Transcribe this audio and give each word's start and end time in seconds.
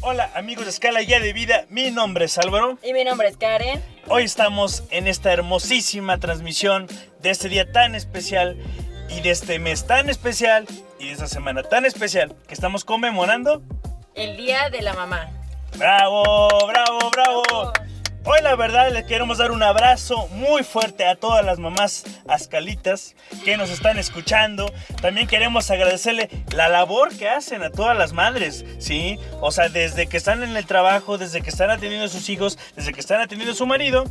Hola 0.00 0.30
amigos 0.34 0.64
de 0.64 0.70
Escala 0.70 1.02
Ya 1.02 1.18
de 1.18 1.32
Vida, 1.32 1.66
mi 1.70 1.90
nombre 1.90 2.26
es 2.26 2.38
Álvaro. 2.38 2.78
Y 2.84 2.92
mi 2.92 3.02
nombre 3.02 3.28
es 3.28 3.36
Karen. 3.36 3.82
Hoy 4.08 4.22
estamos 4.22 4.84
en 4.90 5.08
esta 5.08 5.32
hermosísima 5.32 6.20
transmisión 6.20 6.86
de 7.20 7.30
este 7.30 7.48
día 7.48 7.72
tan 7.72 7.96
especial 7.96 8.56
y 9.08 9.22
de 9.22 9.30
este 9.30 9.58
mes 9.58 9.86
tan 9.86 10.08
especial 10.08 10.66
y 11.00 11.06
de 11.06 11.12
esta 11.12 11.26
semana 11.26 11.64
tan 11.64 11.84
especial 11.84 12.36
que 12.46 12.54
estamos 12.54 12.84
conmemorando. 12.84 13.62
El 14.14 14.36
Día 14.36 14.70
de 14.70 14.82
la 14.82 14.94
Mamá. 14.94 15.30
¡Bravo! 15.76 16.48
¡Bravo! 16.68 17.10
¡Bravo! 17.10 17.72
Hoy 18.26 18.40
la 18.42 18.56
verdad 18.56 18.90
les 18.90 19.04
queremos 19.04 19.36
dar 19.36 19.52
un 19.52 19.62
abrazo 19.62 20.28
muy 20.28 20.64
fuerte 20.64 21.04
a 21.06 21.14
todas 21.14 21.44
las 21.44 21.58
mamás 21.58 22.04
ascalitas 22.26 23.14
que 23.44 23.58
nos 23.58 23.68
están 23.68 23.98
escuchando. 23.98 24.72
También 25.02 25.26
queremos 25.26 25.70
agradecerle 25.70 26.30
la 26.54 26.70
labor 26.70 27.14
que 27.14 27.28
hacen 27.28 27.62
a 27.62 27.70
todas 27.70 27.94
las 27.98 28.14
madres, 28.14 28.64
¿sí? 28.78 29.18
O 29.42 29.52
sea, 29.52 29.68
desde 29.68 30.06
que 30.06 30.16
están 30.16 30.42
en 30.42 30.56
el 30.56 30.64
trabajo, 30.64 31.18
desde 31.18 31.42
que 31.42 31.50
están 31.50 31.68
atendiendo 31.68 32.06
a 32.06 32.08
sus 32.08 32.30
hijos, 32.30 32.58
desde 32.74 32.94
que 32.94 33.00
están 33.00 33.20
atendiendo 33.20 33.52
a 33.52 33.56
su 33.56 33.66
marido 33.66 34.04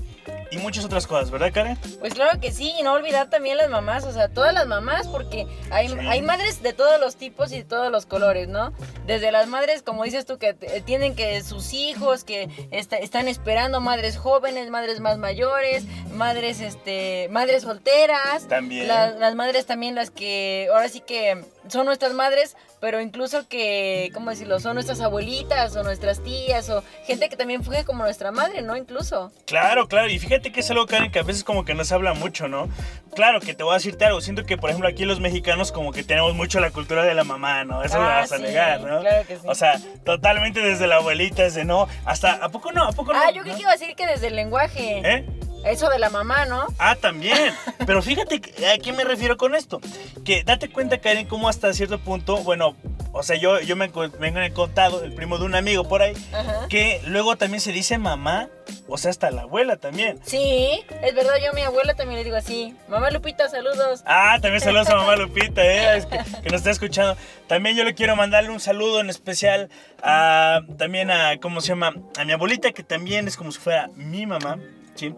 y 0.53 0.57
muchas 0.57 0.85
otras 0.85 1.07
cosas, 1.07 1.31
¿verdad, 1.31 1.51
Karen? 1.53 1.77
Pues 1.99 2.13
claro 2.13 2.39
que 2.39 2.51
sí, 2.51 2.73
y 2.79 2.83
no 2.83 2.93
olvidar 2.93 3.29
también 3.29 3.57
las 3.57 3.69
mamás, 3.69 4.03
o 4.05 4.11
sea, 4.11 4.27
todas 4.29 4.53
las 4.53 4.67
mamás, 4.67 5.07
porque 5.07 5.47
hay, 5.71 5.89
Sí. 5.89 5.95
hay 6.07 6.21
madres 6.21 6.61
de 6.61 6.73
todos 6.73 6.99
los 6.99 7.15
tipos 7.15 7.51
y 7.51 7.57
de 7.57 7.63
todos 7.63 7.91
los 7.91 8.05
colores, 8.05 8.47
¿no? 8.47 8.73
Desde 9.05 9.31
las 9.31 9.47
madres, 9.47 9.81
como 9.81 10.03
dices 10.03 10.25
tú, 10.25 10.37
que 10.37 10.53
t- 10.53 10.81
tienen 10.81 11.15
que 11.15 11.41
sus 11.43 11.73
hijos, 11.73 12.23
que 12.23 12.49
están 12.71 13.27
esperando, 13.27 13.81
madres 13.81 14.17
jóvenes, 14.17 14.69
madres 14.69 14.99
más 14.99 15.17
mayores, 15.17 15.83
madres, 16.11 16.61
este, 16.61 17.27
madres 17.31 17.63
solteras. 17.63 18.47
También. 18.47 18.87
La- 18.87 19.11
las 19.11 19.35
madres 19.35 19.65
también 19.65 19.95
las 19.95 20.09
que, 20.11 20.69
ahora 20.73 20.89
sí 20.89 20.99
que 21.01 21.43
son 21.69 21.85
nuestras 21.85 22.13
madres, 22.13 22.55
pero 22.83 22.99
incluso 22.99 23.47
que, 23.47 24.09
¿cómo 24.13 24.29
decirlo? 24.29 24.59
Son 24.59 24.73
nuestras 24.73 24.99
abuelitas 24.99 25.73
o 25.77 25.83
nuestras 25.83 26.21
tías 26.21 26.69
o 26.69 26.83
gente 27.05 27.29
que 27.29 27.37
también 27.37 27.63
fue 27.63 27.85
como 27.85 28.03
nuestra 28.03 28.33
madre, 28.33 28.61
¿no? 28.61 28.75
Incluso. 28.75 29.31
Claro, 29.45 29.87
claro, 29.87 30.09
y 30.09 30.19
fíjate 30.19 30.51
que 30.51 30.59
es 30.59 30.69
algo, 30.69 30.85
Karen, 30.85 31.09
que 31.09 31.19
a 31.19 31.23
veces 31.23 31.45
como 31.45 31.63
que 31.63 31.75
no 31.75 31.85
se 31.85 31.93
habla 31.93 32.13
mucho, 32.13 32.49
¿no? 32.49 32.67
Claro 33.15 33.39
que 33.39 33.53
te 33.53 33.63
voy 33.63 33.71
a 33.71 33.75
decirte 33.75 34.03
algo, 34.03 34.19
siento 34.19 34.43
que 34.43 34.57
por 34.57 34.69
ejemplo 34.69 34.89
aquí 34.89 35.05
los 35.05 35.21
mexicanos 35.21 35.71
como 35.71 35.93
que 35.93 36.03
tenemos 36.03 36.33
mucho 36.35 36.59
la 36.59 36.71
cultura 36.71 37.05
de 37.05 37.13
la 37.13 37.23
mamá, 37.23 37.63
¿no? 37.63 37.83
Eso 37.85 37.95
Ah, 37.95 37.99
lo 37.99 38.05
vas 38.07 38.31
a 38.33 38.35
sí, 38.35 38.43
negar, 38.43 38.81
¿no? 38.81 38.99
claro 38.99 39.25
que 39.27 39.37
sí. 39.37 39.43
O 39.47 39.55
sea, 39.55 39.79
totalmente 40.03 40.59
desde 40.59 40.85
la 40.85 40.97
abuelita, 40.97 41.43
desde 41.43 41.63
no, 41.63 41.87
hasta, 42.03 42.33
¿a 42.33 42.49
poco 42.49 42.73
no? 42.73 42.83
¿A 42.83 42.91
poco 42.91 43.13
no? 43.13 43.19
Ah, 43.19 43.31
yo 43.31 43.37
¿No? 43.37 43.43
creo 43.43 43.55
que 43.55 43.61
iba 43.61 43.71
a 43.71 43.77
decir 43.77 43.95
que 43.95 44.05
desde 44.07 44.27
el 44.27 44.35
lenguaje. 44.35 45.01
¿Eh? 45.05 45.25
Eso 45.65 45.89
de 45.89 45.99
la 45.99 46.09
mamá, 46.09 46.45
¿no? 46.45 46.67
Ah, 46.77 46.95
también. 46.95 47.37
Pero 47.85 48.01
fíjate 48.01 48.41
a 48.73 48.77
qué 48.77 48.93
me 48.93 49.03
refiero 49.03 49.37
con 49.37 49.55
esto. 49.55 49.79
Que 50.25 50.43
date 50.43 50.69
cuenta, 50.69 50.99
Karen, 50.99 51.27
cómo 51.27 51.49
hasta 51.49 51.73
cierto 51.73 51.99
punto, 51.99 52.37
bueno, 52.37 52.75
o 53.15 53.21
sea, 53.21 53.35
yo, 53.35 53.59
yo 53.61 53.75
me, 53.75 53.85
he 53.85 54.51
contado, 54.53 55.03
el 55.03 55.13
primo 55.13 55.37
de 55.37 55.45
un 55.45 55.53
amigo 55.53 55.87
por 55.87 56.01
ahí, 56.01 56.13
Ajá. 56.33 56.67
que 56.67 56.99
luego 57.05 57.35
también 57.35 57.61
se 57.61 57.71
dice 57.71 57.99
mamá, 57.99 58.49
o 58.87 58.97
sea, 58.97 59.11
hasta 59.11 59.29
la 59.29 59.43
abuela 59.43 59.77
también. 59.77 60.19
Sí, 60.25 60.83
es 61.03 61.13
verdad, 61.13 61.33
yo 61.43 61.51
a 61.51 61.53
mi 61.53 61.61
abuela 61.61 61.93
también 61.93 62.17
le 62.17 62.23
digo 62.23 62.35
así. 62.35 62.75
Mamá 62.87 63.11
Lupita, 63.11 63.47
saludos. 63.49 64.01
Ah, 64.05 64.39
también 64.41 64.61
saludos 64.61 64.89
a 64.89 64.95
mamá 64.95 65.15
Lupita, 65.15 65.63
¿eh? 65.63 65.97
Es 65.97 66.05
que, 66.07 66.17
que 66.17 66.49
nos 66.49 66.61
está 66.61 66.71
escuchando. 66.71 67.15
También 67.47 67.75
yo 67.75 67.83
le 67.83 67.93
quiero 67.93 68.15
mandarle 68.15 68.49
un 68.49 68.59
saludo 68.59 68.99
en 68.99 69.11
especial 69.11 69.69
a, 70.01 70.61
también 70.77 71.11
a, 71.11 71.39
¿cómo 71.39 71.61
se 71.61 71.67
llama? 71.69 71.93
A 72.17 72.25
mi 72.25 72.31
abuelita, 72.33 72.71
que 72.71 72.81
también 72.83 73.27
es 73.27 73.37
como 73.37 73.51
si 73.51 73.59
fuera 73.59 73.89
mi 73.95 74.25
mamá, 74.25 74.57
¿sí? 74.95 75.13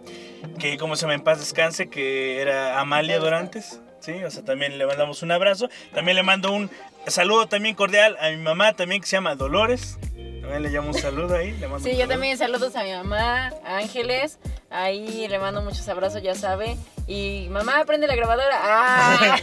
Que, 0.60 0.78
¿cómo 0.78 0.96
se 0.96 1.02
llama? 1.04 1.14
En 1.16 1.22
paz 1.24 1.40
descanse, 1.40 1.90
que 1.90 2.42
era 2.42 2.80
Amalia 2.80 3.20
Dorantes, 3.20 3.80
¿sí? 4.00 4.24
O 4.24 4.32
sea, 4.32 4.44
también 4.44 4.78
le 4.78 4.86
mandamos 4.86 5.22
un 5.24 5.32
abrazo. 5.32 5.70
También 5.94 6.16
le 6.16 6.24
mando 6.24 6.52
un 6.52 6.70
saludo 7.08 7.48
también 7.48 7.76
cordial 7.76 8.18
a 8.20 8.30
mi 8.30 8.38
mamá, 8.38 8.74
también 8.74 9.02
que 9.02 9.08
se 9.08 9.18
llama 9.18 9.36
Dolores. 9.36 9.98
También 10.42 10.62
le 10.62 10.70
llamo 10.70 10.90
un 10.90 10.94
saludo 10.94 11.36
ahí. 11.36 11.52
le 11.54 11.68
mando 11.68 11.80
Sí, 11.84 11.92
yo 11.92 11.98
saludo. 11.98 12.10
también 12.10 12.38
saludos 12.38 12.76
a 12.76 12.84
mi 12.84 12.92
mamá, 12.92 13.52
a 13.66 13.78
Ángeles. 13.78 14.38
Ahí 14.70 15.28
le 15.28 15.40
mando 15.40 15.62
muchos 15.64 15.88
abrazos, 15.90 16.22
ya 16.22 16.36
sabe. 16.36 16.78
Y 17.08 17.48
mamá, 17.50 17.84
prende 17.86 18.06
la 18.08 18.16
grabadora. 18.16 18.56
¡Ah! 18.62 19.38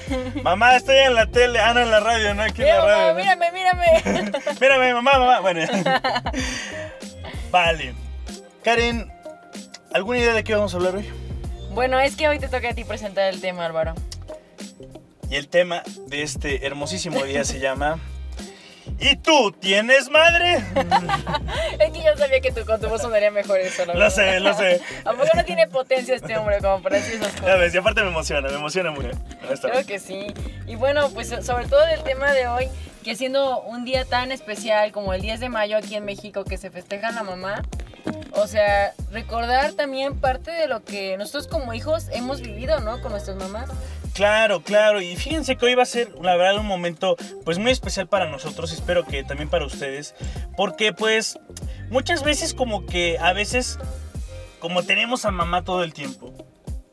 Mamá, 0.45 0.77
estoy 0.77 0.97
en 0.99 1.15
la 1.17 1.27
tele, 1.27 1.59
ah, 1.59 1.75
no, 1.75 1.81
en 1.81 1.91
la 1.91 1.99
radio, 2.01 2.35
¿no? 2.35 2.43
Aquí 2.43 2.63
en 2.63 2.69
la 2.69 2.81
radio. 2.85 2.97
mamá, 2.97 3.09
¿no? 3.09 3.15
mírame, 3.19 3.53
mírame. 3.53 4.31
Espérame, 4.51 4.95
mamá, 4.95 5.19
mamá. 5.19 5.41
Bueno. 5.41 5.61
vale. 7.51 7.95
Karen, 8.63 9.11
¿alguna 9.95 10.19
idea 10.19 10.35
de 10.35 10.45
qué 10.45 10.55
vamos 10.55 10.75
a 10.75 10.77
hablar 10.77 10.97
hoy? 10.97 11.09
bueno, 11.75 11.99
es 11.99 12.17
que 12.17 12.29
hoy 12.29 12.39
te 12.39 12.49
toca 12.49 12.71
a 12.71 12.75
ti 12.75 12.85
presentar 12.85 13.33
el 13.33 13.41
tema, 13.41 13.65
Álvaro. 13.65 13.95
Y 15.31 15.37
el 15.37 15.49
tema 15.49 15.83
de 16.07 16.23
este 16.23 16.67
hermosísimo 16.67 17.23
día 17.25 17.45
se 17.45 17.59
llama 17.59 17.99
¿Y 19.03 19.17
tú 19.17 19.53
tienes 19.53 20.09
madre? 20.11 20.63
Es 21.79 21.91
que 21.91 22.03
yo 22.03 22.17
sabía 22.17 22.41
que 22.41 22.53
tú 22.53 22.65
con 22.65 22.81
tu 22.81 22.89
voz 22.89 23.03
sonaría 23.03 23.31
mejor 23.31 23.59
eso, 23.59 23.85
lo 23.85 23.95
verdad. 23.95 24.11
sé, 24.11 24.41
lo 24.41 24.55
sé. 24.55 24.81
¿A 25.05 25.13
poco 25.13 25.29
no 25.35 25.45
tiene 25.45 25.67
potencia 25.67 26.15
este 26.15 26.37
hombre 26.37 26.59
como 26.61 26.81
para 26.83 26.97
decir 26.97 27.15
esas 27.15 27.35
Ya 27.35 27.41
cosas? 27.41 27.59
ves, 27.59 27.75
y 27.75 27.79
aparte 27.79 28.03
me 28.03 28.09
emociona, 28.09 28.49
me 28.49 28.55
emociona. 28.55 28.91
Ahí 28.91 29.53
está. 29.53 29.71
Creo 29.71 29.85
que 29.87 29.99
sí. 29.99 30.27
Y 30.67 30.77
bueno, 30.77 31.11
pues 31.11 31.29
sobre 31.45 31.67
todo 31.67 31.85
del 31.87 32.03
tema 32.05 32.33
de 32.33 32.47
hoy, 32.47 32.69
que 33.03 33.17
siendo 33.17 33.61
un 33.63 33.85
día 33.85 34.05
tan 34.05 34.31
especial 34.33 34.93
como 34.93 35.13
el 35.15 35.21
10 35.23 35.41
de 35.41 35.49
mayo 35.49 35.77
aquí 35.77 35.97
en 35.97 36.05
México, 36.05 36.45
que 36.45 36.57
se 36.57 36.71
festeja 36.71 37.11
la 37.11 37.23
mamá, 37.25 37.63
o 38.33 38.47
sea, 38.47 38.93
recordar 39.11 39.73
también 39.73 40.19
parte 40.21 40.51
de 40.53 40.69
lo 40.69 40.85
que 40.85 41.17
nosotros 41.17 41.49
como 41.49 41.75
hijos 41.75 42.07
hemos 42.13 42.41
vivido, 42.43 42.81
¿no? 42.81 43.01
Con 43.01 43.11
nuestras 43.13 43.37
mamás. 43.37 43.69
Claro, 44.15 44.63
claro. 44.63 45.01
Y 45.01 45.17
fíjense 45.17 45.57
que 45.57 45.67
hoy 45.67 45.75
va 45.75 45.85
a 45.85 45.87
ser, 45.87 46.13
la 46.21 46.37
verdad, 46.37 46.61
un 46.61 46.67
momento 46.67 47.17
pues 47.45 47.59
muy 47.59 47.71
especial 47.71 48.09
para 48.09 48.31
nosotros. 48.31 48.73
Espero 48.73 49.05
que 49.05 49.25
también 49.25 49.49
para 49.49 49.65
ustedes. 49.65 50.15
Porque 50.57 50.93
pues 50.93 51.39
muchas 51.91 52.23
veces 52.23 52.55
como 52.55 52.87
que 52.87 53.19
a 53.19 53.33
veces 53.33 53.79
como 54.63 54.85
tenemos 54.85 55.25
a 55.25 55.33
mamá 55.33 55.65
todo 55.65 55.83
el 55.83 55.93
tiempo, 55.93 56.33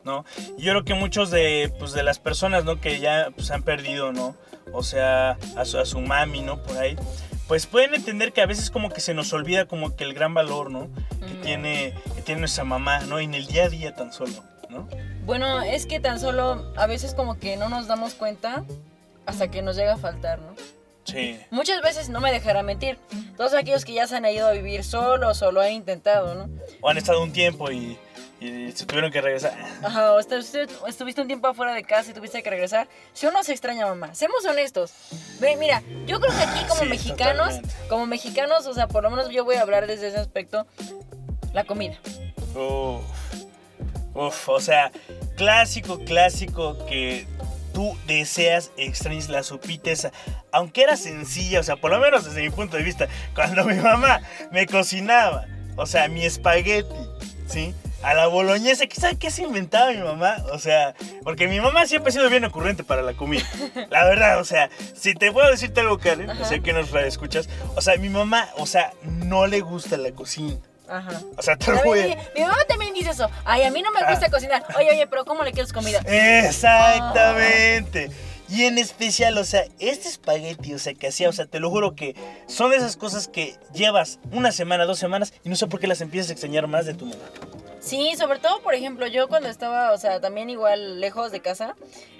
¿no? 0.03 0.25
Yo 0.57 0.71
creo 0.71 0.83
que 0.83 0.95
muchos 0.95 1.29
de, 1.29 1.71
pues, 1.77 1.91
de 1.91 2.01
las 2.01 2.17
personas, 2.17 2.65
¿no? 2.65 2.81
Que 2.81 2.99
ya 2.99 3.29
pues, 3.35 3.51
han 3.51 3.61
perdido, 3.61 4.11
¿no? 4.11 4.35
O 4.73 4.81
sea, 4.81 5.37
a 5.55 5.65
su, 5.65 5.77
a 5.77 5.85
su 5.85 6.01
mami, 6.01 6.41
¿no? 6.41 6.63
Por 6.63 6.77
ahí. 6.77 6.95
Pues 7.47 7.67
pueden 7.67 7.93
entender 7.93 8.33
que 8.33 8.41
a 8.41 8.47
veces 8.47 8.71
como 8.71 8.89
que 8.89 9.01
se 9.01 9.13
nos 9.13 9.33
olvida 9.33 9.65
como 9.65 9.95
que 9.95 10.03
el 10.03 10.15
gran 10.15 10.33
valor, 10.33 10.71
¿no? 10.71 10.89
Que, 11.19 11.35
tiene, 11.43 11.93
que 12.15 12.23
tiene 12.23 12.39
nuestra 12.41 12.63
mamá, 12.63 13.01
¿no? 13.01 13.19
En 13.19 13.35
el 13.35 13.45
día 13.45 13.65
a 13.65 13.69
día 13.69 13.93
tan 13.93 14.11
solo, 14.11 14.43
¿no? 14.69 14.87
Bueno, 15.29 15.61
es 15.61 15.85
que 15.85 15.99
tan 15.99 16.19
solo 16.19 16.73
a 16.75 16.87
veces 16.87 17.13
como 17.13 17.37
que 17.37 17.55
no 17.55 17.69
nos 17.69 17.85
damos 17.85 18.15
cuenta 18.15 18.63
hasta 19.27 19.51
que 19.51 19.61
nos 19.61 19.75
llega 19.75 19.93
a 19.93 19.97
faltar, 19.97 20.39
¿no? 20.39 20.55
Sí. 21.03 21.39
Muchas 21.51 21.83
veces 21.83 22.09
no 22.09 22.19
me 22.19 22.31
dejará 22.31 22.63
mentir. 22.63 22.97
Todos 23.37 23.53
aquellos 23.53 23.85
que 23.85 23.93
ya 23.93 24.07
se 24.07 24.15
han 24.15 24.25
ido 24.25 24.47
a 24.47 24.53
vivir 24.53 24.83
solos 24.83 25.39
o 25.43 25.51
lo 25.51 25.61
han 25.61 25.71
intentado, 25.73 26.33
¿no? 26.33 26.49
O 26.81 26.89
han 26.89 26.97
estado 26.97 27.21
un 27.21 27.31
tiempo 27.31 27.69
y, 27.69 27.99
y 28.41 28.71
se 28.71 28.87
tuvieron 28.87 29.11
que 29.11 29.21
regresar. 29.21 29.53
Ajá, 29.83 30.13
o 30.13 30.19
estuviste, 30.19 31.21
un 31.21 31.27
tiempo 31.27 31.47
afuera 31.47 31.75
de 31.75 31.83
casa 31.83 32.09
y 32.09 32.15
tuviste 32.15 32.41
que 32.41 32.49
regresar. 32.49 32.87
Si 33.13 33.27
uno 33.27 33.43
se 33.43 33.51
extraña 33.51 33.85
mamá, 33.85 34.15
seamos 34.15 34.43
honestos. 34.45 34.93
Ve, 35.39 35.55
mira, 35.57 35.83
yo 36.07 36.19
creo 36.19 36.35
que 36.35 36.41
aquí 36.43 36.65
como 36.67 36.81
Sí, 36.81 36.87
mexicanos, 36.87 37.49
totalmente. 37.57 37.75
como 37.87 38.07
mexicanos, 38.07 38.65
o 38.65 38.73
sea, 38.73 38.87
por 38.87 39.03
lo 39.03 39.11
menos 39.11 39.29
yo 39.29 39.45
voy 39.45 39.57
a 39.57 39.61
hablar 39.61 39.85
desde 39.85 40.07
ese 40.07 40.17
aspecto, 40.17 40.65
la 41.53 41.65
comida. 41.65 41.99
Uf, 42.55 43.03
uf, 44.13 44.49
o 44.49 44.59
sea, 44.59 44.91
clásico, 45.35 45.99
clásico 46.05 46.85
que 46.85 47.27
tú 47.73 47.97
deseas, 48.07 48.71
extrañas 48.77 49.29
la 49.29 49.43
sopita 49.43 49.91
esa. 49.91 50.11
Aunque 50.51 50.83
era 50.83 50.97
sencilla, 50.97 51.59
o 51.59 51.63
sea, 51.63 51.75
por 51.75 51.91
lo 51.91 51.99
menos 51.99 52.25
desde 52.25 52.41
mi 52.41 52.49
punto 52.49 52.77
de 52.77 52.83
vista, 52.83 53.07
cuando 53.35 53.63
mi 53.65 53.75
mamá 53.75 54.21
me 54.51 54.65
cocinaba, 54.65 55.45
o 55.75 55.85
sea, 55.85 56.07
mi 56.07 56.25
espagueti, 56.25 56.93
¿sí? 57.47 57.73
A 58.01 58.13
la 58.13 58.27
boloñesa, 58.27 58.87
¿qué 58.87 58.95
sabe 58.95 59.17
qué 59.17 59.29
se 59.29 59.43
inventaba 59.43 59.91
mi 59.91 59.97
mamá? 59.97 60.37
O 60.53 60.57
sea, 60.59 60.95
porque 61.23 61.49
mi 61.49 61.59
mamá 61.59 61.85
siempre 61.85 62.09
ha 62.09 62.13
sido 62.13 62.29
bien 62.29 62.45
ocurrente 62.45 62.83
para 62.85 63.01
la 63.01 63.13
comida. 63.13 63.43
La 63.89 64.05
verdad, 64.05 64.39
o 64.39 64.45
sea, 64.45 64.69
si 64.95 65.13
te 65.13 65.31
puedo 65.33 65.51
decirte 65.51 65.81
algo, 65.81 65.97
Karen, 65.99 66.29
Ajá. 66.29 66.45
sé 66.45 66.61
que 66.61 66.71
nos 66.71 66.93
escuchas, 66.93 67.49
o 67.75 67.81
sea, 67.81 67.97
mi 67.97 68.07
mamá, 68.07 68.47
o 68.57 68.65
sea, 68.65 68.93
no 69.03 69.47
le 69.47 69.59
gusta 69.59 69.97
la 69.97 70.11
cocina. 70.11 70.55
Ajá. 70.89 71.21
O 71.37 71.41
sea, 71.41 71.55
ver, 71.55 71.77
a... 71.77 71.83
mi, 72.35 72.41
mamá 72.41 72.57
también 72.67 72.93
dice 72.93 73.11
eso. 73.11 73.29
Ay, 73.45 73.63
a 73.63 73.71
mí 73.71 73.81
no 73.81 73.91
me 73.91 73.99
gusta 74.09 74.25
Ah. 74.25 74.29
cocinar. 74.31 74.65
Oye, 74.77 74.89
oye, 74.91 75.07
pero 75.07 75.23
¿cómo 75.25 75.43
le 75.43 75.51
quieres 75.51 75.71
comida? 75.71 75.99
Exactamente. 76.05 78.11
Y 78.49 78.65
en 78.65 78.79
especial, 78.79 79.37
o 79.37 79.43
sea, 79.43 79.63
este 79.77 80.09
espagueti, 80.09 80.73
o 80.73 80.79
sea, 80.79 80.95
que 80.95 81.07
hacía, 81.07 81.29
o 81.29 81.31
sea, 81.31 81.45
te 81.45 81.59
lo 81.59 81.69
juro 81.69 81.95
que 81.95 82.15
son 82.47 82.71
de 82.71 82.77
esas 82.77 82.97
cosas 82.97 83.27
que 83.27 83.55
llevas 83.73 84.17
una 84.31 84.51
semana, 84.51 84.85
dos 84.85 84.97
semanas 84.97 85.33
y 85.43 85.49
no 85.49 85.55
sé 85.55 85.67
por 85.67 85.79
qué 85.79 85.85
las 85.85 86.01
empiezas 86.01 86.31
a 86.31 86.33
extrañar 86.33 86.65
más 86.65 86.87
de 86.87 86.95
tu 86.95 87.05
mamá. 87.05 87.21
Sí, 87.79 88.15
sobre 88.17 88.39
todo, 88.39 88.59
por 88.61 88.73
ejemplo, 88.73 89.05
yo 89.05 89.27
cuando 89.27 89.49
estaba, 89.49 89.91
o 89.93 89.97
sea, 89.99 90.19
también 90.19 90.49
igual 90.49 90.99
lejos 90.99 91.31
de 91.31 91.41
casa, 91.41 91.75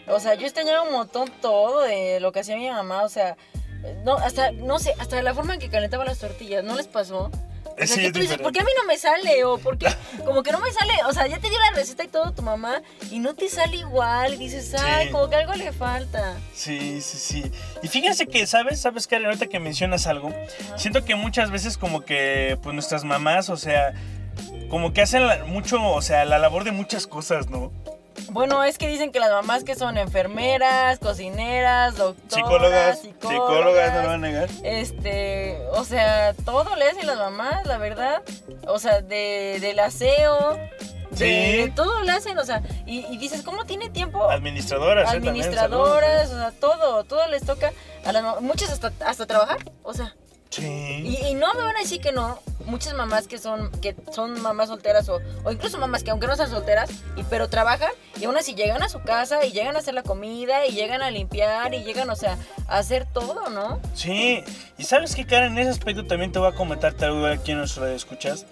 o 0.08 0.20
sea, 0.20 0.36
yo 0.36 0.46
extrañaba 0.46 0.84
un 0.84 0.94
montón 0.94 1.32
todo 1.42 1.82
de 1.82 2.20
lo 2.20 2.32
que 2.32 2.42
hacía 2.42 2.56
mi 2.58 2.70
mamá, 2.70 3.04
o 3.04 3.10
sea, 3.10 3.36
no, 4.06 4.18
hasta, 4.18 4.52
no 4.52 4.78
sé, 4.78 4.94
hasta 5.00 5.20
la 5.24 5.34
forma 5.34 5.56
en 5.56 5.60
que 5.60 5.70
calentaba 5.70 6.06
las 6.06 6.20
tortillas, 6.20 6.64
¿no 6.64 6.76
les 6.76 6.86
pasó? 6.88 7.32
O 7.82 7.86
sea, 7.86 7.96
Sí, 7.96 8.02
que 8.02 8.08
es 8.08 8.14
tú 8.14 8.20
dices, 8.20 8.38
diferente. 8.38 8.44
¿por 8.44 8.52
qué 8.54 8.60
a 8.60 8.64
mí 8.64 8.72
no 8.78 8.86
me 8.86 8.98
sale? 8.98 9.44
O 9.46 9.58
¿por 9.58 9.78
qué? 9.78 9.88
Como 10.26 10.44
que 10.44 10.52
no 10.52 10.60
me 10.60 10.72
sale. 10.72 10.94
O 11.08 11.14
sea, 11.14 11.28
ya 11.28 11.40
te 11.40 11.50
dio 11.50 11.58
la 11.60 11.72
receta 11.72 12.04
y 12.04 12.08
todo 12.08 12.32
tu 12.34 12.42
mamá 12.42 12.82
y 13.10 13.20
no 13.20 13.34
te 13.36 13.48
sale 13.50 13.78
igual. 13.78 14.34
Y 14.34 14.38
dices, 14.38 14.74
ay, 14.78 15.08
Sí. 15.08 15.12
como 15.12 15.30
que 15.30 15.36
algo 15.38 15.54
le 15.54 15.72
falta. 15.72 16.38
Sí, 16.54 17.02
sí, 17.02 17.18
sí. 17.18 17.52
Y 17.82 17.88
fíjense 17.88 18.28
que, 18.28 18.46
¿sabes? 18.48 18.82
¿Sabes, 18.82 19.08
Karen? 19.08 19.28
Ahorita 19.28 19.48
que 19.48 19.60
mencionas 19.60 20.08
algo, 20.08 20.34
siento 20.76 21.06
que 21.06 21.16
muchas 21.16 21.52
veces 21.52 21.78
como 21.78 22.02
que, 22.02 22.58
pues 22.62 22.74
nuestras 22.74 23.04
mamás, 23.06 23.50
o 23.50 23.58
sea, 23.58 23.94
como 24.70 24.94
que 24.94 25.02
hacen 25.02 25.24
mucho, 25.48 25.82
o 25.84 26.02
sea, 26.02 26.26
la 26.26 26.38
labor 26.40 26.64
de 26.64 26.72
muchas 26.72 27.08
cosas, 27.08 27.50
¿no? 27.50 27.72
Bueno, 28.32 28.64
es 28.64 28.78
que 28.78 28.88
dicen 28.88 29.12
que 29.12 29.20
las 29.20 29.32
mamás 29.32 29.64
que 29.64 29.76
son 29.76 29.98
enfermeras, 29.98 31.00
cocineras, 31.00 31.98
doctoras, 31.98 32.34
Psicólogas, 32.34 33.00
psicólogas, 33.02 33.32
psicólogas, 33.32 33.94
no 33.94 34.02
lo 34.02 34.08
van 34.08 34.16
a 34.24 34.28
negar. 34.28 34.50
Este, 34.64 35.58
o 35.74 35.84
sea, 35.84 36.34
todo 36.46 36.76
le 36.76 36.90
hacen 36.90 37.08
las 37.08 37.18
mamás, 37.18 37.66
la 37.66 37.78
verdad. 37.78 38.22
O 38.68 38.80
sea, 38.80 39.02
de, 39.02 39.58
del 39.62 39.80
aseo, 39.80 40.58
Sí. 41.16 41.26
de 41.26 41.74
todo 41.76 42.02
le 42.04 42.12
hacen, 42.12 42.38
o 42.38 42.46
sea, 42.46 42.62
y, 42.86 43.00
y 43.08 43.18
dices, 43.18 43.42
¿cómo 43.42 43.66
tiene 43.66 43.90
tiempo? 43.90 44.30
Administradoras, 44.30 45.10
¿eh? 45.10 45.14
También, 45.14 45.34
Administradoras, 45.34 46.32
o 46.32 46.38
sea, 46.38 46.52
todo, 46.52 47.04
todo 47.04 47.28
les 47.28 47.44
toca 47.46 47.72
a 48.06 48.12
las 48.12 48.22
mamás, 48.24 48.42
muchas 48.42 48.70
hasta, 48.72 48.92
hasta 49.06 49.26
trabajar, 49.26 49.58
o 49.84 49.94
sea. 49.94 50.16
Sí. 50.60 51.04
y, 51.22 51.28
y 51.28 51.34
no 51.34 51.54
me 51.54 51.62
van 51.64 51.76
a 51.76 51.80
decir 51.80 52.02
que 52.02 52.12
no, 52.12 52.40
muchas 52.66 52.94
mamás 52.94 53.28
que 53.28 53.38
son, 53.38 53.72
que 53.82 53.96
son 54.12 54.42
mamás 54.42 54.70
solteras 54.70 55.10
o, 55.10 55.20
o 55.44 55.52
incluso 55.52 55.78
mamás 55.78 56.04
que 56.04 56.12
aunque 56.12 56.28
no 56.28 56.36
sean 56.36 56.50
solteras, 56.50 56.90
y, 57.16 57.24
pero 57.24 57.50
trabajan 57.50 57.92
y 58.20 58.26
aún 58.26 58.38
así 58.38 58.54
llegan 58.54 58.84
a 58.84 58.90
su 58.90 59.02
casa 59.02 59.46
y 59.46 59.52
llegan 59.52 59.76
a 59.76 59.80
hacer 59.80 59.94
la 59.94 60.04
comida 60.04 60.66
y 60.66 60.72
llegan 60.74 61.02
a 61.02 61.12
limpiar 61.12 61.74
y 61.74 61.84
llegan, 61.84 62.10
o 62.10 62.16
sea, 62.16 62.38
a 62.68 62.78
hacer 62.78 63.06
todo, 63.06 63.50
¿no? 63.50 63.80
Sí, 63.94 64.44
y 64.78 64.84
sabes 64.84 65.16
que 65.16 65.26
Karen, 65.26 65.54
en 65.54 65.60
ese 65.60 65.72
aspecto 65.72 66.06
también 66.06 66.32
te 66.32 66.40
voy 66.40 66.50
a 66.50 66.56
comentarte 66.56 67.06
algo 67.06 67.26
aquí 67.26 67.52
en 67.52 67.60
nuestro 67.60 67.84
radio 67.84 67.96
escuchas, 67.96 68.46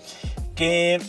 que 0.56 1.00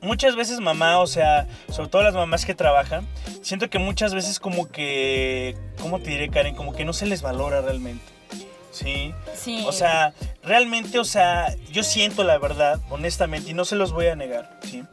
muchas 0.00 0.34
veces 0.36 0.60
mamá, 0.60 0.98
o 0.98 1.06
sea, 1.06 1.46
sobre 1.70 1.90
todo 1.90 2.02
las 2.02 2.14
mamás 2.14 2.46
que 2.46 2.54
trabajan, 2.54 3.06
siento 3.42 3.68
que 3.68 3.78
muchas 3.78 4.14
veces 4.14 4.40
como 4.40 4.70
que, 4.70 5.56
¿cómo 5.80 6.00
te 6.00 6.10
diré 6.10 6.30
Karen? 6.30 6.54
Como 6.54 6.72
que 6.72 6.84
no 6.84 6.92
se 6.92 7.06
les 7.06 7.20
valora 7.20 7.60
realmente. 7.60 8.13
Sí, 8.84 9.14
Sí. 9.34 9.64
o 9.66 9.72
sea, 9.72 10.12
realmente, 10.42 10.98
o 10.98 11.04
sea, 11.04 11.54
yo 11.72 11.82
siento 11.82 12.22
la 12.22 12.38
verdad, 12.38 12.78
honestamente, 12.90 13.50
y 13.50 13.54
no 13.54 13.64
se 13.64 13.76
los 13.76 13.92
voy 13.92 14.06
a 14.06 14.14
negar, 14.14 14.60
¿sí? 14.62 14.84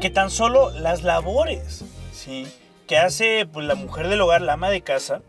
Que 0.00 0.08
tan 0.08 0.30
solo 0.30 0.70
las 0.70 1.02
labores, 1.02 1.84
¿sí? 2.12 2.46
Que 2.86 2.96
hace 2.96 3.44
pues, 3.52 3.66
la 3.66 3.74
mujer 3.74 4.08
del 4.08 4.20
hogar, 4.20 4.40
la 4.40 4.52
ama 4.54 4.70
de 4.70 4.82
casa, 4.82 5.20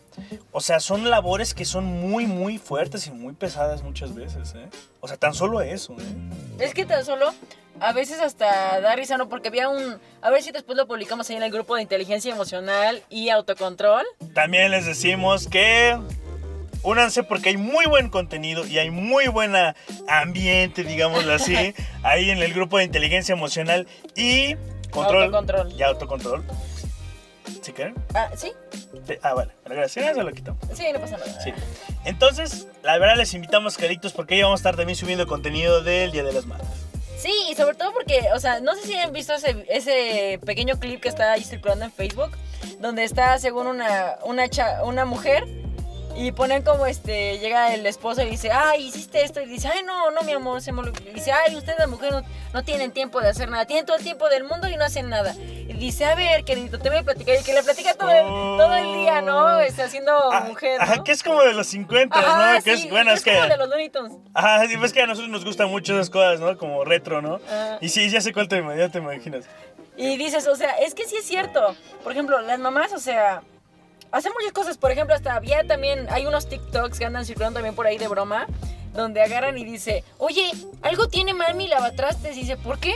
o 0.51 0.61
sea, 0.61 0.79
son 0.79 1.09
labores 1.09 1.53
que 1.53 1.65
son 1.65 1.85
muy, 1.85 2.25
muy 2.25 2.57
fuertes 2.57 3.07
y 3.07 3.11
muy 3.11 3.33
pesadas 3.33 3.83
muchas 3.83 4.13
veces, 4.15 4.53
¿eh? 4.55 4.67
O 4.99 5.07
sea, 5.07 5.17
tan 5.17 5.33
solo 5.33 5.61
eso, 5.61 5.93
¿eh? 5.93 6.63
Es 6.63 6.73
que 6.73 6.85
tan 6.85 7.05
solo 7.05 7.33
a 7.79 7.93
veces 7.93 8.19
hasta 8.19 8.81
da 8.81 8.95
risa, 8.95 9.17
¿no? 9.17 9.29
Porque 9.29 9.49
había 9.49 9.69
un... 9.69 9.99
A 10.21 10.29
ver 10.31 10.41
si 10.41 10.51
después 10.51 10.75
lo 10.77 10.87
publicamos 10.87 11.29
ahí 11.29 11.35
en 11.35 11.43
el 11.43 11.51
grupo 11.51 11.75
de 11.75 11.83
inteligencia 11.83 12.33
emocional 12.33 13.03
y 13.09 13.29
autocontrol. 13.29 14.03
También 14.33 14.71
les 14.71 14.85
decimos 14.87 15.47
que 15.47 15.95
únanse 16.89 17.23
porque 17.23 17.49
hay 17.49 17.57
muy 17.57 17.85
buen 17.85 18.09
contenido 18.09 18.65
y 18.65 18.77
hay 18.79 18.89
muy 18.89 19.27
buen 19.27 19.53
ambiente, 20.07 20.83
digámoslo 20.83 21.33
así, 21.33 21.55
ahí 22.03 22.29
en 22.29 22.39
el 22.41 22.53
grupo 22.53 22.77
de 22.77 22.85
inteligencia 22.85 23.33
emocional 23.33 23.87
y 24.15 24.55
control. 24.91 25.23
Autocontrol. 25.23 25.73
Y 25.73 25.83
autocontrol. 25.83 26.43
¿Sí 27.61 27.71
quieren? 27.73 27.95
Ah, 28.13 28.29
¿sí? 28.35 28.51
Ah, 29.21 29.33
vale. 29.33 29.51
Gracias, 29.65 30.15
se 30.15 30.23
lo 30.23 30.31
quitamos. 30.31 30.61
Sí, 30.73 30.83
no 30.93 30.99
pasa 30.99 31.17
nada. 31.17 31.41
Sí. 31.41 31.51
Entonces, 32.05 32.67
la 32.83 32.97
verdad 32.97 33.15
les 33.17 33.33
invitamos, 33.33 33.77
caritos, 33.77 34.13
porque 34.13 34.35
ahí 34.35 34.41
vamos 34.41 34.59
a 34.59 34.61
estar 34.61 34.75
también 34.75 34.95
subiendo 34.95 35.27
contenido 35.27 35.81
del 35.81 36.11
Día 36.11 36.23
de 36.23 36.33
las 36.33 36.45
Madres. 36.45 36.67
Sí, 37.17 37.31
y 37.49 37.55
sobre 37.55 37.75
todo 37.75 37.93
porque, 37.93 38.27
o 38.35 38.39
sea, 38.39 38.59
no 38.59 38.75
sé 38.75 38.83
si 38.87 38.93
han 38.95 39.11
visto 39.11 39.33
ese, 39.33 39.65
ese 39.69 40.39
pequeño 40.45 40.79
clip 40.79 41.01
que 41.01 41.09
está 41.09 41.31
ahí 41.33 41.43
circulando 41.43 41.85
en 41.85 41.91
Facebook, 41.91 42.31
donde 42.79 43.03
está 43.03 43.37
según 43.39 43.67
una, 43.67 44.15
una, 44.23 44.47
cha- 44.49 44.83
una 44.83 45.03
mujer 45.05 45.43
y 46.17 46.31
ponen 46.31 46.63
como 46.63 46.87
este, 46.87 47.37
llega 47.37 47.73
el 47.75 47.85
esposo 47.85 48.23
y 48.23 48.29
dice, 48.29 48.51
ay, 48.51 48.87
hiciste 48.87 49.23
esto, 49.23 49.39
y 49.39 49.45
dice, 49.45 49.67
ay, 49.71 49.83
no, 49.83 50.09
no, 50.09 50.23
mi 50.23 50.31
amor, 50.31 50.61
se 50.61 50.71
me 50.71 50.79
olvidó". 50.79 51.09
Y 51.09 51.13
dice, 51.13 51.31
ay, 51.31 51.55
ustedes 51.55 51.77
las 51.77 51.87
mujeres 51.87 52.13
no, 52.15 52.23
no 52.53 52.63
tienen 52.63 52.91
tiempo 52.91 53.21
de 53.21 53.29
hacer 53.29 53.49
nada, 53.49 53.65
tienen 53.65 53.85
todo 53.85 53.97
el 53.97 54.03
tiempo 54.03 54.27
del 54.27 54.43
mundo 54.43 54.67
y 54.67 54.75
no 54.77 54.83
hacen 54.85 55.09
nada. 55.09 55.35
Y 55.35 55.73
dice, 55.73 56.05
a 56.05 56.15
ver, 56.15 56.43
queridito, 56.43 56.79
te 56.79 56.89
voy 56.89 56.97
a 56.99 57.03
platicar, 57.03 57.35
y 57.39 57.43
que 57.43 57.53
le 57.53 57.61
platica 57.61 57.93
todo 57.93 58.09
el, 58.09 58.25
todo 58.25 58.73
el 58.73 58.93
día, 58.93 59.21
¿no? 59.21 59.59
Este, 59.59 59.83
haciendo 59.83 60.11
Ah, 60.31 60.45
mujer, 60.47 60.79
¿no? 60.79 60.83
Ajá, 60.83 61.03
que 61.03 61.11
es 61.11 61.21
como 61.21 61.43
de 61.43 61.53
los 61.53 61.67
50, 61.67 62.17
Ajá, 62.17 62.55
¿no? 62.55 62.63
Que 62.63 62.73
es, 62.73 62.89
bueno, 62.89 63.11
es, 63.11 63.23
que... 63.23 63.35
como 63.35 63.47
de 63.47 63.57
los 63.57 63.69
Looney 63.69 63.89
Tunes. 63.89 64.13
Ajá, 64.33 64.67
sí, 64.67 64.75
pues 64.77 64.93
que 64.93 65.03
a 65.03 65.07
nosotros 65.07 65.29
nos 65.29 65.45
gustan 65.45 65.69
mucho 65.69 65.93
esas 65.93 66.09
cosas, 66.09 66.39
¿no? 66.39 66.57
Como 66.57 66.83
retro, 66.83 67.21
¿no? 67.21 67.35
Ajá. 67.47 67.77
Y 67.79 67.89
sí, 67.89 68.09
ya 68.09 68.21
sé 68.21 68.33
cuál 68.33 68.47
te, 68.47 68.63
ya 68.75 68.89
te 68.89 68.97
imaginas. 68.97 69.45
Y 69.95 70.17
dices, 70.17 70.47
o 70.47 70.55
sea, 70.55 70.71
es 70.77 70.95
que 70.95 71.05
sí 71.05 71.15
es 71.17 71.25
cierto. 71.25 71.75
Por 72.03 72.11
ejemplo, 72.11 72.39
las 72.41 72.59
mamás, 72.59 72.93
o 72.93 72.99
sea, 72.99 73.41
hacen 74.11 74.31
muchas 74.37 74.53
cosas. 74.53 74.77
Por 74.77 74.91
ejemplo, 74.91 75.15
hasta 75.15 75.35
había 75.35 75.65
también, 75.67 76.07
hay 76.09 76.25
unos 76.25 76.47
TikToks 76.49 76.99
que 76.99 77.05
andan 77.05 77.25
circulando 77.25 77.57
también 77.57 77.75
por 77.75 77.87
ahí 77.87 77.97
de 77.97 78.07
broma, 78.07 78.47
donde 78.93 79.21
agarran 79.21 79.57
y 79.57 79.65
dice, 79.65 80.03
oye, 80.17 80.49
algo 80.81 81.07
tiene 81.07 81.33
mal 81.33 81.55
mi 81.55 81.67
lavatrastes. 81.67 82.35
Y 82.37 82.41
dice, 82.41 82.57
¿por 82.57 82.79
qué? 82.79 82.93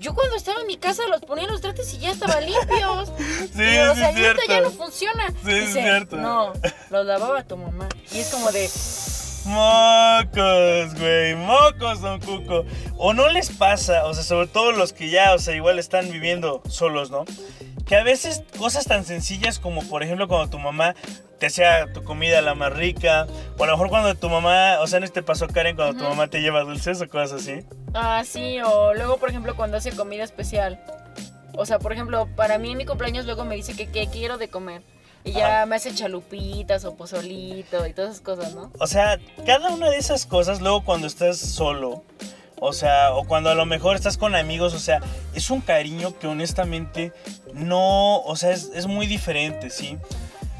Yo 0.00 0.14
cuando 0.14 0.34
estaba 0.34 0.60
en 0.60 0.66
mi 0.66 0.76
casa 0.78 1.02
los 1.08 1.20
ponía 1.20 1.44
en 1.44 1.50
los 1.52 1.60
trastes 1.60 1.94
y 1.94 1.98
ya 1.98 2.10
estaban 2.10 2.44
limpios. 2.46 3.12
Sí, 3.54 3.62
Y, 3.62 3.78
o 3.78 3.94
sea, 3.94 4.10
es 4.10 4.16
ahorita 4.16 4.42
ya 4.48 4.60
no 4.60 4.68
cierto. 4.68 4.70
funciona. 4.72 5.28
Sí, 5.44 5.50
es 5.52 5.72
cierto. 5.72 6.16
No, 6.16 6.52
los 6.90 7.06
lavaba 7.06 7.44
tu 7.44 7.56
mamá. 7.56 7.88
Y 8.12 8.18
es 8.18 8.30
como 8.30 8.50
de, 8.50 8.68
Mocos, 9.44 10.94
güey, 10.98 11.34
mocos, 11.34 12.00
don 12.00 12.20
Cuco. 12.20 12.64
O 12.96 13.12
no 13.12 13.28
les 13.28 13.50
pasa, 13.50 14.06
o 14.06 14.14
sea, 14.14 14.22
sobre 14.22 14.46
todo 14.46 14.72
los 14.72 14.92
que 14.92 15.10
ya, 15.10 15.34
o 15.34 15.38
sea, 15.38 15.54
igual 15.54 15.78
están 15.78 16.10
viviendo 16.10 16.62
solos, 16.68 17.10
¿no? 17.10 17.24
Que 17.86 17.96
a 17.96 18.04
veces 18.04 18.42
cosas 18.58 18.86
tan 18.86 19.04
sencillas 19.04 19.58
como, 19.58 19.82
por 19.88 20.02
ejemplo, 20.02 20.28
cuando 20.28 20.48
tu 20.50 20.58
mamá 20.58 20.94
te 21.38 21.46
hacía 21.46 21.92
tu 21.92 22.04
comida 22.04 22.40
la 22.40 22.54
más 22.54 22.72
rica, 22.72 23.26
o 23.58 23.64
a 23.64 23.66
lo 23.66 23.72
mejor 23.72 23.88
cuando 23.88 24.14
tu 24.14 24.28
mamá, 24.28 24.78
o 24.80 24.86
sea, 24.86 24.98
en 24.98 25.04
este 25.04 25.22
pasó 25.22 25.48
Karen, 25.48 25.74
cuando 25.74 25.98
tu 25.98 26.08
mamá 26.08 26.28
te 26.28 26.40
lleva 26.40 26.60
dulces 26.62 27.00
o 27.02 27.08
cosas 27.08 27.42
así. 27.42 27.66
ah, 27.94 28.22
sí, 28.24 28.60
o 28.60 28.94
luego, 28.94 29.16
por 29.18 29.28
ejemplo, 29.28 29.56
cuando 29.56 29.76
hace 29.76 29.90
comida 29.92 30.22
especial. 30.22 30.80
O 31.54 31.66
sea, 31.66 31.78
por 31.78 31.92
ejemplo, 31.92 32.28
para 32.36 32.58
mí 32.58 32.70
en 32.70 32.78
mi 32.78 32.86
cumpleaños 32.86 33.26
luego 33.26 33.44
me 33.44 33.56
dice 33.56 33.74
que 33.74 33.88
qué 33.90 34.06
quiero 34.06 34.38
de 34.38 34.48
comer. 34.48 34.82
Y 35.24 35.32
ya 35.32 35.58
Ajá. 35.58 35.66
me 35.66 35.76
hace 35.76 35.94
chalupitas 35.94 36.84
o 36.84 36.96
pozolito 36.96 37.86
y 37.86 37.92
todas 37.92 38.12
esas 38.12 38.22
cosas, 38.22 38.54
¿no? 38.54 38.72
O 38.80 38.86
sea, 38.86 39.20
cada 39.46 39.70
una 39.70 39.90
de 39.90 39.96
esas 39.96 40.26
cosas, 40.26 40.60
luego 40.60 40.84
cuando 40.84 41.06
estás 41.06 41.38
solo, 41.38 42.04
o 42.64 42.72
sea, 42.72 43.12
o 43.12 43.24
cuando 43.24 43.50
a 43.50 43.56
lo 43.56 43.66
mejor 43.66 43.96
estás 43.96 44.16
con 44.16 44.36
amigos, 44.36 44.72
o 44.72 44.78
sea, 44.78 45.00
es 45.34 45.50
un 45.50 45.60
cariño 45.60 46.16
que 46.16 46.28
honestamente 46.28 47.12
no, 47.52 48.20
o 48.20 48.36
sea, 48.36 48.52
es, 48.52 48.70
es 48.72 48.86
muy 48.86 49.06
diferente, 49.06 49.68
¿sí? 49.68 49.98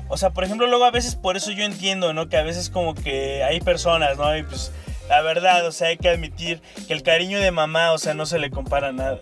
O 0.09 0.17
sea, 0.17 0.31
por 0.31 0.43
ejemplo, 0.43 0.67
luego 0.67 0.85
a 0.85 0.91
veces 0.91 1.15
por 1.15 1.37
eso 1.37 1.53
yo 1.53 1.65
entiendo, 1.65 2.13
¿no? 2.13 2.29
Que 2.29 2.39
a 2.39 2.43
veces 2.43 2.71
como 2.71 2.97
que 2.97 3.45
hay 3.45 3.61
personas, 3.61 4.19
¿no? 4.19 4.37
Y 4.37 4.43
pues 4.43 4.73
la 5.09 5.23
verdad, 5.23 5.65
o 5.65 5.71
sea, 5.71 5.89
hay 5.89 5.97
que 5.97 6.09
admitir 6.09 6.61
que 6.89 6.93
el 6.93 7.05
cariño 7.05 7.39
de 7.39 7.53
mamá, 7.53 7.93
o 7.93 7.99
sea, 7.99 8.15
no 8.15 8.27
se 8.27 8.41
le 8.41 8.51
compara 8.51 8.89
a 8.89 8.93
nada. 8.93 9.21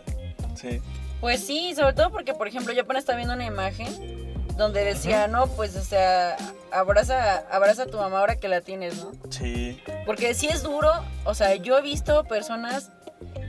Sí. 0.55 0.81
Pues 1.21 1.47
sí, 1.47 1.75
sobre 1.77 1.93
todo 1.93 2.11
porque, 2.11 2.33
por 2.33 2.49
ejemplo, 2.49 2.73
yo 2.73 2.83
apenas 2.83 3.03
estaba 3.03 3.19
viendo 3.19 3.35
una 3.35 3.45
imagen 3.45 4.20
donde 4.61 4.85
decía, 4.85 5.27
no, 5.27 5.47
pues, 5.49 5.75
o 5.75 5.83
sea, 5.83 6.37
abraza, 6.71 7.39
abraza 7.51 7.85
a 7.85 7.87
tu 7.87 7.97
mamá 7.97 8.21
ahora 8.21 8.37
que 8.37 8.47
la 8.47 8.61
tienes, 8.61 9.03
¿no? 9.03 9.11
Sí. 9.31 9.83
Porque 10.07 10.35
sí 10.35 10.47
es 10.49 10.63
duro, 10.63 10.91
o 11.25 11.35
sea, 11.35 11.55
yo 11.57 11.79
he 11.79 11.83
visto 11.83 12.25
personas, 12.25 12.91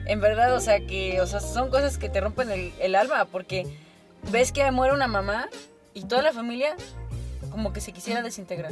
en 0.05 0.21
verdad, 0.21 0.55
o 0.55 0.61
sea, 0.61 0.79
que, 0.87 1.19
o 1.21 1.27
sea, 1.27 1.39
son 1.41 1.69
cosas 1.69 1.97
que 1.97 2.09
te 2.09 2.21
rompen 2.21 2.49
el, 2.49 2.73
el 2.79 2.95
alma, 2.95 3.25
porque 3.25 3.67
ves 4.31 4.51
que 4.51 4.69
muere 4.71 4.93
una 4.93 5.07
mamá 5.07 5.49
y 5.93 6.03
toda 6.05 6.21
la 6.21 6.31
familia 6.33 6.75
como 7.51 7.73
que 7.73 7.81
se 7.81 7.91
quisiera 7.91 8.21
desintegrar. 8.21 8.71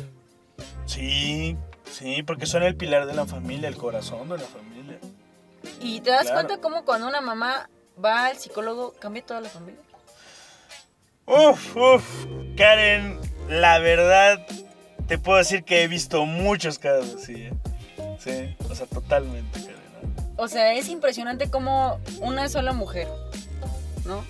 Sí, 0.85 1.57
sí, 1.91 2.23
porque 2.23 2.45
son 2.45 2.63
el 2.63 2.75
pilar 2.75 3.05
de 3.05 3.13
la 3.13 3.25
familia, 3.25 3.67
el 3.67 3.75
corazón 3.77 4.29
de 4.29 4.37
la 4.37 4.45
familia. 4.45 4.97
Y 5.81 5.99
te 6.01 6.09
das 6.11 6.23
Claro. 6.23 6.35
cuenta 6.47 6.61
cómo 6.61 6.85
cuando 6.85 7.07
una 7.07 7.19
mamá 7.21 7.69
va 8.03 8.27
al 8.27 8.37
psicólogo 8.37 8.93
cambia 8.99 9.25
toda 9.25 9.41
la 9.41 9.49
familia. 9.49 9.81
Uf, 11.29 11.75
uf, 11.75 12.03
Karen, 12.57 13.19
la 13.47 13.79
verdad 13.79 14.45
te 15.07 15.17
puedo 15.17 15.37
decir 15.37 15.63
que 15.63 15.83
he 15.83 15.87
visto 15.87 16.25
muchos 16.25 16.79
casos 16.79 17.15
así, 17.21 17.43
¿eh? 17.43 17.53
Sí, 18.19 18.55
o 18.69 18.75
sea, 18.75 18.85
totalmente, 18.87 19.59
Karen. 19.59 19.75
O 20.37 20.47
sea, 20.47 20.73
es 20.73 20.87
impresionante 20.89 21.49
cómo 21.49 21.99
una 22.21 22.49
sola 22.49 22.73
mujer, 22.73 23.07
¿no? 24.05 24.23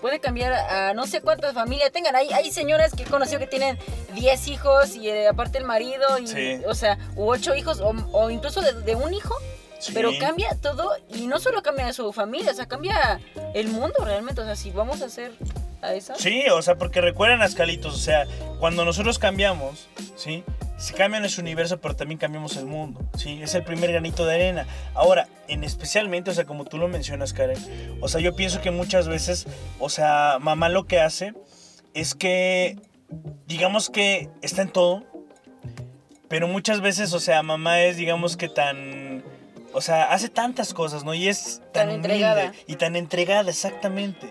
Puede 0.00 0.20
cambiar 0.20 0.52
a 0.52 0.94
no 0.94 1.06
sé 1.06 1.20
cuántas 1.20 1.52
familias 1.54 1.90
tengan. 1.90 2.14
Hay, 2.14 2.28
hay 2.32 2.50
señoras 2.52 2.92
que 2.94 3.02
he 3.02 3.06
conocido 3.06 3.38
que 3.40 3.46
tienen 3.46 3.78
10 4.14 4.48
hijos 4.48 4.94
y 4.94 5.08
eh, 5.08 5.26
aparte 5.28 5.58
el 5.58 5.64
marido, 5.64 6.18
y, 6.18 6.26
Sí. 6.28 6.60
o 6.66 6.74
sea, 6.74 6.96
u 7.16 7.28
8 7.28 7.54
hijos 7.56 7.80
o, 7.80 7.92
o 8.12 8.30
incluso 8.30 8.60
de, 8.60 8.72
de 8.82 8.94
un 8.94 9.12
hijo. 9.12 9.34
Sí. 9.80 9.92
Pero 9.94 10.10
cambia 10.18 10.54
todo 10.62 10.92
y 11.14 11.26
no 11.26 11.38
solo 11.38 11.62
cambia 11.62 11.92
su 11.92 12.12
familia, 12.12 12.52
o 12.52 12.54
sea, 12.54 12.66
cambia 12.66 13.20
el 13.54 13.68
mundo 13.68 13.96
realmente. 14.04 14.40
O 14.40 14.44
sea, 14.44 14.56
si 14.56 14.70
vamos 14.70 15.02
a 15.02 15.06
hacer 15.06 15.32
a 15.82 15.94
eso. 15.94 16.14
Sí, 16.18 16.44
o 16.52 16.62
sea, 16.62 16.76
porque 16.76 17.00
recuerden, 17.00 17.42
Ascalitos, 17.42 17.94
o 17.94 17.98
sea, 17.98 18.26
cuando 18.58 18.84
nosotros 18.84 19.18
cambiamos, 19.18 19.88
¿sí? 20.16 20.44
se 20.78 20.92
cambia 20.92 21.20
nuestro 21.20 21.42
universo, 21.42 21.80
pero 21.80 21.96
también 21.96 22.18
cambiamos 22.18 22.56
el 22.56 22.66
mundo, 22.66 23.00
¿sí? 23.16 23.40
Es 23.42 23.54
el 23.54 23.64
primer 23.64 23.92
granito 23.92 24.26
de 24.26 24.34
arena. 24.34 24.66
Ahora, 24.94 25.26
en 25.48 25.64
especialmente, 25.64 26.30
o 26.30 26.34
sea, 26.34 26.44
como 26.44 26.66
tú 26.66 26.76
lo 26.76 26.86
mencionas, 26.86 27.32
Karen, 27.32 27.56
o 28.02 28.08
sea, 28.08 28.20
yo 28.20 28.36
pienso 28.36 28.60
que 28.60 28.70
muchas 28.70 29.08
veces, 29.08 29.46
o 29.78 29.88
sea, 29.88 30.36
mamá 30.40 30.68
lo 30.68 30.86
que 30.86 31.00
hace 31.00 31.32
es 31.94 32.14
que, 32.14 32.76
digamos 33.46 33.88
que 33.88 34.28
está 34.42 34.62
en 34.62 34.68
todo, 34.68 35.04
pero 36.28 36.46
muchas 36.46 36.80
veces, 36.82 37.14
o 37.14 37.20
sea, 37.20 37.42
mamá 37.42 37.80
es, 37.80 37.96
digamos 37.96 38.36
que 38.36 38.48
tan... 38.48 39.24
O 39.72 39.80
sea, 39.80 40.04
hace 40.04 40.28
tantas 40.28 40.72
cosas, 40.74 41.04
¿no? 41.04 41.12
Y 41.14 41.28
es 41.28 41.60
tan, 41.72 41.88
Tan 41.88 41.90
entregada. 41.90 42.52
y 42.66 42.76
tan 42.76 42.96
entregada, 42.96 43.50
exactamente. 43.50 44.26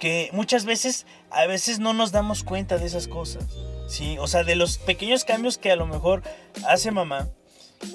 Que 0.00 0.28
muchas 0.32 0.64
veces, 0.64 1.06
a 1.30 1.46
veces 1.46 1.78
no 1.78 1.92
nos 1.94 2.12
damos 2.12 2.44
cuenta 2.44 2.78
de 2.78 2.86
esas 2.86 3.08
cosas. 3.08 3.44
Sí, 3.88 4.16
o 4.18 4.26
sea, 4.26 4.44
de 4.44 4.56
los 4.56 4.78
pequeños 4.78 5.24
cambios 5.24 5.58
que 5.58 5.70
a 5.72 5.76
lo 5.76 5.86
mejor 5.86 6.22
hace 6.68 6.90
mamá 6.90 7.28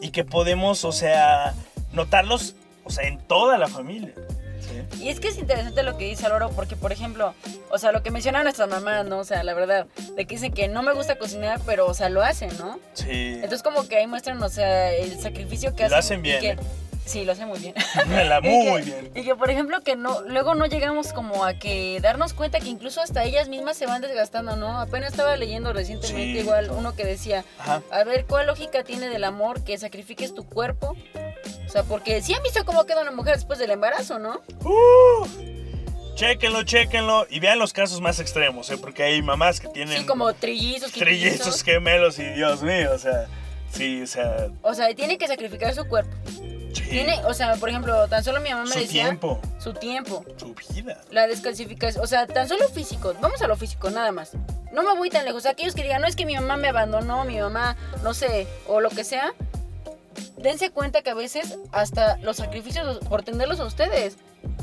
y 0.02 0.10
que 0.12 0.24
podemos, 0.24 0.84
o 0.86 0.92
sea, 0.92 1.54
notarlos, 1.92 2.56
o 2.86 2.90
sea, 2.90 3.08
en 3.08 3.20
toda 3.28 3.58
la 3.58 3.68
familia. 3.68 4.14
¿sí? 4.62 5.04
Y 5.04 5.10
es 5.10 5.20
que 5.20 5.28
es 5.28 5.38
interesante 5.38 5.84
lo 5.84 5.98
que 5.98 6.06
dice 6.06 6.26
Álvaro, 6.26 6.50
porque, 6.56 6.76
por 6.76 6.92
ejemplo, 6.92 7.34
o 7.70 7.78
sea, 7.78 7.92
lo 7.92 8.02
que 8.04 8.10
mencionan 8.12 8.44
nuestras 8.44 8.70
mamás, 8.70 9.06
¿no? 9.06 9.20
O 9.20 9.24
sea, 9.24 9.44
la 9.44 9.54
verdad, 9.54 9.86
de 10.16 10.26
que 10.26 10.36
dicen 10.36 10.54
que 10.54 10.68
no 10.70 10.82
me 10.84 10.94
gusta 10.94 11.18
cocinar, 11.18 11.60
pero, 11.66 11.88
o 11.88 11.94
sea, 11.94 12.10
lo 12.10 12.22
hacen, 12.24 12.50
¿no? 12.58 12.80
Sí. 12.94 13.10
Entonces, 13.36 13.64
como 13.64 13.88
que 13.88 13.98
ahí 13.98 14.08
muestran, 14.08 14.42
o 14.42 14.50
sea, 14.50 14.92
el 14.94 15.20
sacrificio 15.20 15.76
que 15.76 15.90
Lo 15.90 15.98
hacen. 15.98 16.20
hacen 16.20 16.20
y 16.20 16.22
bien, 16.24 16.40
que- 16.42 16.50
¿eh? 16.52 16.58
Sí, 17.06 17.26
lo 17.26 17.32
hacen 17.34 17.48
muy 17.48 17.60
bien. 17.60 17.74
La 18.10 18.40
Y 18.40 18.42
muy 18.50 18.82
que- 18.84 18.86
bien. 18.86 19.12
Y 19.16 19.24
que, 19.24 19.36
por 19.36 19.50
ejemplo, 19.50 19.82
que 19.82 19.96
no, 19.96 20.22
luego 20.22 20.56
no 20.56 20.66
llegamos 20.68 21.12
como 21.14 21.44
a 21.44 21.56
que 21.56 22.00
darnos 22.02 22.34
cuenta 22.34 22.60
que 22.60 22.70
incluso 22.70 23.02
hasta 23.02 23.24
ellas 23.24 23.50
mismas 23.50 23.76
se 23.76 23.86
van 23.86 24.02
desgastando, 24.02 24.56
¿no? 24.56 24.80
Apenas 24.80 25.12
estaba 25.12 25.36
leyendo 25.36 25.74
recientemente 25.74 26.34
Sí. 26.34 26.40
igual 26.40 26.70
uno 26.72 26.96
que 26.96 27.04
decía, 27.04 27.44
Ajá. 27.60 27.82
a 27.92 28.04
ver, 28.04 28.26
¿cuál 28.26 28.48
lógica 28.48 28.84
tiene 28.84 29.10
del 29.10 29.24
amor 29.24 29.64
que 29.64 29.78
sacrifiques 29.78 30.34
tu 30.34 30.46
cuerpo? 30.48 30.96
O 31.68 31.70
sea, 31.70 31.84
porque 31.84 32.22
sí 32.22 32.34
han 32.34 32.44
visto 32.44 32.64
cómo 32.66 32.86
queda 32.86 33.02
una 33.02 33.12
mujer 33.12 33.36
después 33.36 33.58
del 33.60 33.72
embarazo, 33.72 34.20
¿no? 34.20 34.42
¡Uh! 34.64 35.26
Chéquenlo, 36.16 36.64
chéquenlo. 36.64 37.26
Y 37.30 37.40
vean 37.40 37.58
los 37.60 37.74
casos 37.74 38.00
más 38.02 38.20
extremos, 38.20 38.70
¿eh? 38.70 38.78
Porque 38.78 39.04
hay 39.04 39.22
mamás 39.22 39.60
que 39.60 39.68
tienen 39.70 40.00
Sí, 40.00 40.06
como 40.06 40.32
trillizos, 40.34 40.92
trillizos, 40.94 41.64
gemelos 41.64 42.20
y 42.20 42.24
Dios 42.26 42.62
mío, 42.62 42.92
o 42.94 42.98
sea, 43.00 43.28
sí, 43.72 44.02
o 44.04 44.08
sea, 44.08 44.50
O 44.62 44.74
sea, 44.74 44.94
tiene 44.94 45.18
que 45.18 45.28
sacrificar 45.28 45.74
su 45.74 45.86
cuerpo. 45.88 46.12
Sí. 46.74 46.84
Tiene, 46.90 47.24
o 47.26 47.34
sea, 47.34 47.56
por 47.56 47.70
ejemplo, 47.70 48.08
tan 48.08 48.24
solo 48.24 48.40
mi 48.42 48.50
mamá 48.50 48.64
me 48.64 48.74
su 48.74 48.80
decía 48.80 49.04
tiempo, 49.04 49.40
su 49.60 49.74
tiempo. 49.74 50.26
su 50.38 50.56
vida. 50.74 51.00
La 51.12 51.28
descalcificación, 51.28 52.04
o 52.04 52.08
sea, 52.08 52.28
tan 52.28 52.48
solo 52.48 52.68
físico, 52.70 53.14
vamos 53.22 53.42
a 53.42 53.48
lo 53.48 53.56
físico, 53.56 53.90
nada 53.90 54.12
más. 54.12 54.32
No 54.72 54.84
me 54.84 54.96
voy 54.98 55.10
tan 55.10 55.26
lejos. 55.26 55.46
Aquellos 55.46 55.76
que 55.76 55.84
digan, 55.84 56.02
no 56.02 56.08
es 56.08 56.16
que 56.16 56.26
mi 56.26 56.36
mamá 56.36 56.58
me 56.58 56.70
abandonó, 56.70 57.26
mi 57.26 57.40
mamá, 57.40 57.76
no 58.04 58.14
sé, 58.14 58.48
o 58.68 58.80
lo 58.80 58.90
que 58.90 59.04
sea, 59.04 59.34
dense 60.38 60.72
cuenta 60.72 61.02
que 61.02 61.10
a 61.10 61.14
veces 61.14 61.58
hasta 61.72 62.18
los 62.18 62.38
sacrificios 62.38 63.00
por 63.10 63.24
tenerlos 63.24 63.60
a 63.60 63.66
ustedes. 63.66 64.18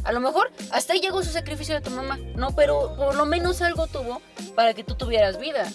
A 0.04 0.12
lo 0.12 0.20
mejor 0.20 0.50
hasta 0.70 0.92
ahí 0.94 1.00
llegó 1.00 1.22
su 1.22 1.30
sacrificio 1.30 1.74
de 1.74 1.80
tu 1.80 1.90
mamá, 1.90 2.18
no, 2.34 2.54
pero 2.54 2.96
por 2.96 3.14
lo 3.14 3.26
menos 3.26 3.62
algo 3.62 3.86
tuvo 3.86 4.20
para 4.54 4.74
que 4.74 4.84
tú 4.84 4.94
tuvieras 4.94 5.38
vida. 5.38 5.68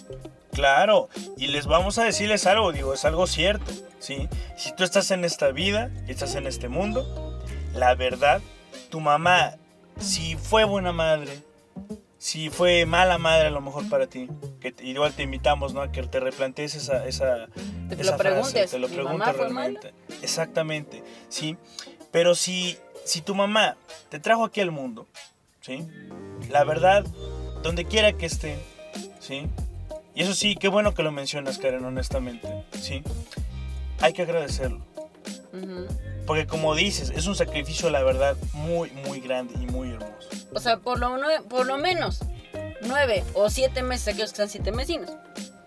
Claro, 0.53 1.09
y 1.35 1.47
les 1.47 1.65
vamos 1.65 1.97
a 1.97 2.03
decirles 2.03 2.45
algo, 2.45 2.71
digo, 2.71 2.93
es 2.93 3.05
algo 3.05 3.25
cierto, 3.27 3.71
¿sí? 3.99 4.29
Si 4.55 4.73
tú 4.75 4.83
estás 4.83 5.09
en 5.11 5.25
esta 5.25 5.51
vida 5.51 5.89
y 6.07 6.11
estás 6.11 6.35
en 6.35 6.45
este 6.45 6.69
mundo, 6.69 7.41
la 7.73 7.95
verdad, 7.95 8.41
tu 8.89 8.99
mamá, 8.99 9.55
si 9.99 10.35
fue 10.35 10.63
buena 10.63 10.91
madre, 10.91 11.39
si 12.19 12.49
fue 12.49 12.85
mala 12.85 13.17
madre 13.17 13.47
a 13.47 13.49
lo 13.49 13.61
mejor 13.61 13.89
para 13.89 14.07
ti, 14.07 14.29
que 14.61 14.73
igual 14.83 15.13
te 15.13 15.23
invitamos, 15.23 15.73
¿no? 15.73 15.81
A 15.81 15.91
que 15.91 16.03
te 16.03 16.19
replantees 16.19 16.75
esa, 16.75 17.05
esa, 17.05 17.47
Te 17.89 17.99
esa 18.01 18.11
lo 18.11 18.17
preguntes, 18.17 18.71
te 18.71 18.79
lo 18.79 18.87
¿mi 18.87 18.93
preguntes 18.93 19.19
mamá 19.19 19.33
fue 19.33 19.49
realmente. 19.49 19.93
Exactamente, 20.21 21.03
¿sí? 21.29 21.57
Pero 22.11 22.35
si, 22.35 22.77
si 23.03 23.21
tu 23.21 23.33
mamá 23.35 23.75
te 24.09 24.19
trajo 24.19 24.45
aquí 24.45 24.61
al 24.61 24.71
mundo, 24.71 25.07
¿sí? 25.61 25.85
La 26.49 26.63
verdad, 26.63 27.03
donde 27.63 27.85
quiera 27.85 28.13
que 28.13 28.27
esté, 28.27 28.57
¿sí? 29.19 29.47
Y 30.15 30.23
eso 30.23 30.33
sí, 30.33 30.55
qué 30.55 30.67
bueno 30.67 30.93
que 30.93 31.03
lo 31.03 31.11
mencionas, 31.11 31.57
Karen, 31.57 31.83
honestamente, 31.85 32.47
¿sí? 32.79 33.01
Hay 33.99 34.13
que 34.13 34.21
agradecerlo. 34.23 34.85
Porque 36.25 36.47
como 36.47 36.73
dices, 36.75 37.11
es 37.15 37.25
un 37.27 37.35
sacrificio, 37.35 37.89
la 37.89 38.01
verdad, 38.03 38.35
muy, 38.53 38.89
muy 39.07 39.19
grande 39.19 39.53
y 39.61 39.65
muy 39.65 39.89
hermoso. 39.89 40.29
O 40.53 40.59
sea, 40.59 40.77
por 40.77 40.99
lo, 40.99 41.17
nue- 41.17 41.43
por 41.43 41.65
lo 41.65 41.77
menos 41.77 42.19
nueve 42.81 43.23
o 43.33 43.49
siete 43.49 43.81
meses, 43.83 44.07
aquellos 44.09 44.29
que 44.31 44.35
están 44.35 44.49
siete 44.49 44.71
mesinos. 44.71 45.11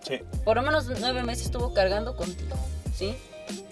Sí, 0.07 0.21
por 0.45 0.57
lo 0.57 0.63
menos 0.63 0.87
nueve 1.01 1.23
meses 1.25 1.47
estuvo 1.47 1.75
cargando 1.75 2.17
contigo, 2.17 2.57
¿sí? 2.95 3.17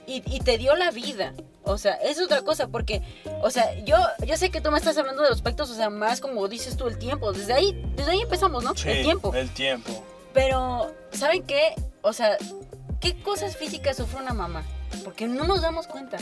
Y, 0.06 0.22
y 0.26 0.40
te 0.40 0.58
dio 0.58 0.74
la 0.76 0.90
vida. 0.90 1.32
O 1.62 1.78
sea, 1.78 1.94
es 1.94 2.20
otra 2.20 2.42
cosa, 2.42 2.66
porque, 2.68 3.00
o 3.42 3.50
sea, 3.50 3.74
yo, 3.84 3.96
yo 4.26 4.36
sé 4.36 4.50
que 4.50 4.60
tú 4.60 4.70
me 4.70 4.76
estás 4.78 4.98
hablando 4.98 5.22
de 5.22 5.30
los 5.30 5.38
aspectos, 5.38 5.70
o 5.70 5.74
sea, 5.74 5.88
más 5.88 6.20
como 6.20 6.46
dices 6.48 6.76
tú, 6.76 6.86
el 6.88 6.98
tiempo. 6.98 7.32
Desde 7.32 7.54
ahí, 7.54 7.80
desde 7.96 8.10
ahí 8.12 8.20
empezamos, 8.20 8.62
¿no? 8.62 8.74
sí, 8.76 8.88
el 8.90 9.02
tiempo. 9.04 9.32
El 9.34 9.48
tiempo. 9.50 10.04
Pero, 10.34 10.92
¿saben 11.12 11.44
qué? 11.44 11.74
O 12.02 12.12
sea, 12.12 12.36
¿qué 13.00 13.14
cosas 13.22 13.56
físicas 13.56 13.96
sufre 13.96 14.20
una 14.20 14.34
mamá? 14.34 14.62
Porque 15.04 15.26
no 15.26 15.44
nos 15.44 15.62
damos 15.62 15.86
cuenta. 15.86 16.18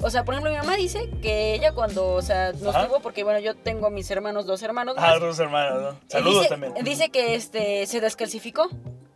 O 0.00 0.10
sea, 0.10 0.24
por 0.24 0.34
ejemplo, 0.34 0.50
mi 0.50 0.58
mamá 0.58 0.76
dice 0.76 1.10
que 1.22 1.54
ella 1.54 1.72
cuando, 1.72 2.14
o 2.14 2.22
sea, 2.22 2.52
nos 2.52 2.74
Ajá. 2.74 2.86
tuvo, 2.88 3.00
porque 3.00 3.24
bueno, 3.24 3.38
yo 3.40 3.54
tengo 3.54 3.86
a 3.86 3.90
mis 3.90 4.10
hermanos, 4.10 4.46
dos 4.46 4.62
hermanos 4.62 4.94
Ah, 4.98 5.16
dos 5.18 5.38
hermanos, 5.38 5.82
¿no? 5.82 5.90
Eh, 5.90 5.96
Saludos 6.08 6.38
dice, 6.38 6.48
también. 6.48 6.74
Dice 6.82 7.10
que 7.10 7.34
este 7.34 7.86
se 7.86 8.00
descalcificó. 8.00 8.68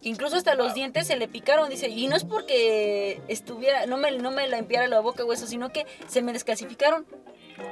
Incluso 0.03 0.37
hasta 0.37 0.55
los 0.55 0.75
dientes 0.75 1.07
se 1.09 1.17
le 1.17 1.27
picaron, 1.27 1.69
dice, 1.69 1.89
y 1.89 2.07
no 2.07 2.15
es 2.15 2.25
porque 2.25 3.21
estuviera, 3.27 3.87
no 3.87 3.97
me, 3.97 4.13
no 4.13 4.31
me 4.31 4.47
limpiara 4.47 4.87
la 4.87 5.01
boca 5.01 5.25
o 5.25 5.33
eso, 5.33 5.47
sino 5.49 5.71
que 5.73 5.85
se 6.07 6.23
me 6.23 6.33
descalcificaron. 6.33 7.07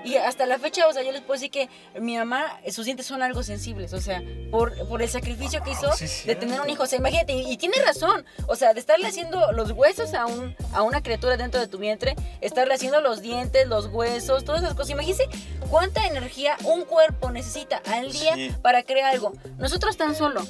Y 0.04 0.16
hasta 0.16 0.46
la 0.46 0.58
fecha, 0.58 0.86
o 0.86 0.92
sea, 0.92 1.02
yo 1.02 1.12
les 1.12 1.20
puedo 1.22 1.34
decir 1.34 1.50
que 1.50 1.68
mi 2.00 2.16
mamá, 2.16 2.60
sus 2.70 2.84
dientes 2.84 3.06
son 3.06 3.22
algo 3.22 3.42
sensibles, 3.42 3.92
o 3.92 4.00
sea, 4.00 4.22
por, 4.50 4.74
por 4.88 5.02
el 5.02 5.08
sacrificio 5.08 5.62
que 5.62 5.70
hizo 5.72 5.88
Ah, 5.90 5.96
sí, 5.96 6.26
de 6.26 6.34
tener 6.34 6.60
un 6.60 6.68
hijo. 6.70 6.82
O 6.82 6.86
sea, 6.86 6.98
imagínate, 6.98 7.32
y, 7.34 7.52
y 7.52 7.56
tiene 7.56 7.76
razón, 7.84 8.24
o 8.46 8.56
sea, 8.56 8.74
de 8.74 8.80
estarle 8.80 9.06
haciendo 9.06 9.52
los 9.52 9.70
huesos 9.72 10.14
a, 10.14 10.26
un, 10.26 10.54
a 10.72 10.82
una 10.82 11.02
criatura 11.02 11.36
dentro 11.36 11.60
de 11.60 11.68
tu 11.68 11.78
vientre, 11.78 12.16
estarle 12.40 12.74
haciendo 12.74 13.00
los 13.00 13.20
dientes, 13.22 13.66
los 13.66 13.86
huesos, 13.86 14.44
todas 14.44 14.62
esas 14.62 14.74
cosas. 14.74 14.90
Imagínense 14.90 15.24
cuánta 15.70 16.06
energía 16.06 16.56
un 16.64 16.84
cuerpo 16.84 17.30
necesita 17.30 17.82
al 17.86 18.12
día 18.12 18.34
Sí. 18.34 18.52
para 18.62 18.82
crear 18.82 19.12
algo. 19.12 19.32
Nosotros 19.58 19.96
tan 19.96 20.14
solo. 20.14 20.42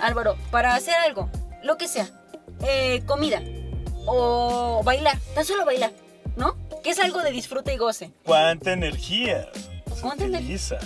Álvaro, 0.00 0.36
para 0.50 0.74
hacer 0.74 0.94
algo, 0.94 1.28
lo 1.62 1.76
que 1.76 1.88
sea, 1.88 2.08
eh, 2.66 3.02
comida 3.06 3.42
o 4.06 4.82
bailar, 4.84 5.18
tan 5.34 5.44
solo 5.44 5.64
bailar, 5.64 5.92
¿no? 6.40 6.56
Que 6.82 6.90
es 6.90 6.98
algo 6.98 7.22
de 7.22 7.30
disfrute 7.30 7.72
y 7.74 7.76
goce. 7.76 8.10
¿Cuánta 8.24 8.72
energía? 8.72 9.48
¿Cuánta 10.00 10.24
ener- 10.24 10.38
utiliza? 10.40 10.78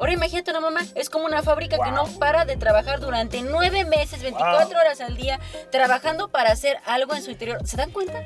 Ahora 0.00 0.14
imagínate 0.14 0.50
una 0.50 0.58
mamá, 0.60 0.80
es 0.96 1.08
como 1.08 1.26
una 1.26 1.44
fábrica 1.44 1.76
que 1.84 1.92
no 1.92 2.06
para 2.18 2.44
de 2.44 2.56
trabajar 2.56 2.98
durante 2.98 3.40
nueve 3.42 3.84
meses, 3.84 4.20
24 4.22 4.76
horas 4.76 5.00
al 5.00 5.16
día, 5.16 5.38
trabajando 5.70 6.28
para 6.28 6.50
hacer 6.50 6.78
algo 6.86 7.14
en 7.14 7.22
su 7.22 7.30
interior. 7.30 7.64
¿Se 7.64 7.76
dan 7.76 7.92
cuenta? 7.92 8.24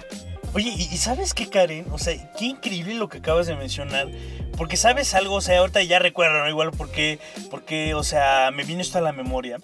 Oye, 0.55 0.71
¿y, 0.75 0.83
y 0.91 0.97
sabes 0.97 1.35
qué, 1.35 1.51
Karen? 1.51 1.85
O 1.93 1.99
sea, 1.99 2.15
qué 2.39 2.47
increíble 2.47 2.95
lo 2.95 3.11
que 3.11 3.19
acabas 3.19 3.47
de 3.47 3.57
mencionar. 3.57 4.09
Porque 4.57 4.79
sabes 4.79 5.13
algo, 5.13 5.35
o 5.35 5.41
sea, 5.43 5.59
ahorita 5.59 5.83
ya 5.83 5.99
recuerdo, 5.99 6.39
¿no? 6.39 6.49
Igual 6.49 6.71
porque, 6.71 7.19
porque, 7.51 7.93
o 7.95 8.03
sea, 8.03 8.51
me 8.55 8.65
vino 8.65 8.81
esto 8.81 8.97
a 8.97 9.03
la 9.03 9.13
memoria. 9.13 9.59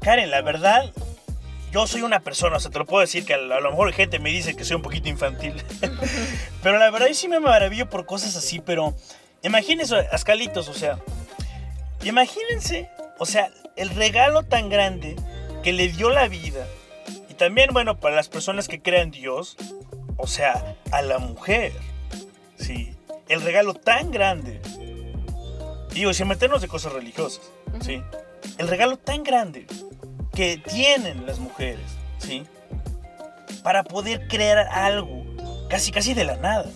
Karen, 0.00 0.30
la 0.30 0.42
verdad, 0.42 0.92
yo 1.76 1.86
soy 1.86 2.00
una 2.00 2.20
persona, 2.20 2.56
o 2.56 2.60
sea, 2.60 2.70
te 2.70 2.78
lo 2.78 2.86
puedo 2.86 3.02
decir 3.02 3.26
que 3.26 3.34
a 3.34 3.36
lo 3.36 3.70
mejor 3.70 3.92
gente 3.92 4.18
me 4.18 4.30
dice 4.30 4.56
que 4.56 4.64
soy 4.64 4.76
un 4.76 4.82
poquito 4.82 5.10
infantil. 5.10 5.62
pero 6.62 6.78
la 6.78 6.90
verdad, 6.90 7.08
yo 7.08 7.12
sí 7.12 7.28
me 7.28 7.38
maravillo 7.38 7.90
por 7.90 8.06
cosas 8.06 8.34
así, 8.34 8.60
pero 8.60 8.94
imagínense, 9.42 9.94
Ascalitos, 10.10 10.68
o 10.68 10.72
sea, 10.72 10.98
imagínense, 12.02 12.88
o 13.18 13.26
sea, 13.26 13.50
el 13.76 13.90
regalo 13.90 14.42
tan 14.42 14.70
grande 14.70 15.16
que 15.62 15.74
le 15.74 15.88
dio 15.88 16.08
la 16.08 16.28
vida. 16.28 16.66
Y 17.28 17.34
también, 17.34 17.68
bueno, 17.74 18.00
para 18.00 18.16
las 18.16 18.30
personas 18.30 18.68
que 18.68 18.80
crean 18.80 19.10
Dios, 19.10 19.58
o 20.16 20.26
sea, 20.26 20.76
a 20.92 21.02
la 21.02 21.18
mujer. 21.18 21.74
Sí, 22.58 22.94
el 23.28 23.42
regalo 23.42 23.74
tan 23.74 24.10
grande. 24.10 24.62
Digo, 25.90 26.14
sin 26.14 26.26
meternos 26.26 26.62
de 26.62 26.68
cosas 26.68 26.94
religiosas, 26.94 27.52
¿sí? 27.82 28.02
El 28.56 28.66
regalo 28.68 28.96
tan 28.96 29.24
grande 29.24 29.66
que 30.36 30.58
tienen 30.58 31.26
las 31.26 31.38
mujeres, 31.38 31.86
¿sí? 32.18 32.46
Para 33.62 33.82
poder 33.82 34.28
crear 34.28 34.58
algo, 34.58 35.24
casi 35.70 35.90
casi 35.90 36.12
de 36.12 36.24
la 36.24 36.36
nada. 36.36 36.66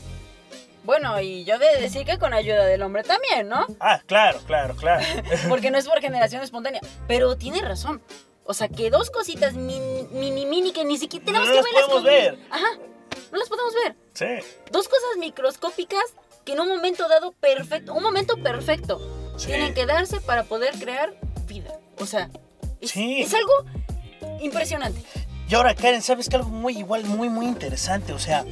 Bueno, 0.83 1.21
y 1.21 1.45
yo 1.45 1.59
de 1.59 1.79
decir 1.79 2.07
que 2.07 2.19
con 2.19 2.33
ayuda 2.33 2.64
del 2.64 2.83
hombre 2.83 3.02
también, 3.02 3.49
¿no? 3.49 3.67
Ah, 3.79 4.00
claro, 4.07 4.40
claro, 4.47 4.75
claro. 4.75 5.05
Porque 5.49 5.71
no 5.71 5.76
es 5.76 5.87
por 5.87 6.00
generación 6.00 6.43
espontánea. 6.43 6.81
Pero 7.07 7.37
tiene 7.37 7.61
razón. 7.61 8.02
O 8.45 8.55
sea, 8.55 8.69
que 8.69 8.90
dos 8.90 9.11
cositas 9.11 9.52
mini, 9.52 10.09
mini, 10.11 10.47
mini, 10.47 10.73
que 10.73 10.85
ni 10.85 10.97
siquiera 10.97 11.26
tenemos 11.26 11.49
No 11.49 11.55
que 11.55 11.61
las 11.61 11.83
podemos 11.85 12.02
ver. 12.02 12.38
Ajá, 12.50 12.79
no 13.31 13.38
las 13.38 13.49
podemos 13.50 13.75
ver. 13.75 13.95
Sí, 14.14 14.47
Dos 14.73 14.88
cosas 14.88 15.19
microscópicas 15.19 16.02
que 16.47 16.52
en 16.52 16.61
un 16.61 16.69
momento 16.69 17.07
dado 17.09 17.33
perfecto, 17.33 17.93
un 17.93 18.02
momento 18.02 18.38
perfecto, 18.38 18.99
sí. 19.37 19.49
tienen 19.49 19.75
que 19.75 19.85
darse 19.85 20.21
para 20.23 20.45
poder 20.45 20.75
crear 20.79 21.12
vida. 21.47 21.79
O 21.99 22.07
sea, 22.07 22.31
es, 22.81 22.91
Sí. 22.91 23.21
es 23.23 23.33
algo 23.35 23.53
impresionante. 24.43 25.01
Y 25.49 25.55
ahora, 25.55 25.75
Karen, 25.75 26.03
¿sabes 26.03 26.29
que 26.29 26.37
algo 26.37 26.49
muy 26.51 26.79
igual, 26.79 27.05
muy, 27.05 27.29
muy 27.29 27.47
interesante? 27.47 28.13
O 28.13 28.19
sea, 28.19 28.45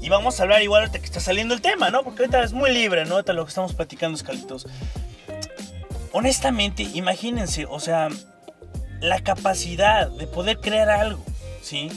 y 0.00 0.08
vamos 0.08 0.38
a 0.38 0.44
hablar 0.44 0.62
igual 0.62 0.82
ahorita 0.82 0.98
que 1.00 1.04
está 1.06 1.18
saliendo 1.20 1.54
el 1.54 1.60
tema, 1.60 1.90
¿no? 1.90 2.04
Porque 2.04 2.22
ahorita 2.22 2.42
es 2.44 2.52
muy 2.52 2.72
libre, 2.72 3.04
¿no? 3.04 3.14
Ahorita 3.14 3.32
lo 3.32 3.44
que 3.44 3.48
estamos 3.48 3.74
platicando, 3.74 4.16
Escalitos. 4.16 4.66
Honestamente, 6.12 6.84
imagínense, 6.94 7.66
o 7.68 7.80
sea, 7.80 8.08
la 9.00 9.20
capacidad 9.20 10.08
de 10.10 10.26
poder 10.26 10.58
crear 10.60 10.88
algo, 10.88 11.22
¿sí? 11.62 11.90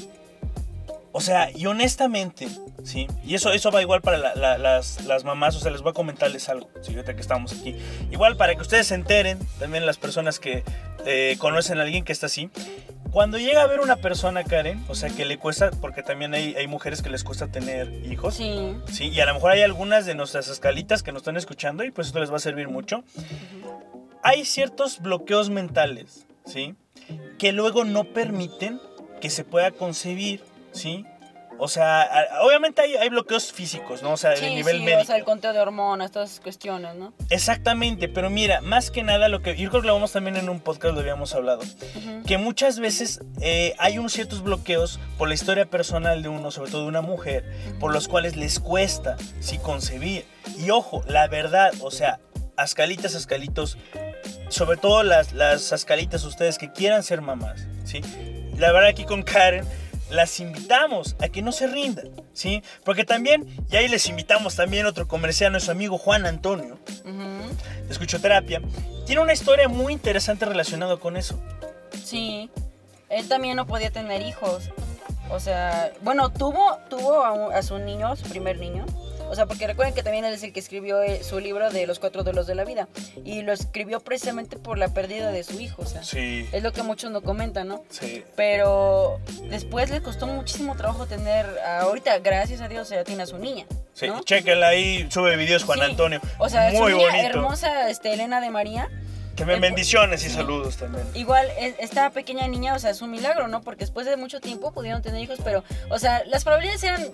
O 1.11 1.21
sea, 1.21 1.49
y 1.51 1.65
honestamente, 1.65 2.47
¿sí? 2.83 3.07
Y 3.25 3.33
eso, 3.33 3.51
eso 3.51 3.71
va 3.71 3.81
igual 3.81 4.01
para 4.01 4.35
las, 4.35 5.03
las, 5.05 5.23
mamás, 5.23 5.55
o 5.55 5.59
sea, 5.59 5.71
les 5.71 5.81
voy 5.81 5.89
a 5.91 5.93
comentarles 5.93 6.49
algo, 6.49 6.69
¿sí? 6.81 6.93
Ahorita 6.93 7.15
que 7.15 7.21
estamos 7.21 7.51
aquí. 7.53 7.75
Igual 8.11 8.37
para 8.37 8.53
que 8.53 8.61
ustedes 8.61 8.87
se 8.87 8.95
enteren, 8.95 9.39
también 9.57 9.85
las 9.85 9.97
personas 9.97 10.39
que 10.39 10.63
eh, 11.05 11.35
conocen 11.39 11.79
a 11.79 11.81
alguien 11.81 12.03
que 12.03 12.11
está 12.11 12.27
así. 12.27 12.51
Cuando 13.11 13.39
llega 13.39 13.63
a 13.63 13.67
ver 13.67 13.79
una 13.79 13.95
persona, 13.95 14.43
Karen, 14.43 14.85
o 14.87 14.93
sea, 14.93 15.09
que 15.09 15.25
le 15.25 15.39
cuesta, 15.39 15.71
porque 15.71 16.03
también 16.03 16.35
hay, 16.35 16.53
hay 16.55 16.67
mujeres 16.67 17.01
que 17.01 17.09
les 17.09 17.23
cuesta 17.23 17.47
tener 17.47 17.91
hijos. 18.05 18.35
Sí. 18.35 18.77
Sí, 18.91 19.07
y 19.07 19.19
a 19.19 19.25
lo 19.25 19.33
mejor 19.33 19.51
hay 19.51 19.63
algunas 19.63 20.05
de 20.05 20.13
nuestras 20.13 20.47
escalitas 20.47 21.01
que 21.01 21.11
nos 21.11 21.21
están 21.21 21.37
escuchando 21.37 21.83
y 21.83 21.89
pues 21.89 22.07
esto 22.07 22.19
les 22.19 22.31
va 22.31 22.35
a 22.35 22.39
servir 22.39 22.67
mucho. 22.67 23.03
Hay 24.21 24.45
ciertos 24.45 24.99
bloqueos 24.99 25.49
mentales, 25.49 26.27
¿sí? 26.45 26.75
Que 27.39 27.51
luego 27.51 27.83
no 27.83 28.03
permiten 28.03 28.79
que 29.21 29.31
se 29.31 29.43
pueda 29.43 29.71
concebir 29.71 30.43
¿sí? 30.79 31.05
O 31.61 31.67
sea, 31.67 32.09
obviamente 32.41 32.81
hay, 32.81 32.95
hay, 32.95 33.09
bloqueos 33.09 33.51
físicos, 33.51 34.01
¿no? 34.01 34.13
O 34.13 34.17
sea, 34.17 34.29
de 34.29 34.49
nivel 34.49 34.77
sí, 34.77 34.83
médico. 34.83 35.01
O 35.01 35.05
sea, 35.05 35.17
el 35.17 35.25
conteo 35.25 35.51
de 35.51 35.59
hormonas, 35.59 36.09
todas 36.09 36.29
esas 36.29 36.41
cuestiones, 36.41 36.95
¿no? 36.95 37.13
Exactamente, 37.29 38.07
pero 38.07 38.29
mira, 38.29 38.61
más 38.61 38.91
que 38.91 39.03
nada 39.03 39.27
lo 39.27 39.41
que 39.41 39.57
yo 39.57 39.69
creo 39.69 39.81
que 39.81 39.87
lo 39.87 39.93
vamos 39.93 40.13
también 40.13 40.37
en 40.37 40.47
un 40.47 40.61
podcast, 40.61 40.93
lo 40.93 41.01
habíamos 41.01 41.35
hablado, 41.35 41.59
que 42.25 42.37
muchas 42.37 42.79
veces 42.79 43.19
eh, 43.41 43.75
hay 43.77 43.97
unos 43.99 44.13
ciertos 44.13 44.41
bloqueos 44.41 45.01
por 45.17 45.27
la 45.27 45.33
historia 45.33 45.65
personal 45.65 46.23
de 46.23 46.29
uno, 46.29 46.49
sobre 46.49 46.71
todo 46.71 46.83
de 46.83 46.87
una 46.87 47.01
mujer, 47.01 47.43
por 47.77 47.91
los 47.91 48.07
cuales 48.07 48.37
les 48.37 48.61
cuesta, 48.61 49.17
sí, 49.41 49.57
concebir. 49.57 50.25
Y 50.57 50.69
ojo, 50.69 51.03
la 51.07 51.27
verdad, 51.27 51.73
o 51.81 51.91
sea, 51.91 52.21
ascalitas, 52.55 53.15
ascalitos, 53.15 53.77
sobre 54.47 54.77
todo 54.77 55.03
las, 55.03 55.33
las 55.33 55.73
ascalitas, 55.73 56.23
ustedes 56.23 56.57
que 56.57 56.71
quieran 56.71 57.03
ser 57.03 57.19
mamás, 57.19 57.67
¿sí? 57.83 57.99
La 58.57 58.71
verdad 58.71 58.89
aquí 58.89 59.03
con 59.03 59.23
Karen 59.23 59.65
las 60.09 60.39
invitamos 60.39 61.15
a 61.21 61.29
que 61.29 61.41
no 61.41 61.51
se 61.51 61.67
rindan, 61.67 62.09
¿sí? 62.33 62.63
Porque 62.83 63.03
también, 63.03 63.47
y 63.71 63.75
ahí 63.75 63.87
les 63.87 64.07
invitamos 64.07 64.55
también 64.55 64.85
otro 64.85 65.07
comercial, 65.07 65.51
nuestro 65.51 65.71
amigo 65.71 65.97
Juan 65.97 66.25
Antonio, 66.25 66.79
de 67.03 67.91
Escuchoterapia, 67.91 68.61
tiene 69.05 69.21
una 69.21 69.33
historia 69.33 69.67
muy 69.67 69.93
interesante 69.93 70.45
relacionada 70.45 70.97
con 70.97 71.17
eso. 71.17 71.39
Sí, 72.03 72.49
él 73.09 73.27
también 73.27 73.55
no 73.55 73.65
podía 73.65 73.91
tener 73.91 74.21
hijos. 74.21 74.69
O 75.31 75.39
sea, 75.39 75.91
bueno, 76.01 76.31
tuvo, 76.31 76.77
tuvo 76.89 77.23
a, 77.23 77.57
a 77.57 77.61
su 77.61 77.77
niño, 77.77 78.15
su 78.15 78.27
primer 78.29 78.57
niño, 78.57 78.85
o 79.29 79.35
sea, 79.35 79.45
porque 79.45 79.67
recuerden 79.67 79.93
que 79.93 80.03
también 80.03 80.25
él 80.25 80.33
es 80.33 80.43
el 80.43 80.51
que 80.51 80.59
escribió 80.59 81.01
eh, 81.01 81.23
su 81.23 81.39
libro 81.39 81.69
de 81.69 81.85
los 81.85 81.99
cuatro 81.99 82.23
duelos 82.23 82.47
de 82.47 82.55
la 82.55 82.65
vida. 82.65 82.87
Y 83.23 83.41
lo 83.43 83.53
escribió 83.53 83.99
precisamente 83.99 84.57
por 84.57 84.77
la 84.77 84.93
pérdida 84.93 85.31
de 85.31 85.43
su 85.43 85.59
hijo. 85.59 85.83
O 85.83 85.85
sea, 85.85 86.03
sí. 86.03 86.47
es 86.51 86.63
lo 86.63 86.71
que 86.71 86.83
muchos 86.83 87.11
no 87.11 87.21
comentan, 87.21 87.67
¿no? 87.67 87.83
Sí. 87.89 88.23
Pero 88.35 89.19
después 89.49 89.89
le 89.89 90.01
costó 90.01 90.27
muchísimo 90.27 90.75
trabajo 90.75 91.05
tener, 91.05 91.45
ahorita, 91.59 92.19
gracias 92.19 92.61
a 92.61 92.67
Dios, 92.67 92.89
ya 92.89 93.03
tiene 93.03 93.23
a 93.23 93.25
su 93.27 93.37
niña. 93.37 93.65
Sí, 93.93 94.07
chéquenla 94.23 94.69
ahí, 94.69 95.07
sube 95.11 95.35
videos 95.35 95.63
Juan 95.63 95.81
Antonio. 95.81 96.21
O 96.37 96.49
sea, 96.49 96.71
Muy 96.71 96.91
su 96.93 96.97
niña 96.97 97.21
hermosa, 97.21 97.89
este, 97.89 98.13
Elena 98.13 98.41
de 98.41 98.49
María. 98.49 98.89
También 99.35 99.61
bendiciones 99.61 100.25
y 100.25 100.29
saludos 100.29 100.75
también. 100.75 101.05
Igual, 101.13 101.47
e, 101.57 101.75
esta 101.79 102.09
pequeña 102.09 102.47
niña, 102.47 102.73
o 102.73 102.79
sea, 102.79 102.89
es 102.89 103.01
un 103.01 103.09
milagro, 103.09 103.47
¿no? 103.47 103.61
Porque 103.61 103.81
después 103.81 104.05
de 104.05 104.17
mucho 104.17 104.41
tiempo 104.41 104.73
pudieron 104.73 105.01
tener 105.01 105.21
hijos, 105.21 105.39
pero, 105.43 105.63
o 105.89 105.97
sea, 105.97 106.23
las 106.25 106.43
probabilidades 106.43 106.83
eran 106.83 107.11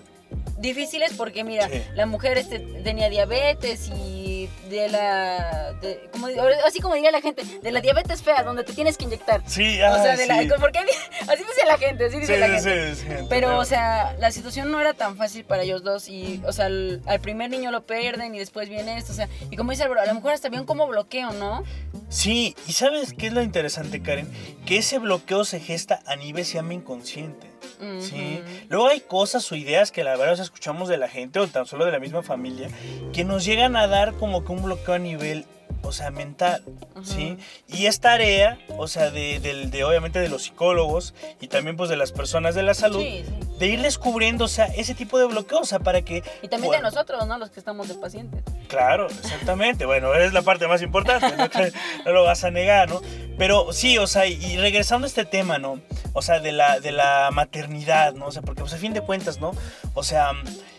difíciles 0.58 1.12
porque 1.14 1.44
mira, 1.44 1.68
la 1.94 2.06
mujer 2.06 2.38
este, 2.38 2.58
tenía 2.58 3.08
diabetes 3.10 3.88
y 3.88 4.48
de 4.68 4.88
la 4.88 5.74
como, 6.10 6.26
así 6.66 6.80
como 6.80 6.94
diría 6.94 7.10
la 7.10 7.20
gente, 7.20 7.42
de 7.44 7.70
la 7.70 7.80
diabetes 7.80 8.22
fea 8.22 8.42
donde 8.42 8.64
te 8.64 8.72
tienes 8.72 8.96
que 8.96 9.04
inyectar. 9.04 9.42
Sí, 9.46 9.80
o 9.82 10.02
sea, 10.02 10.16
de 10.16 10.26
la, 10.26 10.42
porque 10.58 10.78
así 11.28 11.42
dice 11.42 11.66
la 11.66 11.78
gente, 11.78 12.06
así 12.06 12.18
dice 12.18 12.38
la 12.38 12.48
gente. 12.48 12.94
Sí, 12.94 13.06
Pero 13.28 13.58
o 13.58 13.64
sea, 13.64 14.16
la 14.18 14.32
situación 14.32 14.70
no 14.70 14.80
era 14.80 14.94
tan 14.94 15.16
fácil 15.16 15.44
para 15.44 15.62
ellos 15.62 15.82
dos 15.82 16.08
y 16.08 16.42
o 16.46 16.52
sea, 16.52 16.66
al, 16.66 17.02
primer 17.22 17.50
niño 17.50 17.70
lo 17.70 17.84
pierden 17.86 18.34
y 18.34 18.38
después 18.38 18.68
viene 18.68 18.96
esto, 18.98 19.12
o 19.12 19.14
sea, 19.14 19.28
y 19.50 19.56
como 19.56 19.70
dice 19.70 19.84
a 19.84 19.88
lo 19.88 20.14
mejor 20.14 20.32
hasta 20.32 20.48
bien 20.48 20.64
como 20.64 20.86
bloqueo, 20.86 21.32
¿no? 21.32 21.62
Sí, 22.08 22.54
y 22.66 22.72
¿sabes 22.72 23.12
qué 23.12 23.28
es 23.28 23.32
lo 23.32 23.42
interesante, 23.42 24.02
Karen? 24.02 24.28
Que 24.64 24.78
ese 24.78 24.98
bloqueo 24.98 25.44
se 25.44 25.60
gesta 25.60 26.00
a 26.06 26.16
nivel 26.16 26.44
se 26.44 26.54
llama 26.54 26.74
inconsciente. 26.74 27.55
Sí. 28.00 28.40
Luego 28.68 28.88
hay 28.88 29.00
cosas 29.00 29.50
o 29.52 29.56
ideas 29.56 29.90
que 29.90 30.04
la 30.04 30.16
verdad 30.16 30.38
escuchamos 30.40 30.88
de 30.88 30.96
la 30.96 31.08
gente 31.08 31.38
o 31.38 31.46
tan 31.46 31.66
solo 31.66 31.84
de 31.84 31.92
la 31.92 31.98
misma 31.98 32.22
familia 32.22 32.68
que 33.12 33.24
nos 33.24 33.44
llegan 33.44 33.76
a 33.76 33.86
dar 33.86 34.14
como 34.14 34.44
que 34.44 34.52
un 34.52 34.62
bloqueo 34.62 34.94
a 34.94 34.98
nivel 34.98 35.44
o 35.82 35.92
sea, 35.92 36.10
mental, 36.10 36.62
¿sí? 37.02 37.38
Y 37.68 37.86
es 37.86 38.00
tarea, 38.00 38.58
o 38.76 38.88
sea, 38.88 39.10
de, 39.10 39.40
de, 39.40 39.84
obviamente 39.84 40.18
de 40.18 40.28
los 40.28 40.42
psicólogos 40.44 41.14
y 41.40 41.48
también 41.48 41.76
pues 41.76 41.90
de 41.90 41.96
las 41.96 42.12
personas 42.12 42.54
de 42.54 42.62
la 42.62 42.74
salud, 42.74 43.02
de 43.02 43.66
ir 43.66 43.82
descubriendo, 43.82 44.44
o 44.44 44.48
sea, 44.48 44.66
ese 44.66 44.94
tipo 44.94 45.18
de 45.18 45.26
bloqueo, 45.26 45.60
o 45.60 45.64
sea, 45.64 45.78
para 45.78 46.02
que... 46.02 46.22
Y 46.42 46.48
también 46.48 46.72
de 46.72 46.80
nosotros, 46.80 47.26
¿no? 47.26 47.38
Los 47.38 47.50
que 47.50 47.60
estamos 47.60 47.88
de 47.88 47.94
pacientes. 47.94 48.42
Claro, 48.68 49.06
exactamente, 49.06 49.86
bueno, 49.86 50.14
es 50.14 50.32
la 50.32 50.42
parte 50.42 50.66
más 50.66 50.82
importante, 50.82 51.34
¿no? 51.36 52.12
lo 52.12 52.24
vas 52.24 52.44
a 52.44 52.50
negar, 52.50 52.88
¿no? 52.88 53.00
Pero 53.38 53.72
sí, 53.72 53.98
o 53.98 54.06
sea, 54.06 54.26
y 54.26 54.56
regresando 54.56 55.06
a 55.06 55.08
este 55.08 55.24
tema, 55.24 55.58
¿no? 55.58 55.80
O 56.12 56.22
sea, 56.22 56.40
de 56.40 56.52
la, 56.52 56.80
de 56.80 56.92
la 56.92 57.30
maternidad, 57.32 58.14
¿no? 58.14 58.26
O 58.26 58.32
sea, 58.32 58.42
porque 58.42 58.62
pues 58.62 58.72
a 58.72 58.78
fin 58.78 58.92
de 58.92 59.02
cuentas, 59.02 59.40
¿no? 59.40 59.52
O 59.94 60.02
sea 60.02 60.32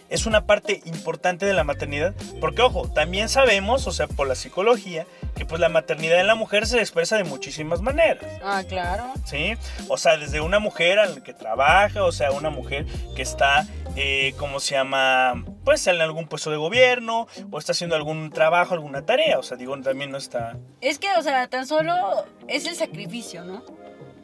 es 0.10 0.26
una 0.26 0.46
parte 0.46 0.82
importante 0.86 1.46
de 1.46 1.54
la 1.54 1.64
maternidad, 1.64 2.14
porque 2.40 2.62
ojo, 2.62 2.90
también 2.90 3.30
sabemos, 3.30 3.88
o 3.88 3.92
sea, 3.92 4.08
por 4.08 4.28
la 4.28 4.36
psicología, 4.36 5.06
que 5.36 5.46
pues 5.46 5.60
la 5.60 5.70
maternidad 5.70 6.20
en 6.20 6.28
la 6.28 6.36
mujer 6.36 6.66
se 6.66 6.80
expresa 6.80 7.18
de 7.18 7.24
muchísimas 7.24 7.82
maneras. 7.82 8.26
Ah, 8.44 8.64
claro. 8.68 9.14
Sí, 9.26 9.56
o 9.88 9.98
sea, 9.98 10.18
desde 10.18 10.42
una 10.42 10.60
mujer 10.60 11.00
que 11.24 11.34
trabaja, 11.34 12.04
o 12.04 12.12
sea, 12.12 12.32
una 12.32 12.50
mujer 12.50 12.86
que 13.16 13.22
está, 13.22 13.68
eh, 13.96 14.34
¿cómo 14.38 14.60
se 14.60 14.76
llama? 14.76 15.44
Pues 15.64 15.86
en 15.88 16.02
algún 16.02 16.28
puesto 16.28 16.50
de 16.52 16.58
gobierno, 16.58 17.28
o 17.52 17.60
está 17.60 17.74
haciendo 17.74 17.96
algún 17.96 18.32
trabajo, 18.32 18.74
alguna 18.74 19.06
tarea, 19.06 19.38
o 19.40 19.44
sea, 19.44 19.58
digo, 19.58 19.78
también 19.82 20.12
no 20.12 20.18
está... 20.18 20.58
Es 20.82 21.00
que, 21.00 21.08
o 21.18 21.22
sea, 21.22 21.48
tan 21.48 21.68
solo 21.68 22.26
es 22.48 22.66
el 22.66 22.76
sacrificio, 22.76 23.44
¿no? 23.44 23.64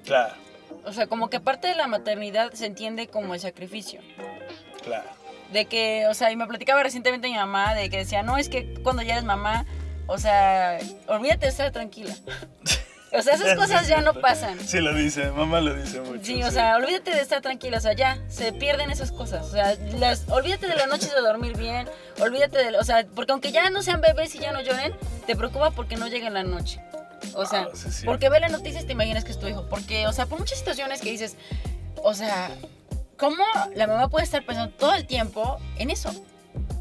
Claro. 0.06 0.34
O 0.86 0.92
sea, 0.92 1.08
como 1.08 1.30
que 1.30 1.40
parte 1.40 1.68
de 1.68 1.76
la 1.76 1.88
maternidad 1.88 2.52
se 2.54 2.66
entiende 2.66 3.08
como 3.08 3.34
el 3.34 3.40
sacrificio. 3.40 4.02
Claro 4.84 5.23
de 5.54 5.66
que, 5.66 6.08
o 6.08 6.14
sea, 6.14 6.32
y 6.32 6.36
me 6.36 6.48
platicaba 6.48 6.84
recientemente 6.84 7.30
mi 7.30 7.36
mamá 7.36 7.76
de 7.76 7.90
que 7.90 7.98
decía, 7.98 8.24
no, 8.24 8.38
es 8.38 8.50
que 8.50 8.74
cuando 8.84 9.04
ya 9.04 9.14
eres 9.14 9.24
mamá, 9.24 9.66
o 10.08 10.18
sea, 10.18 10.80
olvídate 11.08 11.46
de 11.46 11.52
estar 11.52 11.72
tranquila. 11.72 12.14
O 13.14 13.22
sea, 13.22 13.36
esas 13.36 13.56
cosas 13.58 13.88
ya 13.88 14.02
no 14.02 14.16
pasan. 14.16 14.60
Sí, 14.60 14.80
lo 14.80 14.94
dice, 14.94 15.32
mamá 15.32 15.62
lo 15.62 15.76
dice 15.76 16.02
mucho. 16.02 16.24
Sí, 16.24 16.44
o 16.44 16.52
sea, 16.52 16.76
olvídate 16.76 17.12
de 17.12 17.22
estar 17.22 17.42
tranquila, 17.42 17.78
o 17.78 17.82
sea, 17.82 17.94
ya, 17.94 18.18
se 18.28 18.52
pierden 18.52 18.90
esas 18.90 19.12
cosas. 19.12 19.46
O 19.46 19.52
sea, 19.52 19.78
las, 20.00 20.28
olvídate 20.30 20.68
de 20.68 20.76
las 20.76 20.88
noches 20.88 21.14
de 21.14 21.22
dormir 21.22 21.56
bien, 21.56 21.88
olvídate 22.20 22.58
de, 22.58 22.78
o 22.78 22.84
sea, 22.84 23.06
porque 23.16 23.32
aunque 23.32 23.52
ya 23.52 23.70
no 23.70 23.84
sean 23.84 24.02
bebés 24.02 24.34
y 24.36 24.40
ya 24.40 24.52
no 24.52 24.62
lloren, 24.62 24.94
te 25.28 25.36
preocupa 25.36 25.72
porque 25.72 25.96
no 25.96 26.08
lleguen 26.08 26.34
la 26.34 26.44
noche. 26.44 26.82
O 27.36 27.46
sea, 27.46 27.70
ah, 27.72 27.90
porque 28.06 28.28
ve 28.30 28.40
las 28.40 28.52
noticias 28.52 28.86
te 28.86 28.92
imaginas 28.92 29.24
que 29.24 29.32
es 29.32 29.40
tu 29.40 29.48
hijo. 29.48 29.68
Porque, 29.70 30.08
o 30.08 30.14
sea, 30.14 30.26
por 30.26 30.40
muchas 30.40 30.58
situaciones 30.60 31.00
que 31.00 31.12
dices, 31.12 31.38
o 32.04 32.14
sea, 32.14 32.52
¿Cómo 33.18 33.44
la 33.76 33.88
mamá 33.88 34.10
puede 34.10 34.26
estar 34.26 34.46
pensando 34.46 34.74
todo 34.76 34.94
el 34.94 35.06
tiempo 35.06 35.60
en 35.78 35.90
eso? 35.90 36.12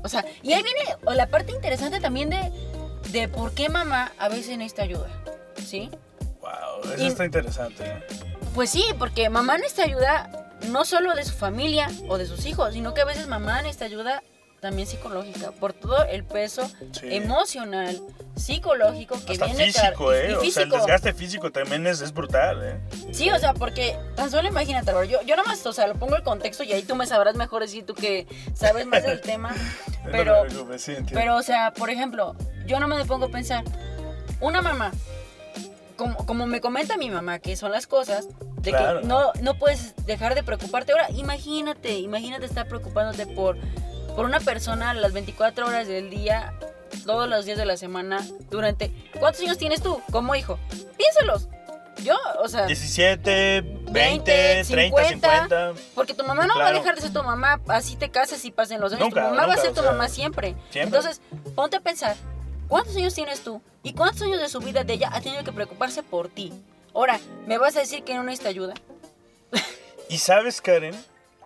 O 0.02 0.08
sea, 0.08 0.24
y 0.42 0.52
ahí 0.52 0.62
viene 0.62 0.80
la 1.14 1.26
parte 1.28 1.52
interesante 1.52 2.00
también 2.00 2.30
de, 2.30 2.50
de 3.10 3.28
por 3.28 3.52
qué 3.52 3.68
mamá 3.68 4.12
a 4.18 4.28
veces 4.28 4.58
necesita 4.58 4.82
ayuda. 4.82 5.08
¿Sí? 5.64 5.90
Wow, 6.40 6.92
eso 6.94 7.06
está 7.06 7.24
interesante. 7.24 7.84
¿eh? 7.84 8.02
Pues 8.54 8.70
sí, 8.70 8.84
porque 8.98 9.28
mamá 9.30 9.58
necesita 9.58 9.84
ayuda 9.84 10.50
no 10.68 10.84
solo 10.84 11.14
de 11.14 11.24
su 11.24 11.32
familia 11.32 11.88
o 12.08 12.18
de 12.18 12.26
sus 12.26 12.46
hijos, 12.46 12.74
sino 12.74 12.94
que 12.94 13.02
a 13.02 13.04
veces 13.04 13.28
mamá 13.28 13.62
necesita 13.62 13.84
ayuda 13.86 14.22
también 14.62 14.86
psicológica, 14.86 15.50
por 15.50 15.72
todo 15.72 16.04
el 16.04 16.22
peso 16.22 16.70
emocional, 17.02 18.00
psicológico 18.36 19.16
que 19.26 19.32
Hasta 19.32 19.46
viene 19.46 19.64
físico, 19.64 20.12
eh. 20.12 20.36
O 20.36 20.44
sea, 20.44 20.62
el 20.62 20.70
desgaste 20.70 21.12
físico 21.12 21.50
también 21.50 21.84
es, 21.88 22.00
es, 22.00 22.14
brutal, 22.14 22.62
eh. 22.62 22.80
Sí, 23.10 23.28
o 23.30 23.38
sea, 23.40 23.54
porque 23.54 23.98
tan 24.14 24.30
solo 24.30 24.46
imagínate, 24.46 24.92
yo, 25.08 25.20
yo 25.22 25.34
nomás, 25.34 25.66
o 25.66 25.72
sea, 25.72 25.88
lo 25.88 25.96
pongo 25.96 26.14
el 26.14 26.22
contexto 26.22 26.62
y 26.62 26.72
ahí 26.72 26.84
tú 26.84 26.94
me 26.94 27.06
sabrás 27.06 27.34
mejor 27.34 27.62
decir 27.62 27.84
tú 27.84 27.94
que 27.94 28.28
sabes 28.54 28.86
más 28.86 29.02
del 29.02 29.20
tema. 29.20 29.52
Pero, 30.12 30.44
pero, 31.12 31.36
o 31.36 31.42
sea, 31.42 31.72
por 31.72 31.90
ejemplo, 31.90 32.36
yo 32.64 32.78
no 32.78 32.86
me 32.86 33.04
pongo 33.04 33.24
a 33.24 33.30
pensar, 33.30 33.64
una 34.40 34.62
mamá, 34.62 34.92
como, 35.96 36.24
como 36.24 36.46
me 36.46 36.60
comenta 36.60 36.96
mi 36.96 37.10
mamá, 37.10 37.40
que 37.40 37.56
son 37.56 37.72
las 37.72 37.88
cosas, 37.88 38.28
de 38.60 38.70
que 38.70 39.00
no, 39.02 39.32
no 39.40 39.58
puedes 39.58 39.96
dejar 40.06 40.36
de 40.36 40.44
preocuparte. 40.44 40.92
Ahora, 40.92 41.10
imagínate, 41.10 41.98
imagínate 41.98 42.46
estar 42.46 42.68
preocupándote 42.68 43.26
por 43.26 43.56
por 44.14 44.24
una 44.24 44.40
persona 44.40 44.94
las 44.94 45.12
24 45.12 45.66
horas 45.66 45.88
del 45.88 46.10
día, 46.10 46.54
todos 47.04 47.28
los 47.28 47.44
días 47.44 47.58
de 47.58 47.66
la 47.66 47.76
semana, 47.76 48.20
durante... 48.50 48.90
¿Cuántos 49.18 49.42
años 49.42 49.58
tienes 49.58 49.82
tú 49.82 50.00
como 50.10 50.34
hijo? 50.34 50.58
Piénsalos. 50.96 51.48
Yo, 52.02 52.16
o 52.40 52.48
sea, 52.48 52.66
17, 52.66 53.60
20, 53.60 53.92
20, 53.92 54.64
30, 54.64 55.04
50. 55.04 55.42
50. 55.42 55.72
porque 55.94 56.14
tu 56.14 56.24
mamá 56.24 56.46
no 56.46 56.58
va 56.58 56.68
a 56.68 56.72
dejar 56.72 56.94
de 56.96 57.02
ser 57.02 57.12
tu 57.12 57.22
mamá, 57.22 57.60
así 57.68 57.96
te 57.96 58.10
cases 58.10 58.44
y 58.44 58.50
pasen 58.50 58.80
los 58.80 58.92
años. 58.92 59.04
Nunca, 59.04 59.22
tu 59.22 59.30
mamá 59.30 59.46
va 59.46 59.54
a 59.54 59.58
ser 59.58 59.70
o 59.70 59.74
tu 59.74 59.82
sea, 59.82 59.92
mamá 59.92 60.08
siempre. 60.08 60.56
siempre. 60.70 60.82
Entonces, 60.82 61.20
ponte 61.54 61.76
a 61.76 61.80
pensar, 61.80 62.16
¿cuántos 62.66 62.96
años 62.96 63.14
tienes 63.14 63.42
tú? 63.42 63.62
¿Y 63.82 63.92
cuántos 63.92 64.22
años 64.22 64.40
de 64.40 64.48
su 64.48 64.58
vida 64.60 64.84
de 64.84 64.94
ella 64.94 65.10
ha 65.12 65.20
tenido 65.20 65.44
que 65.44 65.52
preocuparse 65.52 66.02
por 66.02 66.28
ti? 66.28 66.52
Ahora, 66.94 67.20
¿me 67.46 67.58
vas 67.58 67.76
a 67.76 67.80
decir 67.80 68.02
que 68.02 68.14
no 68.14 68.22
necesita 68.24 68.48
ayuda? 68.48 68.74
Y 70.08 70.18
sabes, 70.18 70.60
Karen, 70.60 70.94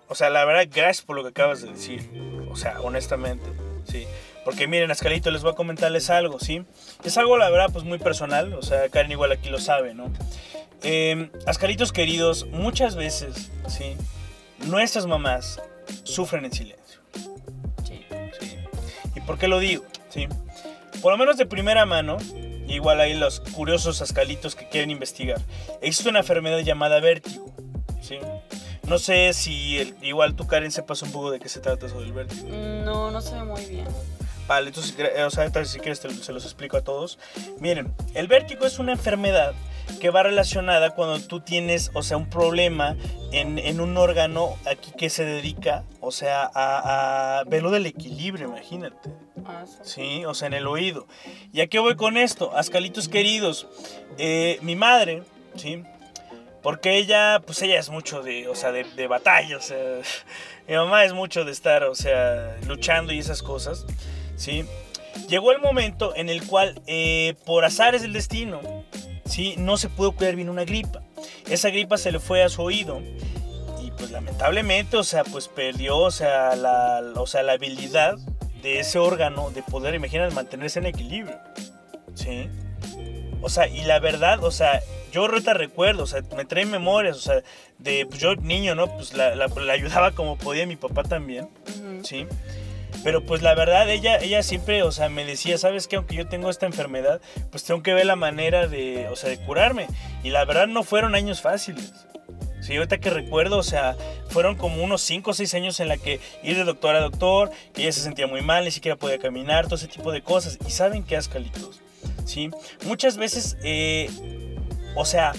o 0.09 0.15
sea, 0.15 0.31
la 0.31 0.45
verdad, 0.45 0.69
gracias 0.73 1.05
por 1.05 1.17
lo 1.17 1.23
que 1.23 1.31
acabas 1.31 1.63
de 1.63 1.73
decir. 1.73 2.09
O 2.51 2.57
sea, 2.57 2.81
honestamente, 2.81 3.47
sí. 3.91 4.07
Porque 4.45 4.69
miren, 4.69 4.91
Ascalito, 4.91 5.31
les 5.31 5.43
voy 5.43 5.53
a 5.53 5.55
comentarles 5.57 6.09
algo, 6.09 6.39
¿sí? 6.39 6.65
Es 7.05 7.19
algo, 7.19 7.37
la 7.37 7.51
verdad, 7.51 7.71
pues 7.73 7.85
muy 7.85 7.99
personal. 7.99 8.55
O 8.55 8.63
sea, 8.63 8.89
Karen 8.89 9.11
igual 9.11 9.33
aquí 9.33 9.49
lo 9.49 9.59
sabe, 9.59 9.93
¿no? 9.93 10.13
Eh, 10.83 11.31
Ascalitos 11.47 11.93
queridos, 11.93 12.47
muchas 12.47 12.95
veces, 12.95 13.51
¿sí? 13.67 13.97
Nuestras 14.67 15.07
mamás 15.07 15.61
sufren 16.05 16.45
en 16.45 16.53
silencio. 16.53 17.01
Sí. 17.85 18.07
¿sí? 18.41 18.57
¿Y 19.17 19.21
por 19.23 19.39
qué 19.39 19.49
lo 19.49 19.59
digo? 19.59 19.85
¿Sí? 20.11 20.29
Por 21.03 21.13
lo 21.13 21.19
menos 21.19 21.37
de 21.37 21.47
primera 21.47 21.85
mano, 21.85 22.17
igual 22.69 23.01
hay 23.01 23.15
los 23.15 23.41
curiosos 23.41 24.01
ascalitos 24.01 24.55
que 24.55 24.69
quieren 24.69 24.91
investigar. 24.91 25.41
Existe 25.83 26.09
una 26.09 26.21
enfermedad 26.21 26.59
llamada 26.61 27.01
vértigo, 27.01 27.53
¿sí? 28.01 28.19
No 28.89 28.99
sé 28.99 29.33
si 29.33 29.79
el- 29.79 29.97
igual 30.03 30.35
tú, 30.35 30.47
Karen, 30.47 30.71
sepas 30.71 31.03
un 31.03 31.11
poco 31.13 31.31
de 31.31 31.41
qué 31.41 31.49
se 31.49 31.61
trata 31.61 31.87
eso 31.87 32.01
del 32.01 32.13
vértigo. 32.13 32.47
Mm, 32.49 32.85
No, 32.85 33.11
no 33.11 33.21
se 33.21 33.35
ve 33.35 33.45
muy 33.45 33.65
bien. 33.67 33.87
Vale, 34.47 34.69
entonces, 34.69 34.97
gra- 34.97 35.27
o 35.27 35.31
sea, 35.31 35.45
entonces, 35.45 35.73
si 35.73 35.81
quieres 35.81 35.99
te- 35.99 36.09
se 36.15 36.33
los 36.33 36.45
explico 36.45 36.77
a 36.77 36.83
todos. 36.83 37.19
Miren, 37.59 37.93
el 38.15 38.29
vértigo 38.29 38.65
es 38.65 38.79
una 38.79 38.93
enfermedad 38.93 39.55
que 40.01 40.11
va 40.11 40.23
relacionada 40.23 40.91
cuando 40.91 41.19
tú 41.21 41.41
tienes, 41.41 41.91
o 41.95 42.03
sea, 42.05 42.17
un 42.17 42.31
problema 42.31 42.97
en, 43.33 43.59
en 43.59 43.81
un 43.81 43.97
órgano 43.97 44.55
aquí 44.67 44.93
que 44.97 45.11
se 45.11 45.25
dedica, 45.25 45.83
o 46.01 46.13
sea, 46.13 46.49
a, 46.55 47.41
a 47.41 47.45
verlo 47.45 47.73
del 47.73 47.87
equilibrio, 47.87 48.47
imagínate. 48.47 49.11
Ah, 49.45 49.65
sí. 49.67 49.79
Sí, 49.83 50.25
o 50.25 50.35
sea, 50.35 50.47
en 50.47 50.55
el 50.55 50.69
oído. 50.69 51.09
¿Y 51.53 51.61
a 51.61 51.67
qué 51.67 51.81
voy 51.81 51.97
con 51.97 52.17
esto? 52.17 52.57
Ascalitos 52.57 53.09
queridos, 53.09 53.67
eh, 54.19 54.59
mi 54.63 54.77
madre, 54.77 55.25
¿sí? 55.57 55.83
Porque 56.67 56.99
ella, 56.99 57.41
pues 57.47 57.63
ella 57.63 57.79
es 57.79 57.91
mucho 57.91 58.23
de, 58.23 58.49
o 58.49 58.57
sea, 58.57 58.73
de, 58.73 58.83
de 58.83 59.07
batalla, 59.07 59.57
o 59.57 59.61
sea, 59.61 59.79
mi 60.67 60.75
mamá 60.75 61.05
es 61.05 61.13
mucho 61.13 61.45
de 61.45 61.53
estar, 61.53 61.85
o 61.85 61.95
sea, 61.95 62.57
luchando 62.67 63.13
y 63.13 63.21
esas 63.21 63.41
cosas, 63.41 63.87
¿sí? 64.35 64.65
Llegó 65.29 65.53
el 65.53 65.61
momento 65.61 66.13
en 66.17 66.29
el 66.29 66.45
cual, 66.45 66.83
eh, 66.89 67.37
por 67.45 67.65
azares 67.65 68.03
del 68.03 68.13
destino, 68.13 68.61
¿sí? 69.25 69.55
No 69.59 69.77
se 69.77 69.89
pudo 69.89 70.11
cuidar 70.11 70.35
bien 70.35 70.49
una 70.49 70.65
gripa. 70.65 71.05
Esa 71.49 71.69
gripa 71.69 71.99
se 71.99 72.11
le 72.11 72.19
fue 72.19 72.43
a 72.43 72.49
su 72.49 72.63
oído 72.63 73.01
y 73.81 73.93
pues 73.93 74.11
lamentablemente, 74.11 74.97
o 74.97 75.05
sea, 75.05 75.23
pues 75.23 75.47
perdió, 75.47 75.97
o 75.99 76.11
sea, 76.11 76.57
la, 76.57 77.01
o 77.15 77.29
sea, 77.29 77.45
la 77.45 77.53
habilidad 77.53 78.17
de 78.61 78.81
ese 78.81 78.99
órgano 78.99 79.53
de 79.53 79.63
poder, 79.63 79.95
imagínate, 79.95 80.35
mantenerse 80.35 80.81
en 80.81 80.87
equilibrio. 80.87 81.39
¿Sí? 82.17 82.51
O 83.41 83.49
sea, 83.49 83.69
y 83.69 83.85
la 83.85 84.01
verdad, 84.01 84.43
o 84.43 84.51
sea, 84.51 84.83
yo 85.17 85.23
ahorita 85.23 85.55
recuerdo, 85.55 86.03
o 86.03 86.07
sea, 86.07 86.21
me 86.37 86.45
trae 86.45 86.67
memorias, 86.67 87.17
o 87.17 87.21
sea, 87.21 87.43
de, 87.79 88.05
pues 88.07 88.21
yo 88.21 88.37
niño, 88.37 88.75
¿no? 88.75 88.87
Pues 88.95 89.15
la, 89.15 89.35
la- 89.35 89.47
la 89.49 89.73
ayudaba 89.73 90.11
como 90.13 90.37
podía, 90.37 90.67
mi 90.67 90.77
papá 90.77 91.03
también. 91.05 91.49
¿sí? 92.03 92.27
Pero 93.03 93.25
pues 93.25 93.41
la 93.41 93.55
verdad, 93.55 93.89
ella, 93.89 94.19
ella 94.19 94.43
siempre, 94.43 94.83
o 94.83 94.93
sea, 94.93 95.09
me 95.09 95.25
decía, 95.25 95.57
¿sabes 95.57 95.89
qué? 95.89 95.97
Aunque 95.97 96.17
yo 96.17 96.27
tengo 96.29 96.51
esta 96.51 96.67
enfermedad, 96.67 97.21
pues 97.51 97.65
tengo 97.65 97.83
que 97.83 97.95
ver 97.95 98.05
la 98.05 98.17
manera 98.17 98.67
de, 98.67 99.09
o 99.09 99.17
sea, 99.17 99.31
de 99.31 99.39
curarme. 99.39 99.87
Y 100.23 100.29
la 100.31 100.45
verdad 100.45 100.67
no 100.67 100.83
fueron 100.83 101.15
años 101.15 101.41
fáciles. 101.41 101.93
Sí, 102.61 102.75
ahorita 102.77 102.99
que 102.99 103.09
recuerdo, 103.11 103.59
o 103.59 103.63
sea, 103.63 103.97
fueron 104.29 104.57
como 104.57 104.83
unos 104.83 105.01
5 105.03 105.31
o 105.31 105.35
6 105.35 105.55
años 105.55 105.79
en 105.81 105.89
la 105.89 105.97
que 105.99 106.21
ir 106.43 106.57
de 106.57 106.65
doctor 106.65 106.95
a 106.97 107.01
doctor, 107.01 107.51
que 107.73 107.83
ella 107.83 107.93
se 107.93 108.01
sentía 108.01 108.27
muy 108.27 108.43
mal, 108.43 108.65
ni 108.65 108.71
siquiera 108.71 108.97
podía 108.97 109.19
caminar, 109.19 109.65
todo 109.65 109.77
ese 109.77 109.89
tipo 109.89 110.11
de 110.13 110.21
cosas. 110.23 110.59
Y 110.67 110.71
saben 110.71 111.05
qué 111.05 111.17
ascalitos, 111.17 111.81
¿sí? 112.25 112.51
Muchas 112.85 113.17
veces, 113.19 113.57
eh, 113.63 114.11
o 114.97 115.05
sea, 115.05 115.33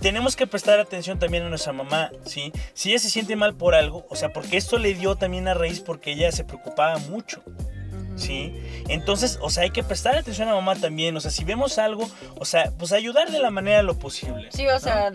tenemos 0.00 0.36
que 0.36 0.46
prestar 0.46 0.78
atención 0.78 1.18
también 1.18 1.42
a 1.42 1.48
nuestra 1.48 1.72
mamá, 1.72 2.10
¿sí? 2.24 2.52
Si 2.74 2.90
ella 2.90 2.98
se 2.98 3.10
siente 3.10 3.34
mal 3.34 3.54
por 3.54 3.74
algo, 3.74 4.06
o 4.08 4.16
sea, 4.16 4.32
porque 4.32 4.56
esto 4.56 4.78
le 4.78 4.94
dio 4.94 5.16
también 5.16 5.48
a 5.48 5.54
raíz 5.54 5.80
porque 5.80 6.12
ella 6.12 6.30
se 6.32 6.44
preocupaba 6.44 6.98
mucho. 6.98 7.42
¿Sí? 8.16 8.54
Entonces, 8.88 9.38
o 9.42 9.50
sea, 9.50 9.62
hay 9.64 9.70
que 9.70 9.82
prestar 9.82 10.16
atención 10.16 10.48
a 10.48 10.54
mamá 10.54 10.74
también, 10.76 11.16
o 11.16 11.20
sea, 11.20 11.30
si 11.30 11.44
vemos 11.44 11.78
algo, 11.78 12.08
o 12.38 12.44
sea, 12.44 12.72
pues 12.78 12.92
ayudar 12.92 13.30
de 13.30 13.38
la 13.38 13.50
manera 13.50 13.82
lo 13.82 13.98
posible. 13.98 14.48
Sí, 14.52 14.66
o 14.66 14.72
¿no? 14.72 14.80
sea, 14.80 15.12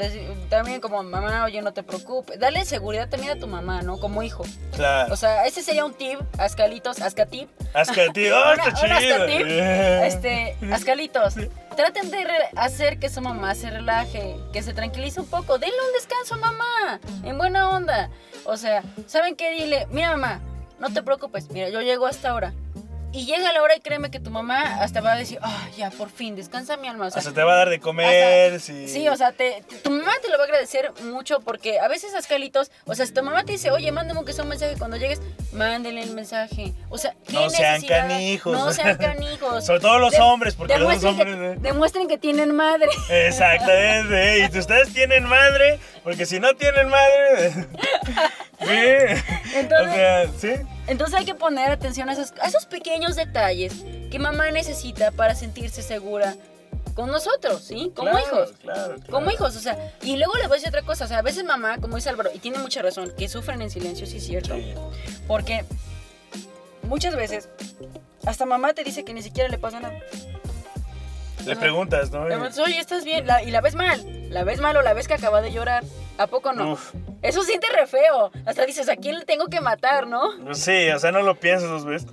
también 0.50 0.80
como 0.82 1.04
mamá, 1.04 1.43
oye, 1.45 1.62
no 1.62 1.74
te 1.74 1.84
preocupes. 1.84 2.39
Dale 2.39 2.63
seguridad 2.65 3.10
también 3.10 3.32
a 3.34 3.39
tu 3.39 3.48
mamá, 3.48 3.82
¿no? 3.82 3.98
Como 4.00 4.24
hijo. 4.24 4.43
Claro. 4.76 5.13
O 5.13 5.17
sea, 5.17 5.45
ese 5.45 5.62
sería 5.62 5.84
un 5.86 5.93
tip, 5.93 6.19
Ascalitos, 6.38 7.02
Ascatip. 7.02 7.50
Ascatí, 7.74 8.28
¡oh, 8.32 8.54
Una- 8.54 8.65
un 8.65 8.74
chido! 8.74 8.93
Ascatip. 8.95 9.48
Este, 9.48 10.56
Ascalitos, 10.71 11.34
traten 11.76 12.10
de 12.12 12.26
hacer 12.56 13.00
que 13.00 13.10
su 13.10 13.21
mamá 13.21 13.56
se 13.56 13.69
relaje, 13.69 14.36
que 14.54 14.63
se 14.63 14.74
tranquilice 14.74 15.19
un 15.19 15.28
poco. 15.28 15.58
Denle 15.58 15.76
un 15.88 15.93
descanso 15.93 16.36
a 16.36 16.38
mamá, 16.38 17.00
en 17.24 17.38
buena 17.38 17.69
onda. 17.69 18.10
O 18.45 18.58
sea, 18.58 18.84
¿saben 19.08 19.36
qué? 19.36 19.52
Dile, 19.52 19.88
mira 19.91 20.12
mamá, 20.12 20.39
no 20.80 20.93
te 20.93 21.02
preocupes, 21.04 21.50
mira, 21.50 21.69
yo 21.69 21.82
llego 21.82 22.06
hasta 22.08 22.30
ahora. 22.30 22.54
Y 23.15 23.25
llega 23.25 23.54
la 23.54 23.62
hora 23.63 23.75
y 23.75 23.80
créeme 23.80 24.12
que 24.12 24.19
tu 24.19 24.30
mamá 24.30 24.82
hasta 24.82 24.99
va 24.99 25.13
a 25.13 25.15
decir, 25.15 25.39
ah, 25.41 25.67
ya, 25.78 25.89
por 25.89 26.10
fin, 26.10 26.36
descansa 26.36 26.75
mi 26.75 26.88
alma. 26.89 27.08
O 27.08 27.12
sea, 27.12 27.21
te 27.32 27.43
va 27.43 27.54
a 27.54 27.56
dar 27.56 27.69
de 27.69 27.80
comer, 27.80 28.60
sí. 28.60 28.89
Sí, 28.89 29.08
o 29.08 29.15
sea, 29.15 29.32
te, 29.32 29.63
te- 29.69 29.78
tu 29.78 29.89
mamá 29.89 30.12
te 30.21 30.28
lo 30.30 30.38
va 30.38 30.43
a 30.43 30.47
agradecer 30.47 30.91
mucho 31.04 31.39
porque 31.39 31.80
a 31.80 31.88
veces 31.88 32.13
Ascalitos, 32.13 32.71
o 32.86 32.93
sea, 32.93 33.06
si 33.06 33.13
tu 33.13 33.23
mamá 33.23 33.45
te 33.45 33.54
dice, 33.54 33.71
oye, 33.71 33.89
mándame 33.93 34.17
aunque 34.17 34.34
sea 34.34 34.43
un 34.43 34.49
mensaje 34.49 34.75
cuando 34.78 34.97
llegues, 34.97 35.21
mándele 35.56 36.02
el 36.04 36.12
mensaje. 36.12 36.74
O 36.89 36.98
sea, 36.98 37.13
¿qué 37.28 37.34
No 37.34 37.50
sean 37.50 37.74
necesidad? 37.76 38.02
canijos. 38.08 38.54
No 38.58 38.72
sean 38.72 38.98
canijos. 38.98 39.65
Sobre 39.65 39.80
todo 39.80 40.00
los 40.00 40.12
De- 40.12 40.20
hombres, 40.22 40.56
porque 40.56 40.78
los 40.78 41.04
hombres... 41.04 41.36
que, 41.56 41.60
demuestren 41.62 42.08
que 42.08 42.18
tienen 42.18 42.56
madre. 42.56 42.89
Exactamente, 43.10 44.39
y 44.54 44.58
ustedes 44.58 44.94
tienen 44.94 45.24
madre, 45.26 45.80
porque 46.04 46.26
si 46.26 46.39
no 46.39 46.54
tienen 46.56 46.89
madre, 46.89 47.52
sí, 48.60 49.56
Entonces- 49.56 49.89
o 49.89 49.94
sea, 49.94 50.28
sí, 50.38 50.50
Entonces 50.88 51.20
hay 51.20 51.26
que 51.26 51.36
poner 51.36 51.72
atención 51.72 52.10
a 52.10 52.13
esos, 52.13 52.34
a 52.41 52.48
esos 52.48 52.65
pequeños 52.65 53.15
detalles 53.15 53.74
que 54.12 54.20
mamá 54.20 54.52
necesita 54.52 55.12
para 55.12 55.36
sentirse 55.36 55.82
segura 55.82 56.36
con 56.95 57.12
nosotros, 57.12 57.62
¿sí? 57.63 57.91
Como 57.95 58.10
Claro, 58.10 58.25
hijos. 58.25 58.53
claro, 58.62 58.95
claro. 58.95 59.12
Como 59.12 59.29
hijos, 59.31 59.55
o 59.55 59.60
sea, 59.60 59.93
y 60.01 60.15
luego 60.17 60.34
le 60.36 60.43
voy 60.47 60.53
a 60.53 60.55
decir 60.55 60.69
otra 60.69 60.81
cosa, 60.81 61.05
o 61.05 61.08
sea, 61.08 61.19
a 61.19 61.21
veces 61.21 61.43
mamá, 61.43 61.77
como 61.79 61.97
dice 61.97 62.10
Álvaro, 62.10 62.31
y 62.34 62.39
tiene 62.39 62.58
mucha 62.58 62.81
razón, 62.81 63.12
que 63.17 63.27
sufren 63.29 63.62
en 63.62 63.69
silencio, 63.69 64.08
sí 64.08 64.17
es 64.17 64.25
cierto. 64.25 64.55
Sí. 64.55 64.73
Porque 65.27 65.65
muchas 66.84 67.15
veces 67.15 67.49
hasta 68.25 68.45
mamá 68.45 68.73
te 68.73 68.84
dice 68.84 69.03
que 69.05 69.13
ni 69.13 69.21
siquiera 69.21 69.49
le 69.49 69.58
pasa 69.60 69.79
nada. 69.79 69.99
Le 71.45 71.55
preguntas, 71.55 72.10
¿no? 72.12 72.23
Le 72.23 72.36
preguntas, 72.36 72.58
Oye, 72.60 72.79
¿estás 72.79 73.03
bien? 73.05 73.27
La- 73.27 73.43
y 73.43 73.51
la 73.51 73.62
ves 73.62 73.75
mal. 73.75 74.01
La 74.31 74.43
ves 74.43 74.60
mal 74.62 74.75
o 74.77 74.81
la 74.81 74.93
ves 74.93 75.08
que 75.08 75.13
acaba 75.13 75.41
de 75.41 75.51
llorar. 75.51 75.84
¿A 76.17 76.25
poco 76.27 76.53
no? 76.53 76.71
Uf, 76.73 76.93
Eso 77.21 77.43
siente 77.43 77.67
re 77.69 77.86
feo. 77.88 78.31
Hasta 78.45 78.65
dices, 78.65 78.88
¿a 78.89 78.95
quién 78.95 79.19
le 79.19 79.25
tengo 79.25 79.47
que 79.47 79.60
matar, 79.62 80.08
no? 80.08 80.31
sí, 80.55 80.89
o 80.89 80.97
sea, 80.99 81.12
no 81.12 81.21
lo 81.21 81.36
piensas 81.39 81.69
dos 81.69 81.86
veces. 81.86 82.10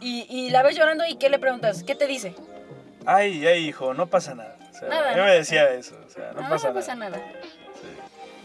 Y, 0.00 0.26
y 0.28 0.50
la 0.50 0.62
ves 0.62 0.76
llorando 0.76 1.04
y 1.06 1.16
¿qué 1.16 1.30
le 1.30 1.38
preguntas? 1.38 1.82
¿Qué 1.82 1.94
te 1.94 2.06
dice? 2.06 2.34
Ay, 3.06 3.46
ay, 3.46 3.68
hijo, 3.68 3.94
no 3.94 4.06
pasa 4.06 4.34
nada. 4.34 4.56
O 4.70 4.78
sea, 4.78 4.88
Nada, 4.88 5.10
yo 5.12 5.18
no 5.18 5.24
me 5.24 5.34
decía 5.34 5.70
eso, 5.74 5.94
o 6.06 6.10
sea, 6.10 6.32
no, 6.34 6.42
No, 6.42 6.48
pasa, 6.48 6.68
no 6.68 6.74
pasa 6.74 6.94
nada. 6.94 7.16
nada. 7.18 7.32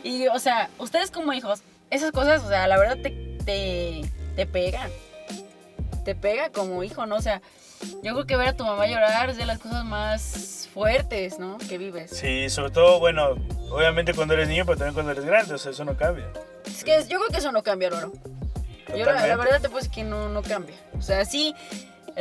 Sí. 0.04 0.10
Y, 0.10 0.28
o 0.28 0.40
sea, 0.40 0.70
ustedes 0.78 1.12
como 1.12 1.34
hijos, 1.34 1.62
esas 1.90 2.12
cosas, 2.12 2.44
o 2.44 2.50
sea, 2.50 2.68
la 2.68 2.78
verdad 2.78 2.98
te, 3.02 3.10
te, 3.46 4.02
te 4.36 4.46
pegan. 4.46 4.90
Te 6.06 6.16
pega 6.16 6.50
como 6.50 6.84
hijo, 6.84 7.06
¿no? 7.06 7.16
O 7.18 7.22
sea, 7.22 7.42
yo 8.04 8.14
creo 8.14 8.26
que 8.26 8.36
ver 8.38 8.50
a 8.50 8.54
tu 8.56 8.64
mamá 8.66 8.88
llorar 8.88 9.30
es 9.30 9.38
de 9.38 9.46
las 9.46 9.60
cosas 9.60 9.84
más 9.86 10.68
fuertes, 10.74 11.40
¿no? 11.40 11.58
Que 11.58 11.78
vives. 11.78 12.12
Sí, 12.12 12.50
sobre 12.50 12.72
todo, 12.72 13.00
bueno, 13.00 13.36
obviamente 13.72 14.14
cuando 14.14 14.34
eres 14.34 14.48
niño, 14.48 14.66
pero 14.66 14.78
también 14.78 14.94
cuando 14.94 15.12
eres 15.12 15.26
grande, 15.26 15.54
o 15.54 15.58
sea, 15.58 15.72
eso 15.72 15.84
no 15.86 15.96
cambia. 15.98 16.26
Es 16.66 16.84
que 16.84 16.92
yo 17.08 17.20
creo 17.20 17.30
que 17.30 17.38
eso 17.38 17.52
no 17.52 17.64
cambia, 17.64 17.90
Loro. 17.90 18.14
Yo 18.96 19.06
la, 19.06 19.28
la 19.28 19.36
verdad 19.36 19.62
te 19.62 19.70
puedo 19.70 19.78
decir 19.78 19.92
que 19.92 20.04
no, 20.04 20.30
no 20.30 20.42
cambia. 20.42 20.76
O 20.98 21.02
sea, 21.02 21.24
sí, 21.26 21.54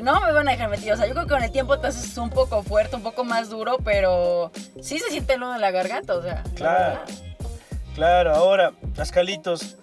no 0.02 0.20
me 0.20 0.32
van 0.32 0.48
a 0.48 0.52
dejar 0.52 0.68
metido. 0.68 0.94
O 0.94 0.96
sea, 0.96 1.06
yo 1.06 1.12
creo 1.12 1.26
que 1.26 1.32
con 1.32 1.42
el 1.42 1.50
tiempo 1.50 1.78
te 1.78 1.88
haces 1.88 2.16
un 2.18 2.30
poco 2.30 2.62
fuerte, 2.62 2.96
un 2.96 3.02
poco 3.02 3.24
más 3.24 3.48
duro, 3.50 3.78
pero 3.84 4.52
sí 4.80 4.98
se 4.98 5.10
siente 5.10 5.34
el 5.34 5.40
nudo 5.40 5.54
en 5.54 5.60
la 5.60 5.70
garganta, 5.70 6.14
o 6.14 6.22
sea. 6.22 6.42
la 6.44 6.54
Claro. 6.54 7.00
Claro, 7.94 8.32
ahora, 8.32 8.72
Ascalitos, 8.96 9.76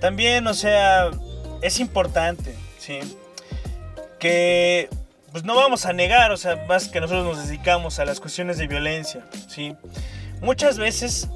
también, 0.00 0.46
o 0.46 0.54
sea, 0.54 1.10
es 1.60 1.78
importante, 1.78 2.56
¿sí? 2.78 3.00
Que, 4.18 4.88
pues 5.30 5.44
no 5.44 5.54
vamos 5.56 5.84
a 5.84 5.92
negar, 5.92 6.32
o 6.32 6.38
sea, 6.38 6.56
más 6.66 6.88
que 6.88 7.00
nosotros 7.02 7.26
nos 7.26 7.46
dedicamos 7.46 7.98
a 7.98 8.06
las 8.06 8.18
cuestiones 8.18 8.56
de 8.56 8.66
violencia, 8.66 9.26
¿sí? 9.46 9.76
Muchas 10.40 10.78
veces 10.78 11.28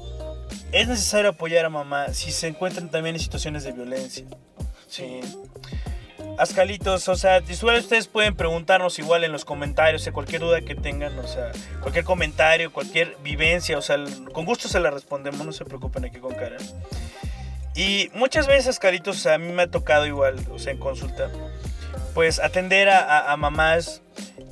es 0.71 0.87
necesario 0.87 1.29
apoyar 1.29 1.65
a 1.65 1.69
mamá 1.69 2.07
si 2.11 2.31
se 2.31 2.47
encuentran 2.47 2.89
también 2.89 3.15
en 3.15 3.21
situaciones 3.21 3.63
de 3.63 3.71
violencia, 3.73 4.25
¿sí? 4.87 5.21
Ascalitos, 6.37 7.07
o 7.07 7.15
sea, 7.15 7.41
igual 7.47 7.79
ustedes 7.79 8.07
pueden 8.07 8.35
preguntarnos 8.35 8.99
igual 8.99 9.23
en 9.23 9.31
los 9.31 9.45
comentarios, 9.45 10.01
o 10.01 10.03
sea, 10.03 10.13
cualquier 10.13 10.41
duda 10.41 10.61
que 10.61 10.75
tengan, 10.75 11.17
o 11.17 11.27
sea, 11.27 11.51
cualquier 11.79 12.03
comentario, 12.03 12.73
cualquier 12.73 13.17
vivencia, 13.23 13.77
o 13.77 13.81
sea, 13.81 13.97
con 14.33 14.45
gusto 14.45 14.67
se 14.67 14.79
la 14.79 14.91
respondemos, 14.91 15.45
no 15.45 15.51
se 15.53 15.63
preocupen 15.63 16.03
aquí 16.05 16.19
con 16.19 16.35
Karen. 16.35 16.59
Y 17.73 18.09
muchas 18.13 18.47
veces, 18.47 18.67
Ascalitos, 18.67 19.17
o 19.17 19.19
sea, 19.19 19.35
a 19.35 19.37
mí 19.37 19.51
me 19.51 19.63
ha 19.63 19.71
tocado 19.71 20.05
igual, 20.05 20.39
o 20.51 20.59
sea, 20.59 20.73
en 20.73 20.79
consulta, 20.79 21.29
pues 22.13 22.39
atender 22.39 22.89
a, 22.89 23.31
a 23.31 23.37
mamás 23.37 24.01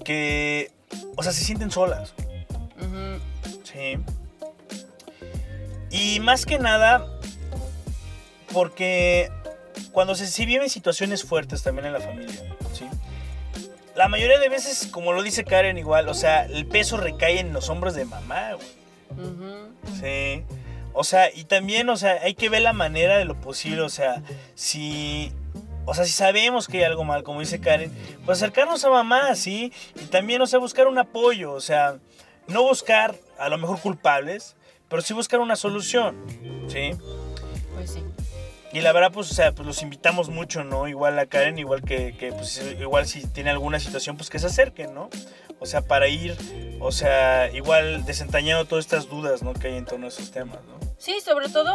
que, 0.06 0.72
o 1.15 1.24
sea, 1.24 1.34
se 1.34 1.43
sienten 1.43 1.72
solas. 1.72 2.13
Sí. 3.63 3.98
Y 5.89 6.19
más 6.22 6.46
que 6.46 6.60
nada, 6.60 7.08
porque 8.54 9.32
cuando 9.92 10.16
se, 10.16 10.28
se 10.28 10.46
viven 10.46 10.70
situaciones 10.70 11.24
fuertes 11.24 11.64
también 11.64 11.88
en 11.88 11.94
la 11.94 12.00
familia, 12.00 12.42
¿sí? 12.74 12.86
La 13.96 14.08
mayoría 14.08 14.40
de 14.40 14.50
veces, 14.50 14.88
como 14.92 15.14
lo 15.14 15.22
dice 15.22 15.44
Karen 15.44 15.78
igual, 15.78 16.10
o 16.10 16.14
sea, 16.14 16.46
el 16.46 16.66
peso 16.66 16.98
recae 16.98 17.40
en 17.40 17.54
los 17.54 17.70
hombros 17.70 17.94
de 17.94 18.06
mamá, 18.06 18.54
güey. 18.54 18.68
Ujú. 19.12 19.70
Sí. 20.02 20.44
O 20.94 21.04
sea, 21.04 21.34
y 21.34 21.44
también, 21.44 21.90
o 21.90 21.98
sea, 21.98 22.20
hay 22.24 22.34
que 22.34 22.50
ver 22.50 22.62
la 22.62 22.74
manera 22.74 23.18
de 23.18 23.26
lo 23.26 23.40
posible, 23.40 23.82
o 23.82 23.90
sea, 23.90 24.22
si... 24.56 25.32
O 25.86 25.94
sea, 25.94 26.06
si 26.06 26.14
sabemos 26.14 26.68
que 26.70 26.78
hay 26.78 26.84
algo 26.86 27.04
mal, 27.04 27.24
como 27.24 27.42
dice 27.42 27.60
Karen, 27.60 27.92
pues 28.26 28.38
acercarnos 28.38 28.86
a 28.86 28.90
mamá, 28.90 29.36
¿sí? 29.36 29.74
Y 30.02 30.06
también, 30.06 30.42
o 30.42 30.48
sea, 30.48 30.58
buscar 30.58 30.88
un 30.88 30.98
apoyo, 30.98 31.52
o 31.52 31.60
sea, 31.60 31.98
no 32.48 32.64
buscar 32.64 33.16
a 33.38 33.50
lo 33.50 33.58
mejor 33.58 33.82
culpables, 33.82 34.56
pero 34.88 35.02
sí 35.02 35.14
buscar 35.14 35.42
una 35.42 35.58
solución, 35.58 36.16
¿sí? 36.70 36.92
Y 38.74 38.82
la 38.82 38.92
verdad, 38.92 39.12
pues, 39.12 39.30
o 39.30 39.36
sea, 39.36 39.52
pues 39.52 39.68
los 39.68 39.84
invitamos 39.84 40.30
mucho, 40.30 40.64
¿no? 40.64 40.88
Igual 40.88 41.20
a 41.20 41.28
Karen, 41.28 41.60
igual 41.60 41.84
que, 41.84 42.18
que, 42.18 42.32
pues, 42.32 42.60
igual 42.80 43.06
si 43.06 43.28
tiene 43.28 43.52
alguna 43.52 43.80
situación, 43.80 44.18
pues 44.18 44.32
que 44.32 44.40
se 44.40 44.48
acerquen, 44.48 44.96
¿no? 44.96 45.12
O 45.60 45.68
sea, 45.68 45.84
para 45.84 46.08
ir, 46.08 46.36
o 46.80 46.92
sea, 46.92 47.52
igual 47.52 48.04
desentañando 48.04 48.66
todas 48.66 48.86
estas 48.86 49.08
dudas, 49.08 49.44
¿no? 49.44 49.54
Que 49.54 49.68
hay 49.68 49.78
en 49.78 49.86
torno 49.86 50.08
a 50.08 50.10
esos 50.10 50.32
temas, 50.32 50.58
¿no? 50.68 50.84
Sí, 50.98 51.22
sobre 51.24 51.50
todo, 51.50 51.72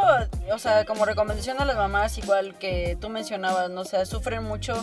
o 0.53 0.59
sea, 0.59 0.85
como 0.87 1.05
recomendación 1.05 1.61
a 1.61 1.65
las 1.65 1.77
mamás, 1.77 2.19
igual 2.19 2.59
que 2.59 2.99
tú 3.01 3.11
mencionabas, 3.11 3.71
¿no? 3.71 3.83
O 3.83 3.85
sea, 3.85 4.05
sufren 4.05 4.43
mucho, 4.43 4.75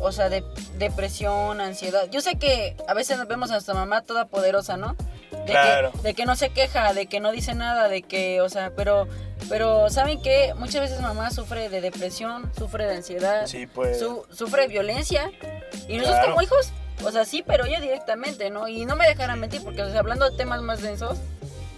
o 0.00 0.10
sea, 0.10 0.28
de 0.28 0.42
depresión, 0.78 1.60
ansiedad. 1.60 2.10
Yo 2.10 2.20
sé 2.20 2.36
que 2.36 2.76
a 2.88 2.94
veces 2.94 3.16
nos 3.16 3.28
vemos 3.28 3.50
a 3.50 3.54
nuestra 3.54 3.74
mamá 3.74 4.02
toda 4.02 4.26
poderosa, 4.26 4.76
¿no? 4.76 4.96
De 5.34 5.44
Claro. 5.52 5.92
Que, 5.92 5.98
de 5.98 6.14
que 6.14 6.24
no 6.26 6.36
se 6.36 6.50
queja, 6.50 6.92
de 6.94 7.06
que 7.06 7.20
no 7.20 7.30
dice 7.32 7.54
nada, 7.54 7.88
de 7.88 8.02
que, 8.02 8.40
o 8.40 8.48
sea, 8.48 8.72
pero, 8.76 9.06
pero 9.48 9.90
¿saben 9.90 10.20
qué? 10.22 10.54
Muchas 10.56 10.80
veces 10.82 11.00
mamá 11.00 11.30
sufre 11.30 11.68
de 11.68 11.80
depresión, 11.80 12.50
sufre 12.56 12.86
de 12.86 12.96
ansiedad, 12.96 13.46
Sí, 13.46 13.66
pues. 13.66 13.98
su- 13.98 14.24
sufre 14.30 14.62
de 14.62 14.68
violencia. 14.68 15.30
Y 15.88 15.96
nosotros 15.98 16.16
Claro. 16.18 16.30
como 16.30 16.42
hijos, 16.42 16.72
o 17.04 17.10
sea, 17.10 17.24
sí, 17.24 17.42
pero 17.46 17.64
ella 17.66 17.80
directamente, 17.80 18.50
¿no? 18.50 18.68
Y 18.68 18.86
no 18.86 18.96
me 18.96 19.06
dejarán 19.06 19.40
mentir, 19.40 19.62
porque, 19.62 19.82
o 19.82 19.90
sea, 19.90 20.00
hablando 20.00 20.30
de 20.30 20.36
temas 20.36 20.62
más 20.62 20.80
densos, 20.80 21.18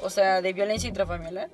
o 0.03 0.11
sea, 0.11 0.41
de 0.43 0.53
violencia 0.53 0.89
intrafamiliar. 0.89 1.49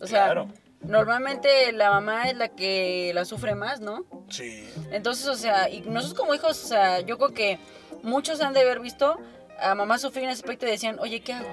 O 0.00 0.06
sea, 0.06 0.24
Claro. 0.26 0.48
normalmente 0.82 1.72
la 1.72 1.90
mamá 1.90 2.28
es 2.30 2.36
la 2.36 2.48
que 2.48 3.12
la 3.14 3.24
sufre 3.24 3.54
más, 3.54 3.80
¿no? 3.80 4.04
Sí. 4.28 4.68
Entonces, 4.90 5.26
o 5.26 5.34
sea, 5.34 5.68
y 5.68 5.80
nosotros 5.82 6.18
como 6.18 6.34
hijos, 6.34 6.62
o 6.64 6.66
sea, 6.68 7.00
yo 7.00 7.16
creo 7.18 7.34
que 7.34 7.58
muchos 8.02 8.40
han 8.40 8.52
de 8.54 8.60
haber 8.60 8.80
visto 8.80 9.18
a 9.60 9.74
mamá 9.74 9.98
sufrir 9.98 10.24
en 10.24 10.30
ese 10.30 10.42
aspecto 10.42 10.66
y 10.66 10.70
decían, 10.70 10.98
oye, 11.00 11.20
¿qué 11.20 11.32
hago? 11.34 11.48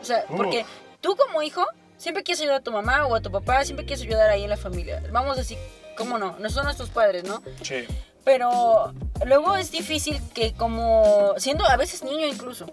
O 0.00 0.04
sea, 0.04 0.24
porque 0.36 0.64
tú 1.00 1.16
como 1.16 1.42
hijo 1.42 1.64
siempre 1.96 2.22
quieres 2.22 2.40
ayudar 2.40 2.58
a 2.60 2.62
tu 2.62 2.72
mamá 2.72 3.06
o 3.06 3.14
a 3.14 3.20
tu 3.20 3.30
papá, 3.30 3.64
siempre 3.64 3.84
quieres 3.84 4.04
ayudar 4.04 4.30
ahí 4.30 4.44
en 4.44 4.50
la 4.50 4.56
familia. 4.56 5.02
Vamos 5.12 5.36
a 5.36 5.40
decir, 5.40 5.58
¿cómo 5.96 6.18
no? 6.18 6.36
No 6.38 6.50
son 6.50 6.64
nuestros 6.64 6.90
padres, 6.90 7.24
¿no? 7.24 7.42
Sí. 7.62 7.84
Pero 8.24 8.92
luego 9.24 9.56
es 9.56 9.70
difícil 9.70 10.20
que 10.34 10.52
como, 10.52 11.34
siendo 11.38 11.66
a 11.66 11.76
veces 11.76 12.02
niño 12.02 12.26
incluso, 12.26 12.66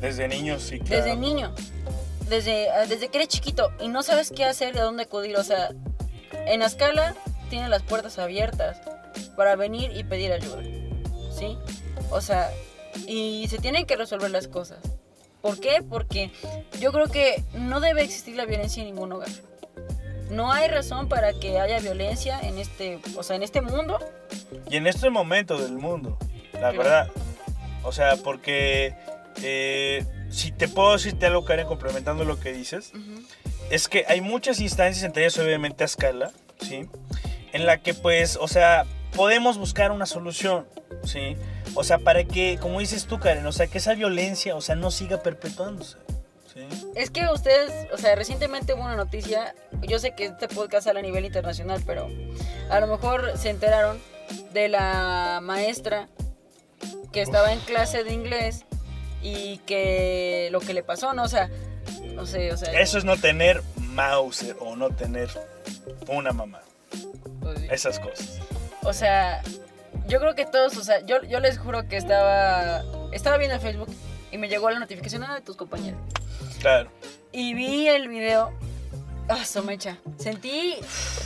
Desde 0.00 0.28
niños, 0.28 0.62
sí, 0.62 0.78
claro. 0.78 1.04
desde 1.04 1.16
niño, 1.16 1.54
desde, 2.28 2.70
ah, 2.70 2.86
desde 2.86 3.08
que 3.08 3.18
eres 3.18 3.28
chiquito 3.28 3.72
y 3.80 3.88
no 3.88 4.02
sabes 4.02 4.30
qué 4.34 4.44
hacer, 4.44 4.74
de 4.74 4.80
dónde 4.80 5.02
acudir. 5.04 5.36
O 5.36 5.44
sea, 5.44 5.70
en 6.32 6.60
la 6.60 6.66
escala 6.66 7.14
tiene 7.50 7.68
las 7.68 7.82
puertas 7.82 8.18
abiertas 8.18 8.80
para 9.36 9.56
venir 9.56 9.90
y 9.94 10.04
pedir 10.04 10.32
ayuda. 10.32 10.62
¿Sí? 11.36 11.58
O 12.10 12.20
sea, 12.20 12.50
y 13.06 13.46
se 13.48 13.58
tienen 13.58 13.86
que 13.86 13.96
resolver 13.96 14.30
las 14.30 14.48
cosas. 14.48 14.78
¿Por 15.40 15.58
qué? 15.58 15.82
Porque 15.88 16.30
yo 16.80 16.92
creo 16.92 17.06
que 17.08 17.42
no 17.54 17.80
debe 17.80 18.02
existir 18.02 18.36
la 18.36 18.44
violencia 18.46 18.82
en 18.82 18.88
ningún 18.94 19.12
hogar. 19.12 19.28
No 20.30 20.52
hay 20.52 20.68
razón 20.68 21.08
para 21.08 21.32
que 21.34 21.58
haya 21.58 21.78
violencia 21.80 22.40
en 22.40 22.58
este, 22.58 23.00
o 23.16 23.22
sea, 23.22 23.36
en 23.36 23.42
este 23.42 23.60
mundo. 23.60 23.98
Y 24.70 24.76
en 24.76 24.86
este 24.86 25.10
momento 25.10 25.58
del 25.58 25.72
mundo, 25.72 26.16
la 26.54 26.58
Claro. 26.60 26.78
verdad. 26.78 27.08
O 27.82 27.92
sea, 27.92 28.16
porque 28.16 28.94
eh, 29.42 30.04
si 30.30 30.52
te 30.52 30.68
puedo 30.68 30.92
decirte 30.92 31.26
algo, 31.26 31.44
Karen, 31.44 31.66
complementando 31.66 32.24
lo 32.24 32.38
que 32.38 32.52
dices, 32.52 32.92
es 33.70 33.88
que 33.88 34.04
hay 34.08 34.20
muchas 34.20 34.60
instancias, 34.60 35.02
entre 35.04 35.24
ellas 35.24 35.38
obviamente 35.38 35.82
a 35.82 35.86
escala, 35.86 36.30
¿sí? 36.60 36.88
En 37.52 37.66
la 37.66 37.78
que 37.78 37.92
pues, 37.92 38.38
o 38.40 38.46
sea, 38.48 38.84
podemos 39.16 39.58
buscar 39.58 39.90
una 39.90 40.06
solución, 40.06 40.66
¿sí? 41.04 41.36
O 41.74 41.84
sea, 41.84 41.98
para 41.98 42.24
que, 42.24 42.58
como 42.60 42.80
dices 42.80 43.06
tú, 43.06 43.18
Karen, 43.18 43.46
o 43.46 43.52
sea, 43.52 43.66
que 43.66 43.78
esa 43.78 43.94
violencia, 43.94 44.54
o 44.54 44.60
sea, 44.60 44.74
no 44.74 44.90
siga 44.90 45.22
perpetuándose, 45.22 45.96
¿sí? 46.52 46.66
Es 46.94 47.10
que 47.10 47.26
ustedes, 47.28 47.88
o 47.92 47.98
sea, 47.98 48.14
recientemente 48.14 48.74
hubo 48.74 48.82
una 48.82 48.96
noticia, 48.96 49.54
yo 49.80 49.98
sé 49.98 50.14
que 50.14 50.26
este 50.26 50.48
podcast 50.48 50.84
sale 50.84 51.00
a 51.00 51.02
nivel 51.02 51.24
internacional, 51.24 51.82
pero 51.86 52.08
a 52.70 52.80
lo 52.80 52.86
mejor 52.86 53.38
se 53.38 53.50
enteraron 53.50 53.98
de 54.52 54.68
la 54.68 55.40
maestra 55.42 56.08
que 57.12 57.22
estaba 57.22 57.52
en 57.52 57.60
clase 57.60 58.04
de 58.04 58.12
inglés 58.12 58.64
y 59.22 59.58
que 59.58 60.48
lo 60.50 60.60
que 60.60 60.74
le 60.74 60.82
pasó, 60.82 61.12
¿no? 61.14 61.24
O 61.24 61.28
sea, 61.28 61.48
no 62.14 62.26
sé, 62.26 62.52
o 62.52 62.56
sea... 62.56 62.78
Eso 62.80 62.98
es 62.98 63.04
no 63.04 63.16
tener 63.16 63.62
Mauser 63.76 64.56
o 64.60 64.76
no 64.76 64.90
tener 64.90 65.30
una 66.08 66.32
mamá, 66.32 66.60
pues, 67.40 67.60
esas 67.70 67.98
cosas. 67.98 68.40
O 68.82 68.92
sea, 68.92 69.42
yo 70.06 70.20
creo 70.20 70.34
que 70.34 70.44
todos, 70.46 70.76
o 70.76 70.84
sea, 70.84 71.00
yo, 71.06 71.22
yo 71.24 71.40
les 71.40 71.58
juro 71.58 71.86
que 71.88 71.96
estaba, 71.96 72.82
estaba 73.12 73.36
viendo 73.38 73.58
Facebook 73.60 73.88
y 74.30 74.38
me 74.38 74.48
llegó 74.48 74.70
la 74.70 74.78
notificación 74.78 75.22
"Ah, 75.24 75.34
de 75.34 75.40
tus 75.42 75.56
compañeros. 75.56 76.00
Claro. 76.60 76.90
Y 77.32 77.54
vi 77.54 77.88
el 77.88 78.08
video. 78.08 78.52
Ah, 79.28 79.44
somecha. 79.44 79.98
Sentí, 80.18 80.76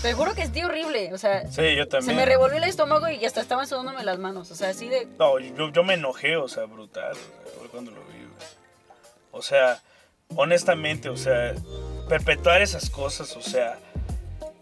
te 0.02 0.12
juro 0.12 0.34
que 0.34 0.42
sentí 0.42 0.62
horrible. 0.62 1.12
O 1.14 1.18
sea, 1.18 1.50
Sí, 1.50 1.74
yo 1.74 1.84
se 1.84 1.88
también. 1.88 2.16
me 2.16 2.26
revolvió 2.26 2.58
el 2.58 2.64
estómago 2.64 3.08
y 3.08 3.24
hasta 3.24 3.40
estaban 3.40 3.66
sudándome 3.66 4.04
las 4.04 4.18
manos. 4.18 4.50
O 4.50 4.54
sea, 4.54 4.68
así 4.70 4.88
de. 4.88 5.06
No, 5.18 5.38
yo, 5.38 5.72
yo 5.72 5.82
me 5.82 5.94
enojé, 5.94 6.36
o 6.36 6.46
sea, 6.48 6.64
brutal, 6.64 7.12
o 7.12 7.14
sea, 7.14 7.58
fue 7.58 7.68
cuando 7.68 7.90
lo 7.92 8.00
vi. 8.02 8.26
O 9.32 9.42
sea, 9.42 9.80
honestamente, 10.34 11.08
o 11.08 11.16
sea, 11.16 11.54
perpetuar 12.08 12.62
esas 12.62 12.90
cosas, 12.90 13.36
o 13.36 13.42
sea, 13.42 13.78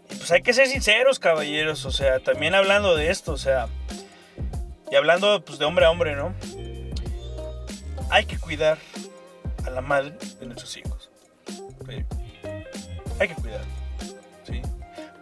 pues 0.07 0.31
hay 0.31 0.41
que 0.41 0.53
ser 0.53 0.67
sinceros, 0.67 1.19
caballeros, 1.19 1.85
o 1.85 1.91
sea, 1.91 2.19
también 2.19 2.55
hablando 2.55 2.95
de 2.95 3.09
esto, 3.09 3.31
o 3.33 3.37
sea, 3.37 3.67
y 4.95 4.97
hablando 4.97 5.43
pues 5.43 5.59
de 5.59 5.65
hombre 5.65 5.83
a 5.83 5.91
hombre, 5.91 6.15
¿no? 6.15 6.33
Hay 8.09 8.23
que 8.23 8.39
cuidar 8.39 8.77
a 9.65 9.69
la 9.69 9.81
madre 9.81 10.17
de 10.39 10.45
nuestros 10.45 10.77
hijos. 10.77 11.09
Hay 13.19 13.27
que 13.27 13.35
cuidar, 13.35 13.65
¿sí? 14.45 14.61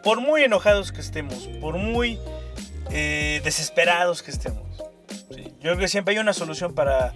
Por 0.04 0.22
muy 0.22 0.44
enojados 0.44 0.92
que 0.92 1.02
estemos, 1.02 1.50
por 1.60 1.78
muy 1.78 2.20
eh, 2.92 3.42
desesperados 3.44 4.22
que 4.22 4.30
estemos. 4.30 4.78
Yo 4.78 5.72
creo 5.72 5.78
que 5.80 5.88
siempre 5.88 6.14
hay 6.14 6.20
una 6.20 6.34
solución 6.34 6.76
para, 6.76 7.12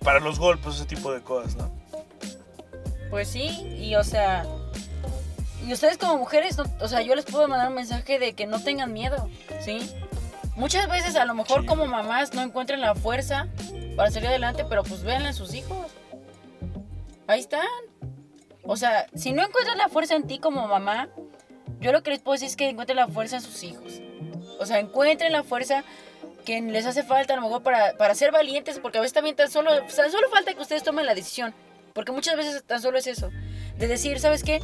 para 0.00 0.20
los 0.20 0.38
golpes, 0.38 0.74
ese 0.74 0.84
tipo 0.84 1.10
de 1.14 1.22
cosas, 1.22 1.56
¿no? 1.56 1.72
Pues 3.08 3.28
sí, 3.28 3.48
y 3.80 3.94
o 3.94 4.04
sea. 4.04 4.44
Y 5.66 5.72
ustedes 5.72 5.96
como 5.96 6.18
mujeres, 6.18 6.58
o 6.58 6.88
sea, 6.88 7.00
yo 7.00 7.14
les 7.14 7.24
puedo 7.24 7.48
mandar 7.48 7.68
un 7.68 7.74
mensaje 7.74 8.18
de 8.18 8.34
que 8.34 8.46
no 8.46 8.62
tengan 8.62 8.92
miedo, 8.92 9.30
¿sí? 9.64 9.78
Muchas 10.60 10.90
veces 10.90 11.16
a 11.16 11.24
lo 11.24 11.32
mejor 11.34 11.62
Sí. 11.62 11.66
como 11.66 11.86
mamás 11.86 12.34
no 12.34 12.42
encuentran 12.42 12.82
la 12.82 12.94
fuerza 12.94 13.48
para 13.96 14.10
salir 14.10 14.28
adelante, 14.28 14.66
pero 14.68 14.82
pues 14.84 15.02
véanle 15.02 15.30
a 15.30 15.32
sus 15.32 15.54
hijos. 15.54 15.86
Ahí 17.26 17.40
están. 17.40 17.66
O 18.64 18.76
sea, 18.76 19.06
si 19.14 19.32
no 19.32 19.42
encuentran 19.42 19.78
la 19.78 19.88
fuerza 19.88 20.16
en 20.16 20.26
ti 20.26 20.38
como 20.38 20.68
mamá, 20.68 21.08
yo 21.80 21.92
lo 21.92 22.02
que 22.02 22.10
les 22.10 22.18
puedo 22.20 22.34
decir 22.34 22.48
es 22.48 22.56
que 22.56 22.68
encuentren 22.68 22.96
la 22.96 23.08
fuerza 23.08 23.36
en 23.36 23.42
sus 23.42 23.62
hijos. 23.62 24.02
O 24.58 24.66
sea, 24.66 24.80
encuentren 24.80 25.32
la 25.32 25.44
fuerza 25.44 25.82
que 26.44 26.60
les 26.60 26.84
hace 26.84 27.04
falta 27.04 27.32
a 27.32 27.36
lo 27.36 27.42
mejor 27.42 27.62
para, 27.62 27.96
para 27.96 28.14
ser 28.14 28.30
valientes, 28.30 28.80
porque 28.80 28.98
a 28.98 29.00
veces 29.00 29.14
también 29.14 29.36
tan 29.36 29.50
solo, 29.50 29.70
tan 29.84 30.12
solo 30.12 30.28
falta 30.28 30.52
que 30.52 30.60
ustedes 30.60 30.82
tomen 30.82 31.06
la 31.06 31.14
decisión. 31.14 31.54
Porque 31.94 32.12
muchas 32.12 32.36
veces 32.36 32.62
tan 32.64 32.82
solo 32.82 32.98
es 32.98 33.06
eso. 33.06 33.30
De 33.78 33.88
decir, 33.88 34.20
¿sabes 34.20 34.44
qué? 34.44 34.60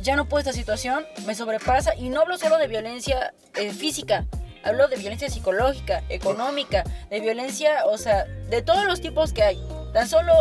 Ya 0.00 0.16
no 0.16 0.24
puedo 0.26 0.40
esta 0.40 0.54
situación, 0.54 1.04
me 1.26 1.34
sobrepasa. 1.34 1.94
Y 1.96 2.08
no 2.08 2.22
hablo 2.22 2.38
solo 2.38 2.56
de 2.56 2.66
violencia 2.66 3.34
eh, 3.56 3.72
física. 3.74 4.24
Hablo 4.64 4.88
de 4.88 4.96
violencia 4.96 5.28
psicológica, 5.28 6.02
económica, 6.08 6.84
de 7.10 7.20
violencia, 7.20 7.86
o 7.86 7.98
sea, 7.98 8.24
de 8.24 8.62
todos 8.62 8.84
los 8.86 9.00
tipos 9.00 9.32
que 9.32 9.42
hay. 9.42 9.62
Tan 9.92 10.08
solo 10.08 10.32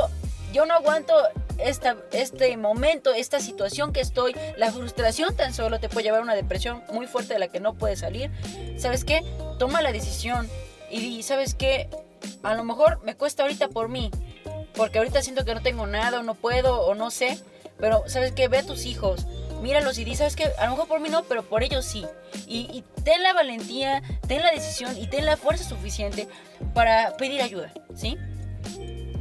yo 0.54 0.66
no 0.66 0.74
aguanto 0.74 1.14
esta, 1.58 1.98
este 2.12 2.56
momento, 2.58 3.14
esta 3.14 3.40
situación 3.40 3.94
que 3.94 4.02
estoy. 4.02 4.36
La 4.58 4.72
frustración 4.72 5.36
tan 5.36 5.54
solo 5.54 5.80
te 5.80 5.90
puede 5.90 6.06
llevar 6.06 6.22
a 6.22 6.24
una 6.24 6.36
depresión 6.36 6.84
muy 6.92 7.08
fuerte 7.08 7.34
de 7.34 7.40
la 7.40 7.48
que 7.50 7.60
no 7.60 7.74
puedes 7.74 8.00
salir. 8.00 8.32
¿Sabes 8.78 9.04
qué? 9.04 9.24
toma 9.58 9.82
la 9.82 9.92
decisión 9.92 10.50
y 10.90 11.24
¿sabes 11.24 11.56
qué? 11.56 11.90
A 12.44 12.54
lo 12.56 12.64
mejor 12.64 13.02
me 13.04 13.16
cuesta 13.16 13.44
ahorita 13.44 13.70
por 13.70 13.90
mí, 13.90 14.12
porque 14.76 14.98
ahorita 14.98 15.22
siento 15.22 15.46
que 15.46 15.56
no 15.56 15.62
tengo 15.62 15.88
nada 15.88 16.20
o 16.20 16.24
no 16.24 16.36
puedo 16.36 16.82
o 16.82 16.96
no 16.96 17.12
sé, 17.12 17.40
pero 17.78 18.04
¿sabes 18.08 18.32
qué? 18.34 18.48
Ve 18.48 18.60
a 18.60 18.66
tus 18.66 18.86
hijos, 18.86 19.26
míralos 19.64 19.98
y 19.98 20.04
di, 20.04 20.16
¿sabes 20.16 20.36
qué? 20.36 20.52
A 20.60 20.66
lo 20.66 20.72
mejor 20.72 20.88
por 20.88 21.00
mí 21.00 21.10
no, 21.10 21.24
pero 21.24 21.42
por 21.44 21.64
ellos 21.64 21.86
sí. 21.86 22.06
Y, 22.46 22.68
y 22.72 22.84
ten 23.04 23.24
la 23.24 23.34
valentía, 23.34 24.04
ten 24.28 24.42
la 24.44 24.52
decisión 24.52 24.96
y 24.98 25.08
ten 25.08 25.26
la 25.26 25.38
fuerza 25.38 25.64
suficiente 25.64 26.28
para 26.76 27.16
pedir 27.18 27.42
ayuda, 27.42 27.72
¿sí? 27.96 28.18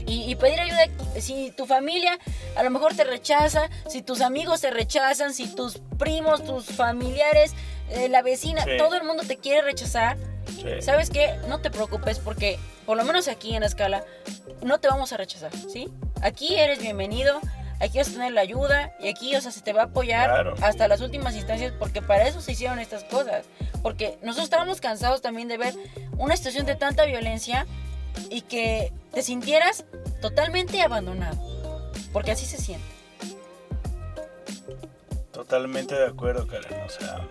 Y, 0.06 0.24
y, 0.30 0.34
pedir 0.34 0.60
ayuda 0.60 0.84
si 1.20 1.52
tu 1.52 1.64
familia 1.64 2.18
a 2.56 2.62
lo 2.64 2.70
mejor 2.70 2.94
te 2.94 3.04
rechaza, 3.04 3.70
si 3.88 4.02
tus 4.02 4.20
amigos 4.20 4.60
te 4.60 4.70
rechazan, 4.70 5.32
si 5.32 5.46
tus 5.54 5.78
primos, 5.98 6.44
tus 6.44 6.66
familiares, 6.66 7.54
eh, 7.88 8.08
la 8.08 8.20
vecina, 8.20 8.64
Sí. 8.64 8.70
todo 8.78 8.96
el 8.96 9.04
mundo 9.04 9.22
te 9.26 9.36
quiere 9.38 9.62
rechazar. 9.62 10.18
Sí. 10.56 10.82
¿Sabes 10.82 11.08
qué? 11.08 11.36
No 11.48 11.60
te 11.60 11.70
preocupes 11.70 12.18
porque 12.18 12.58
por 12.84 12.96
lo 12.96 13.04
menos 13.04 13.28
aquí 13.28 13.54
en 13.54 13.60
la 13.60 13.66
escala 13.68 14.04
no 14.62 14.80
te 14.80 14.88
vamos 14.88 15.12
a 15.12 15.16
rechazar, 15.16 15.52
¿sí? 15.72 15.88
Aquí 16.20 16.56
eres 16.56 16.80
bienvenido, 16.80 17.40
aquí 17.86 17.98
vas 17.98 18.08
a 18.08 18.12
tener 18.12 18.32
la 18.32 18.40
ayuda 18.42 18.92
y 19.00 19.08
aquí, 19.08 19.34
o 19.36 19.40
sea, 19.40 19.50
se 19.50 19.60
te 19.60 19.72
va 19.72 19.82
a 19.82 19.84
apoyar 19.86 20.30
Claro. 20.30 20.54
hasta 20.62 20.88
las 20.88 21.00
últimas 21.00 21.34
instancias 21.34 21.72
porque 21.78 22.00
para 22.02 22.26
eso 22.26 22.40
se 22.40 22.52
hicieron 22.52 22.78
estas 22.78 23.04
cosas. 23.04 23.44
Porque 23.82 24.18
nosotros 24.22 24.44
estábamos 24.44 24.80
cansados 24.80 25.20
también 25.22 25.48
de 25.48 25.58
ver 25.58 25.74
una 26.16 26.36
situación 26.36 26.66
de 26.66 26.76
tanta 26.76 27.04
violencia 27.04 27.66
y 28.30 28.42
que 28.42 28.92
te 29.12 29.22
sintieras 29.22 29.84
totalmente 30.20 30.80
abandonado. 30.82 31.38
Porque 32.12 32.30
así 32.32 32.46
se 32.46 32.58
siente. 32.58 32.86
Totalmente 35.32 35.94
de 35.94 36.06
acuerdo, 36.06 36.46
Karen. 36.46 36.80
O 36.86 36.88
sea. 36.90 37.26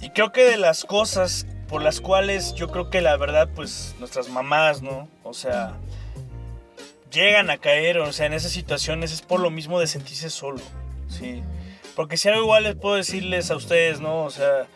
Y 0.00 0.10
creo 0.10 0.32
que 0.32 0.44
de 0.44 0.56
las 0.56 0.84
cosas 0.84 1.46
por 1.68 1.82
las 1.82 2.00
cuales 2.00 2.54
yo 2.54 2.68
creo 2.70 2.90
que 2.90 3.00
la 3.00 3.16
verdad, 3.16 3.48
pues 3.54 3.94
nuestras 3.98 4.28
mamás, 4.28 4.82
¿no? 4.82 5.08
O 5.24 5.34
sea, 5.34 5.74
llegan 7.10 7.50
a 7.50 7.58
caer, 7.58 7.98
o 7.98 8.12
sea, 8.12 8.26
en 8.26 8.32
esas 8.32 8.52
situaciones 8.52 9.12
es 9.12 9.22
por 9.22 9.40
lo 9.40 9.50
mismo 9.50 9.80
de 9.80 9.86
sentirse 9.86 10.30
solo, 10.30 10.60
¿sí? 11.08 11.42
Porque 11.94 12.16
si 12.16 12.28
algo 12.28 12.42
igual 12.42 12.64
les 12.64 12.74
puedo 12.74 12.96
decirles 12.96 13.50
a 13.50 13.56
ustedes, 13.56 14.00
¿no? 14.00 14.24
O 14.24 14.30
sea, 14.30 14.66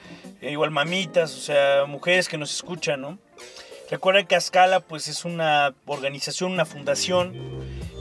igual 0.40 0.70
mamitas, 0.70 1.34
o 1.34 1.40
sea, 1.40 1.84
mujeres 1.86 2.28
que 2.28 2.38
nos 2.38 2.54
escuchan, 2.54 3.00
¿no? 3.00 3.18
Recuerden 3.90 4.26
que 4.26 4.36
Ascala, 4.36 4.80
pues 4.80 5.08
es 5.08 5.24
una 5.24 5.74
organización, 5.86 6.52
una 6.52 6.64
fundación, 6.64 7.34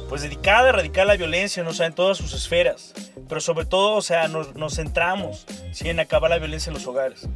pues 0.08 0.22
dedicada 0.22 0.68
a 0.68 0.70
erradicar 0.70 1.08
la 1.08 1.18
violencia, 1.18 1.64
¿no? 1.64 1.72
O 1.72 1.74
sea, 1.74 1.88
en 1.88 1.94
todas 1.94 2.18
sus 2.18 2.34
esferas. 2.34 2.94
Pero 3.28 3.42
sobre 3.42 3.66
todo, 3.66 3.96
o 3.96 4.02
sea, 4.02 4.28
nos, 4.28 4.56
nos 4.56 4.76
centramos, 4.76 5.46
¿sí? 5.72 5.90
En 5.90 6.00
acabar 6.00 6.30
la 6.30 6.38
violencia 6.38 6.70
en 6.70 6.76
los 6.76 6.88
hogares. 6.88 7.28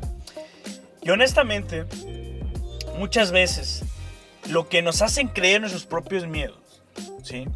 Y 1.01 1.09
honestamente, 1.09 1.85
muchas 2.97 3.31
veces, 3.31 3.83
lo 4.49 4.69
que 4.69 4.81
nos 4.81 5.01
hacen 5.01 5.27
creer 5.27 5.61
nuestros 5.61 5.85
propios 5.85 6.27
miedos, 6.27 6.57
¿sí? 7.23 7.47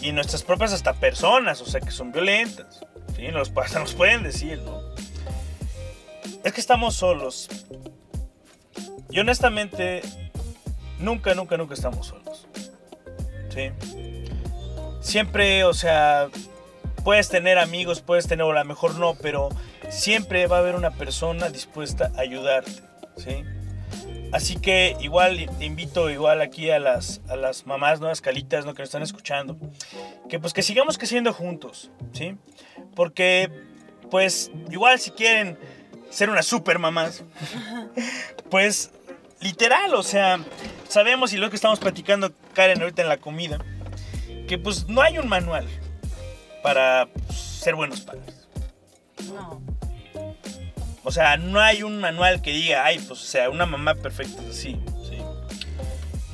Y 0.00 0.12
nuestras 0.12 0.42
propias 0.42 0.72
hasta 0.72 0.94
personas, 0.94 1.60
o 1.60 1.66
sea, 1.66 1.80
que 1.80 1.90
son 1.90 2.12
violentas, 2.12 2.80
¿sí? 3.16 3.28
Nos, 3.28 3.52
hasta 3.56 3.78
nos 3.78 3.94
pueden 3.94 4.22
decir, 4.22 4.60
¿no? 4.62 4.80
Es 6.44 6.52
que 6.52 6.60
estamos 6.60 6.94
solos. 6.94 7.48
Y 9.10 9.20
honestamente, 9.20 10.02
nunca, 10.98 11.34
nunca, 11.34 11.56
nunca 11.56 11.74
estamos 11.74 12.08
solos. 12.08 12.48
¿Sí? 13.50 13.70
Siempre, 15.00 15.64
o 15.64 15.74
sea, 15.74 16.28
puedes 17.04 17.28
tener 17.28 17.58
amigos, 17.58 18.00
puedes 18.00 18.26
tener, 18.26 18.44
o 18.44 18.50
a 18.50 18.54
lo 18.54 18.64
mejor 18.64 18.94
no, 18.96 19.14
pero 19.14 19.50
siempre 19.90 20.46
va 20.46 20.56
a 20.56 20.60
haber 20.60 20.74
una 20.74 20.92
persona 20.92 21.50
dispuesta 21.50 22.10
a 22.16 22.20
ayudarte, 22.20 22.82
¿sí? 23.16 23.44
Así 24.32 24.56
que 24.56 24.96
igual 25.00 25.50
invito 25.60 26.08
igual 26.08 26.40
aquí 26.40 26.70
a 26.70 26.78
las, 26.78 27.20
a 27.28 27.36
las 27.36 27.66
mamás, 27.66 28.00
¿no? 28.00 28.08
Las 28.08 28.22
calitas, 28.22 28.64
¿no? 28.64 28.72
Que 28.72 28.80
nos 28.80 28.88
están 28.88 29.02
escuchando. 29.02 29.58
Que 30.28 30.40
pues 30.40 30.54
que 30.54 30.62
sigamos 30.62 30.96
creciendo 30.96 31.34
juntos, 31.34 31.90
¿sí? 32.12 32.36
Porque, 32.94 33.50
pues, 34.10 34.50
igual 34.70 34.98
si 34.98 35.10
quieren 35.10 35.58
ser 36.10 36.30
unas 36.30 36.46
super 36.46 36.78
mamás, 36.78 37.24
pues, 38.50 38.90
literal, 39.40 39.94
o 39.94 40.02
sea, 40.02 40.40
sabemos 40.88 41.32
y 41.34 41.36
lo 41.36 41.50
que 41.50 41.56
estamos 41.56 41.78
platicando, 41.78 42.32
Karen, 42.54 42.80
ahorita 42.80 43.02
en 43.02 43.08
la 43.08 43.18
comida, 43.18 43.58
que 44.48 44.58
pues 44.58 44.88
no 44.88 45.02
hay 45.02 45.18
un 45.18 45.28
manual 45.28 45.66
para 46.62 47.08
pues, 47.26 47.38
ser 47.38 47.74
buenos 47.74 48.00
padres. 48.00 48.48
No. 49.32 49.71
O 51.04 51.10
sea, 51.10 51.36
no 51.36 51.60
hay 51.60 51.82
un 51.82 51.98
manual 51.98 52.42
que 52.42 52.52
diga, 52.52 52.84
ay, 52.84 52.98
pues, 52.98 53.20
o 53.22 53.24
sea, 53.24 53.50
una 53.50 53.66
mamá 53.66 53.94
perfecta 53.94 54.40
así, 54.48 54.80
¿sí? 55.08 55.18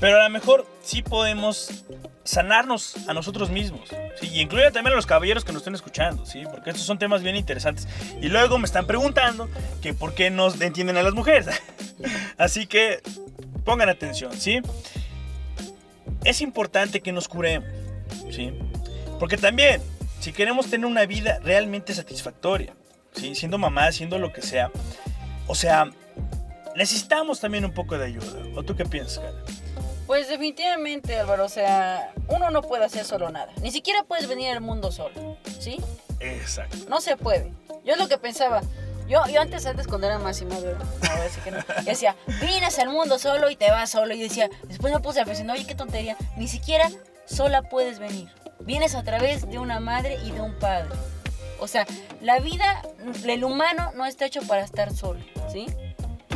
Pero 0.01 0.21
a 0.21 0.25
lo 0.25 0.31
mejor 0.31 0.67
sí 0.83 1.03
podemos 1.03 1.85
sanarnos 2.23 3.09
a 3.09 3.15
nosotros 3.15 3.49
mismos, 3.49 3.89
¿sí? 4.21 4.29
Y 4.35 4.41
incluye 4.41 4.71
también 4.71 4.93
a 4.93 4.97
los 4.97 5.07
caballeros 5.07 5.45
que 5.45 5.53
nos 5.53 5.61
estén 5.61 5.75
escuchando, 5.75 6.27
¿sí? 6.27 6.43
Porque 6.51 6.71
estos 6.71 6.85
son 6.85 6.99
temas 6.99 7.23
bien 7.23 7.37
interesantes. 7.37 7.89
Y 8.21 8.29
luego 8.29 8.59
me 8.59 8.67
están 8.67 8.87
preguntando 8.87 9.49
que 9.81 9.95
por 9.95 10.15
qué 10.15 10.31
no 10.31 10.53
entienden 10.61 10.99
a 10.99 11.03
las 11.03 11.15
mujeres. 11.15 11.49
Así 12.37 12.67
que 12.67 13.01
pongan 13.65 13.89
atención, 13.89 14.39
¿sí? 14.39 14.61
Es 16.25 16.43
importante 16.43 17.01
que 17.01 17.13
nos 17.13 17.27
curemos, 17.27 17.69
¿sí? 18.31 18.53
Porque 19.19 19.39
también, 19.39 19.81
si 20.21 20.33
queremos 20.33 20.69
tener 20.69 20.87
una 20.87 21.07
vida 21.07 21.41
realmente 21.43 21.95
satisfactoria, 21.95 22.75
¿sí? 23.19 23.35
Siendo 23.35 23.59
mamá, 23.59 23.91
siendo 23.93 24.19
lo 24.19 24.33
que 24.33 24.43
sea, 24.43 24.71
o 25.47 25.55
sea, 25.55 25.91
necesitamos 26.77 27.41
también 27.41 27.65
un 27.65 27.73
poco 27.73 27.99
de 27.99 28.07
ayuda. 28.07 28.41
¿O 28.55 28.63
tú 28.63 28.77
qué 28.77 28.85
piensas, 28.85 29.19
Karen? 29.19 29.69
Pues 30.07 30.29
definitivamente, 30.29 31.19
Álvaro, 31.19 31.45
o 31.45 31.49
sea, 31.51 32.13
uno 32.29 32.51
no 32.51 32.63
puede 32.63 32.85
hacer 32.85 33.05
solo 33.05 33.29
nada. 33.31 33.53
Ni 33.61 33.71
siquiera 33.71 34.05
puedes 34.05 34.27
venir 34.27 34.51
al 34.53 34.63
mundo 34.63 34.91
solo, 34.91 35.37
¿sí? 35.59 35.79
Exacto. 36.21 36.79
No 36.89 37.01
se 37.03 37.17
puede. 37.17 37.53
Yo 37.85 37.93
es 37.93 37.99
lo 37.99 38.09
que 38.09 38.17
pensaba. 38.17 38.63
Yo, 39.07 39.23
yo 39.27 39.41
antes, 39.41 39.67
antes 39.67 39.87
cuando 39.87 40.07
era 40.07 40.19
más 40.19 40.41
inmaduro, 40.41 40.79
sí 41.31 41.41
que 41.43 41.51
no, 41.51 41.59
decía, 41.85 42.17
vienes 42.41 42.79
al 42.79 42.91
mundo 42.91 43.19
solo 43.19 43.51
y 43.51 43.57
te 43.57 43.71
vas 43.71 43.91
solo. 43.91 44.15
Y 44.15 44.21
decía, 44.21 44.49
después 44.65 44.93
me 44.93 45.01
puse 45.01 45.21
a 45.21 45.25
pensar, 45.25 45.49
oye, 45.51 45.67
qué 45.67 45.75
tontería, 45.75 46.17
ni 46.37 46.49
siquiera 46.49 46.91
sola 47.27 47.63
puedes 47.63 47.99
venir. 47.99 48.29
Vienes 48.61 48.95
a 48.95 49.03
través 49.03 49.49
de 49.49 49.59
una 49.59 49.81
madre 49.81 50.19
y 50.25 50.31
de 50.31 50.41
un 50.41 50.55
padre. 50.59 50.95
O 51.61 51.67
sea, 51.69 51.87
la 52.21 52.39
vida, 52.41 52.83
el 53.27 53.45
humano 53.45 53.93
no 53.97 54.07
está 54.07 54.27
hecho 54.27 54.43
para 54.43 54.63
estar 54.63 54.93
solo, 54.95 55.21
¿sí? 55.53 55.67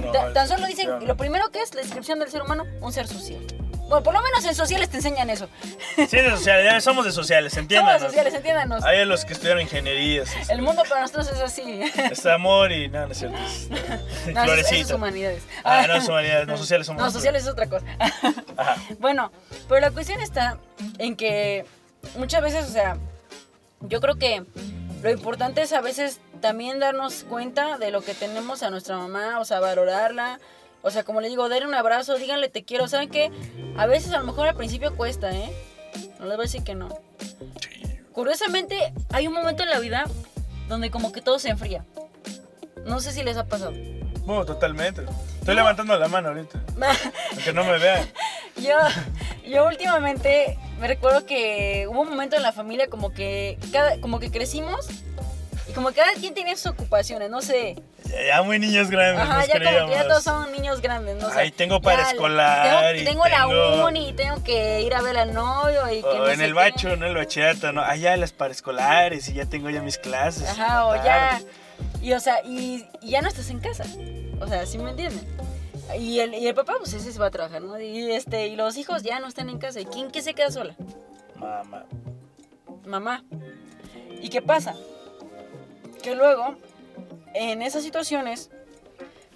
No, 0.05 0.11
Ta- 0.13 0.33
tan 0.33 0.49
solo 0.49 0.67
dicen, 0.67 0.89
no, 0.89 1.01
no. 1.01 1.07
lo 1.07 1.17
primero 1.17 1.51
que 1.51 1.61
es 1.61 1.75
la 1.75 1.83
descripción 1.83 2.19
del 2.19 2.31
ser 2.31 2.43
humano, 2.43 2.65
un 2.81 2.93
ser 2.93 3.07
social. 3.07 3.41
Bueno, 3.89 4.05
por 4.05 4.15
lo 4.15 4.23
menos 4.23 4.43
en 4.47 4.55
sociales 4.55 4.89
te 4.89 4.97
enseñan 4.97 5.29
eso. 5.29 5.49
Sí, 5.97 6.17
de 6.17 6.31
sociales, 6.31 6.65
ya 6.65 6.81
somos 6.81 7.05
de 7.05 7.13
sociales, 7.13 7.55
entiendan. 7.59 7.99
Somos 7.99 8.11
sociales, 8.13 8.33
entiéndanos. 8.35 8.83
Hay 8.85 9.05
los 9.05 9.25
que 9.27 9.35
estudiaron 9.35 9.61
ingeniería, 9.63 10.25
sí, 10.25 10.39
sí. 10.45 10.51
El 10.53 10.63
mundo 10.63 10.83
para 10.89 11.03
nosotros 11.03 11.29
es 11.31 11.39
así. 11.41 11.83
Es 12.11 12.25
amor 12.25 12.73
y 12.73 12.89
no, 12.89 13.05
no 13.07 13.13
es 13.13 13.19
cierto. 13.19 13.37
No, 14.33 14.45
eso, 14.45 14.75
es- 14.75 14.91
humanidades. 14.91 15.43
Ah, 15.63 15.85
no, 15.87 15.95
es 15.97 16.09
humanidades, 16.09 16.47
no 16.47 16.57
sociales 16.57 16.87
somos 16.87 17.03
No, 17.05 17.11
sociales 17.11 17.43
es 17.43 17.49
otra 17.49 17.69
cosa. 17.69 17.85
Ajá. 18.57 18.77
Bueno, 18.99 19.31
pero 19.69 19.81
la 19.81 19.91
cuestión 19.91 20.21
está 20.23 20.59
en 20.99 21.15
que 21.15 21.67
muchas 22.17 22.41
veces, 22.43 22.65
o 22.71 22.73
sea, 22.73 22.97
yo 23.83 24.01
creo 24.01 24.15
que 24.17 24.43
lo 25.03 25.11
importante 25.11 25.63
es 25.63 25.73
a 25.73 25.81
veces 25.81 26.21
también 26.41 26.79
darnos 26.79 27.25
cuenta 27.25 27.77
de 27.79 27.91
lo 27.91 28.03
que 28.03 28.15
tenemos 28.15 28.63
a 28.63 28.71
nuestra 28.71 28.97
mamá, 28.97 29.41
o 29.41 29.45
sea, 29.45 29.59
valorarla. 29.59 30.39
O 30.83 30.91
sea, 30.91 31.05
como 31.05 31.21
le 31.21 31.29
digo, 31.29 31.49
darle 31.49 31.67
un 31.67 31.75
abrazo, 31.75 32.17
díganle 32.17 32.49
te 32.49 32.65
quiero. 32.65 32.89
¿Saben 32.89 33.09
qué? 33.09 33.31
A 33.77 33.87
veces 33.87 34.13
a 34.13 34.19
lo 34.19 34.25
mejor 34.25 34.49
al 34.49 34.57
principio 34.57 34.97
cuesta, 34.97 35.33
¿eh? 35.33 35.53
No 36.19 36.27
les 36.27 36.37
voy 36.37 36.45
a 36.45 36.49
decir 36.49 36.63
que 36.63 36.75
no. 36.75 36.89
Curiosamente, 38.13 38.93
hay 39.13 39.27
un 39.27 39.35
momento 39.35 39.63
en 39.63 39.71
la 39.71 39.81
vida 39.81 40.05
donde 40.69 40.91
como 40.91 41.13
que 41.13 41.21
todo 41.21 41.39
se 41.39 41.51
enfría. 41.51 41.85
No 42.85 43.01
sé 43.01 43.13
si 43.13 43.23
les 43.23 43.37
ha 43.37 43.47
pasado. 43.47 43.73
Bueno, 44.25 44.45
totalmente. 44.45 45.05
Estoy 45.39 45.57
levantando 45.57 45.99
la 45.99 46.09
mano 46.09 46.29
ahorita. 46.29 46.63
Aunque 47.33 47.53
no 47.53 47.65
me 47.65 47.79
vean. 47.79 48.07
Yo, 48.57 48.77
yo 49.49 49.67
últimamente 49.67 50.59
me 50.83 50.89
recuerdo 50.89 51.25
que 51.25 51.87
hubo 51.89 52.01
un 52.03 52.09
momento 52.11 52.37
en 52.37 52.43
la 52.43 52.53
familia 52.53 52.89
como 52.89 53.13
que 53.13 53.57
cada, 53.73 53.99
como 54.01 54.19
que 54.21 54.31
crecimos 54.31 54.87
y 55.69 55.73
como 55.73 55.89
que 55.91 55.95
cada 55.95 56.13
quien 56.15 56.35
tenía 56.35 56.57
sus 56.57 56.67
ocupaciones, 56.67 57.31
no 57.31 57.41
sé. 57.41 57.77
Ya, 58.07 58.27
ya 58.27 58.43
muy 58.43 58.59
niños 58.59 58.91
grandes. 58.91 59.23
Ajá, 59.23 59.47
ya 59.47 59.53
como 59.55 59.59
que 59.61 59.65
ya 59.65 59.85
creíamos. 59.87 60.09
todos 60.09 60.25
son 60.25 60.53
niños 60.53 60.83
grandes, 60.83 61.17
no 61.17 61.31
sé. 61.31 61.39
Ay, 61.39 61.51
tengo 61.53 61.77
Ya, 61.77 61.81
paraescolar 61.83 62.83
Tengo, 62.97 63.01
y 63.01 63.05
tengo 63.05 63.25
la 63.27 63.39
tengo- 63.47 63.87
uni 63.87 64.09
y 64.09 64.13
tengo 64.13 64.43
que 64.43 64.81
ir 64.83 64.93
a 64.95 65.01
ver 65.03 65.17
al 65.19 65.33
novio 65.33 65.89
y 65.91 66.03
que 66.03 66.09
O 66.09 66.19
no 66.19 66.29
en 66.29 66.39
sé 66.39 66.45
el 66.45 66.51
qué. 66.51 66.55
bacho, 66.55 66.97
¿no? 66.97 67.07
El 67.07 67.15
bachillerato, 67.15 67.73
¿no? 67.73 67.81
Ah, 67.83 67.95
ya 67.97 68.17
las 68.17 68.33
paraescolares 68.33 69.29
y 69.29 69.35
ya 69.35 69.47
tengo 69.47 69.71
ya 69.71 69.81
mis 69.83 69.99
clases. 69.99 70.49
Ajá, 70.51 70.87
o 70.87 70.97
ya. 70.97 71.03
Tarde. 71.05 71.47
Y 72.03 72.13
o 72.13 72.21
sea, 72.21 72.43
y, 72.45 72.87
y 73.01 73.11
ya 73.11 73.23
no 73.23 73.29
estás 73.29 73.49
en 73.51 73.61
casa. 73.61 73.85
O 74.41 74.49
sea, 74.49 74.67
¿sí 74.67 74.79
me 74.79 74.91
entienden? 74.91 75.25
Y 75.99 76.21
el, 76.21 76.35
y 76.35 76.47
el 76.47 76.55
papá, 76.55 76.75
pues 76.79 76.93
ese 76.95 77.13
se 77.13 77.19
va 77.19 77.27
a 77.27 77.31
trabajar, 77.31 77.63
¿no? 77.63 77.81
Y, 77.81 78.13
este, 78.13 78.49
y 78.49 78.57
los 78.57 78.77
hijos 78.77 79.03
ya 79.03 79.21
no 79.21 79.29
están 79.29 79.49
en 79.49 79.59
casa. 79.59 79.81
¿Y 79.81 79.87
quién 79.87 80.11
que 80.11 80.23
se 80.23 80.35
queda 80.35 80.51
sola? 80.51 80.77
Mamá. 81.37 81.85
mamá. 82.87 83.25
¿Y 84.21 84.29
qué 84.29 84.43
pasa? 84.43 84.75
Que 86.03 86.15
luego, 86.15 86.57
en 87.35 87.63
esas 87.63 87.83
situaciones, 87.83 88.51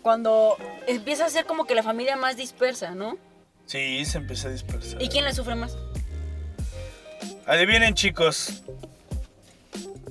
cuando 0.02 0.56
empieza 0.86 1.26
a 1.26 1.30
ser 1.30 1.46
como 1.46 1.64
que 1.64 1.74
la 1.74 1.82
familia 1.82 2.16
más 2.16 2.36
dispersa, 2.36 2.94
¿no? 2.94 3.18
Sí, 3.66 4.04
se 4.04 4.18
empieza 4.18 4.48
a 4.48 4.52
dispersar. 4.52 5.02
¿Y 5.02 5.08
quién 5.08 5.24
la 5.24 5.32
sufre 5.32 5.56
más? 5.56 5.76
Adivinen, 7.46 7.94
chicos. 7.94 8.62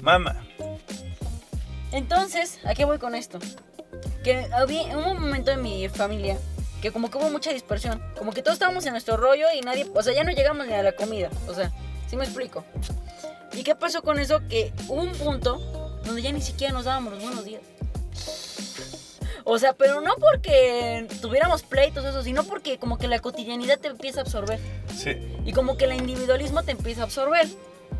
Mamá. 0.01 0.45
Entonces, 1.91 2.59
¿a 2.65 2.75
qué 2.75 2.83
voy 2.83 2.97
con 2.97 3.15
esto? 3.15 3.39
Que 4.25 4.49
había 4.51 4.97
hubo 4.97 5.11
un 5.11 5.21
momento 5.21 5.51
en 5.51 5.61
mi 5.61 5.87
familia 5.87 6.39
que 6.81 6.91
como 6.91 7.11
que 7.11 7.17
hubo 7.19 7.29
mucha 7.29 7.51
dispersión. 7.51 8.01
Como 8.17 8.33
que 8.33 8.41
todos 8.41 8.55
estábamos 8.55 8.83
en 8.87 8.93
nuestro 8.93 9.17
rollo 9.17 9.45
y 9.55 9.61
nadie, 9.61 9.85
o 9.93 10.01
sea, 10.01 10.13
ya 10.13 10.23
no 10.23 10.31
llegamos 10.31 10.65
ni 10.65 10.73
a 10.73 10.81
la 10.81 10.93
comida. 10.93 11.29
O 11.47 11.53
sea, 11.53 11.71
¿sí 12.07 12.17
me 12.17 12.25
explico? 12.25 12.65
¿Y 13.53 13.61
qué 13.63 13.75
pasó 13.75 14.01
con 14.01 14.17
eso? 14.17 14.41
Que 14.49 14.73
hubo 14.87 15.03
un 15.03 15.11
punto 15.11 15.59
donde 16.03 16.23
ya 16.23 16.31
ni 16.31 16.41
siquiera 16.41 16.73
nos 16.73 16.85
dábamos 16.85 17.13
los 17.13 17.23
buenos 17.23 17.45
días. 17.45 17.61
O 19.43 19.59
sea, 19.59 19.73
pero 19.73 20.01
no 20.01 20.15
porque 20.15 21.07
tuviéramos 21.21 21.61
pleitos 21.61 22.03
o 22.03 22.09
eso, 22.09 22.23
sino 22.23 22.45
porque 22.45 22.79
como 22.79 22.97
que 22.97 23.07
la 23.07 23.19
cotidianidad 23.19 23.77
te 23.77 23.89
empieza 23.89 24.21
a 24.21 24.23
absorber. 24.23 24.59
Sí. 24.95 25.11
Y 25.45 25.53
como 25.53 25.77
que 25.77 25.85
el 25.85 25.93
individualismo 25.93 26.63
te 26.63 26.71
empieza 26.71 27.01
a 27.01 27.03
absorber. 27.03 27.47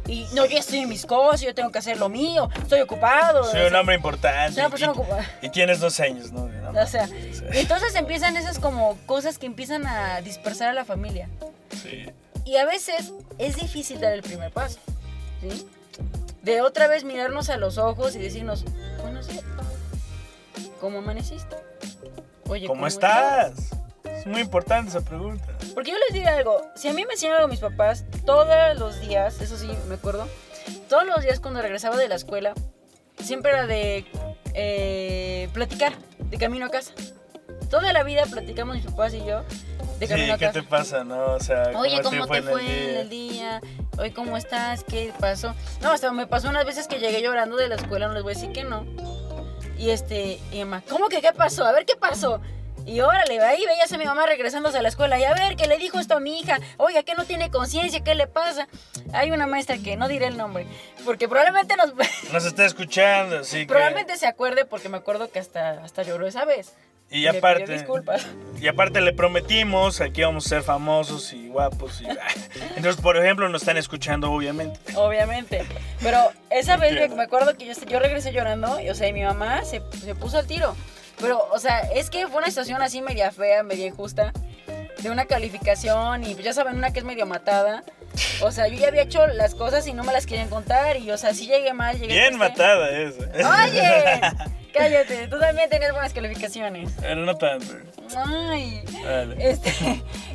Y 0.07 0.27
no, 0.33 0.45
yo 0.45 0.57
estoy 0.59 0.79
en 0.79 0.89
mis 0.89 1.05
cosas, 1.05 1.41
yo 1.41 1.55
tengo 1.55 1.71
que 1.71 1.79
hacer 1.79 1.97
lo 1.97 2.09
mío, 2.09 2.47
estoy 2.61 2.81
ocupado. 2.81 3.43
Soy 3.45 3.61
un 3.67 3.75
hombre 3.75 3.95
importante. 3.95 4.53
Soy 4.53 4.61
una 4.61 4.69
persona 4.69 4.91
y- 4.95 4.95
ocupada. 4.99 5.25
Y 5.41 5.49
tienes 5.49 5.79
dos 5.79 5.99
años, 5.99 6.31
¿no? 6.31 6.47
No, 6.47 6.81
O 6.81 6.85
sea, 6.87 7.07
entonces 7.53 7.95
empiezan 7.95 8.37
esas 8.37 8.59
como 8.59 8.97
cosas 9.07 9.37
que 9.39 9.45
empiezan 9.47 9.87
a 9.87 10.21
dispersar 10.21 10.69
a 10.69 10.73
la 10.73 10.85
familia. 10.85 11.27
Sí. 11.81 12.05
Y 12.45 12.57
a 12.57 12.65
veces 12.65 13.13
es 13.39 13.55
difícil 13.55 13.99
dar 13.99 14.13
el 14.13 14.21
primer 14.21 14.51
paso, 14.51 14.77
¿sí? 15.41 15.67
De 16.43 16.61
otra 16.61 16.87
vez 16.87 17.03
mirarnos 17.03 17.49
a 17.49 17.57
los 17.57 17.79
ojos 17.79 18.15
y 18.15 18.19
decirnos, 18.19 18.63
buenos 19.01 19.27
días, 19.27 19.43
¿cómo 20.79 20.99
amaneciste? 20.99 21.55
Oye, 22.47 22.67
¿Cómo 22.67 22.85
estás? 22.85 23.53
Es 24.25 24.31
muy 24.31 24.41
importante 24.41 24.89
esa 24.89 25.01
pregunta. 25.01 25.45
Porque 25.75 25.91
yo 25.91 25.97
les 26.07 26.13
digo 26.13 26.27
algo, 26.29 26.61
si 26.75 26.87
a 26.87 26.93
mí 26.93 27.05
me 27.05 27.13
enseñaron 27.13 27.47
mis 27.49 27.59
papás 27.59 28.05
todos 28.25 28.47
los 28.79 28.99
días, 29.01 29.39
eso 29.39 29.55
sí 29.57 29.69
me 29.87 29.95
acuerdo, 29.95 30.27
todos 30.89 31.05
los 31.05 31.21
días 31.21 31.39
cuando 31.39 31.61
regresaba 31.61 31.95
de 31.95 32.07
la 32.07 32.15
escuela, 32.15 32.53
siempre 33.21 33.51
era 33.51 33.67
de 33.67 34.05
eh, 34.55 35.47
platicar, 35.53 35.93
de 36.19 36.37
camino 36.37 36.65
a 36.65 36.69
casa. 36.69 36.93
Toda 37.69 37.93
la 37.93 38.03
vida 38.03 38.23
platicamos 38.25 38.75
mis 38.77 38.85
papás 38.85 39.13
y 39.13 39.23
yo 39.25 39.43
de 39.99 40.07
Sí, 40.07 40.13
camino 40.13 40.33
a 40.33 40.37
¿qué 40.37 40.45
casa. 40.47 40.59
te 40.59 40.63
pasa, 40.67 41.03
no? 41.03 41.33
O 41.33 41.39
sea, 41.39 41.71
Oye, 41.75 42.01
¿cómo 42.01 42.21
¿cómo 42.21 42.33
te 42.33 42.41
fue 42.41 42.61
en 42.93 42.97
el 43.01 43.09
día? 43.09 43.61
Oye, 43.97 44.11
¿cómo 44.13 44.37
estás? 44.37 44.83
¿Qué 44.83 45.13
pasó? 45.19 45.53
No, 45.81 45.91
hasta 45.91 46.11
me 46.11 46.25
pasó 46.27 46.49
unas 46.49 46.65
veces 46.65 46.87
que 46.87 46.97
llegué 46.99 47.21
llorando 47.21 47.57
de 47.57 47.67
la 47.69 47.75
escuela, 47.75 48.07
no 48.07 48.13
les 48.13 48.23
voy 48.23 48.33
a 48.33 48.35
decir 48.35 48.51
que 48.51 48.63
no. 48.63 48.85
Y 49.77 49.89
este, 49.91 50.39
y 50.51 50.59
mamá, 50.59 50.81
¿cómo 50.89 51.09
que 51.09 51.21
qué 51.21 51.31
pasó? 51.31 51.63
A 51.65 51.71
ver 51.71 51.85
qué 51.85 51.95
pasó. 51.95 52.41
Y 52.85 53.01
órale, 53.01 53.41
ahí 53.41 53.65
veías 53.65 53.91
a 53.91 53.97
mi 53.97 54.05
mamá 54.05 54.27
regresándose 54.27 54.77
a 54.77 54.81
la 54.81 54.89
escuela 54.89 55.19
y 55.19 55.23
a 55.23 55.33
ver, 55.33 55.55
¿qué 55.55 55.67
le 55.67 55.77
dijo 55.77 55.99
esto 55.99 56.15
a 56.15 56.19
mi 56.19 56.39
hija? 56.39 56.59
Oiga, 56.77 57.01
que 57.01 57.15
no 57.15 57.25
tiene 57.25 57.49
conciencia, 57.49 58.03
¿qué 58.03 58.13
le 58.13 58.27
pasa? 58.27 58.67
Hay 59.11 59.31
una 59.31 59.47
maestra 59.47 59.77
que 59.79 59.97
no 59.97 60.07
diré 60.07 60.27
el 60.27 60.37
nombre, 60.37 60.67
porque 61.03 61.27
probablemente 61.27 61.75
nos... 61.75 61.93
Nos 62.31 62.45
está 62.45 62.65
escuchando, 62.65 63.41
que... 63.49 63.65
probablemente 63.65 64.17
se 64.17 64.27
acuerde 64.27 64.65
porque 64.65 64.89
me 64.89 64.97
acuerdo 64.97 65.31
que 65.31 65.39
hasta, 65.39 65.83
hasta 65.83 66.03
lloró 66.03 66.27
esa 66.27 66.45
vez. 66.45 66.73
Y 67.09 67.25
pidió 67.25 67.31
aparte... 67.31 67.71
disculpas. 67.71 68.27
Y 68.59 68.67
aparte 68.67 69.01
le 69.01 69.13
prometimos 69.13 69.99
que 69.99 70.21
íbamos 70.21 70.45
a 70.45 70.49
ser 70.49 70.63
famosos 70.63 71.33
y 71.33 71.47
guapos. 71.47 72.01
Y... 72.01 72.05
Entonces, 72.75 73.01
por 73.01 73.17
ejemplo, 73.17 73.47
nos 73.49 73.61
están 73.61 73.77
escuchando, 73.77 74.31
obviamente. 74.31 74.79
Obviamente. 74.95 75.65
Pero 76.01 76.31
esa 76.49 76.77
vez 76.77 77.11
me 77.11 77.23
acuerdo 77.23 77.55
que 77.57 77.65
yo, 77.67 77.73
yo 77.87 77.99
regresé 77.99 78.31
llorando 78.31 78.79
y, 78.79 78.89
o 78.89 78.95
sea, 78.95 79.07
y 79.07 79.13
mi 79.13 79.23
mamá 79.23 79.63
se, 79.65 79.81
se 80.03 80.15
puso 80.15 80.39
al 80.39 80.47
tiro. 80.47 80.75
Pero, 81.19 81.47
o 81.51 81.59
sea, 81.59 81.79
es 81.93 82.09
que 82.09 82.27
fue 82.27 82.37
una 82.37 82.47
situación 82.47 82.81
así 82.81 83.01
media 83.01 83.31
fea, 83.31 83.63
media 83.63 83.87
injusta, 83.87 84.33
de 85.01 85.09
una 85.09 85.25
calificación 85.25 86.23
y 86.23 86.35
ya 86.35 86.53
saben, 86.53 86.75
una 86.77 86.91
que 86.91 86.99
es 86.99 87.05
medio 87.05 87.25
matada. 87.25 87.83
O 88.41 88.51
sea, 88.51 88.67
yo 88.67 88.77
ya 88.77 88.87
había 88.87 89.03
hecho 89.03 89.27
las 89.27 89.55
cosas 89.55 89.85
y 89.87 89.93
no 89.93 90.03
me 90.03 90.13
las 90.13 90.25
querían 90.25 90.49
contar 90.49 90.97
y, 90.97 91.11
o 91.11 91.17
sea, 91.17 91.33
sí 91.33 91.47
llegué 91.47 91.73
mal, 91.73 91.99
llegué 91.99 92.13
Bien 92.13 92.37
matada 92.37 92.89
esa. 92.89 93.23
Oye, 93.63 94.21
cállate, 94.73 95.27
tú 95.27 95.37
también 95.39 95.69
tenías 95.69 95.91
buenas 95.91 96.13
calificaciones. 96.13 96.91
Pero 97.01 97.25
no 97.25 97.35
tanto. 97.35 97.73
Ay. 98.15 98.83
Vale. 99.03 99.35
Este, 99.49 99.71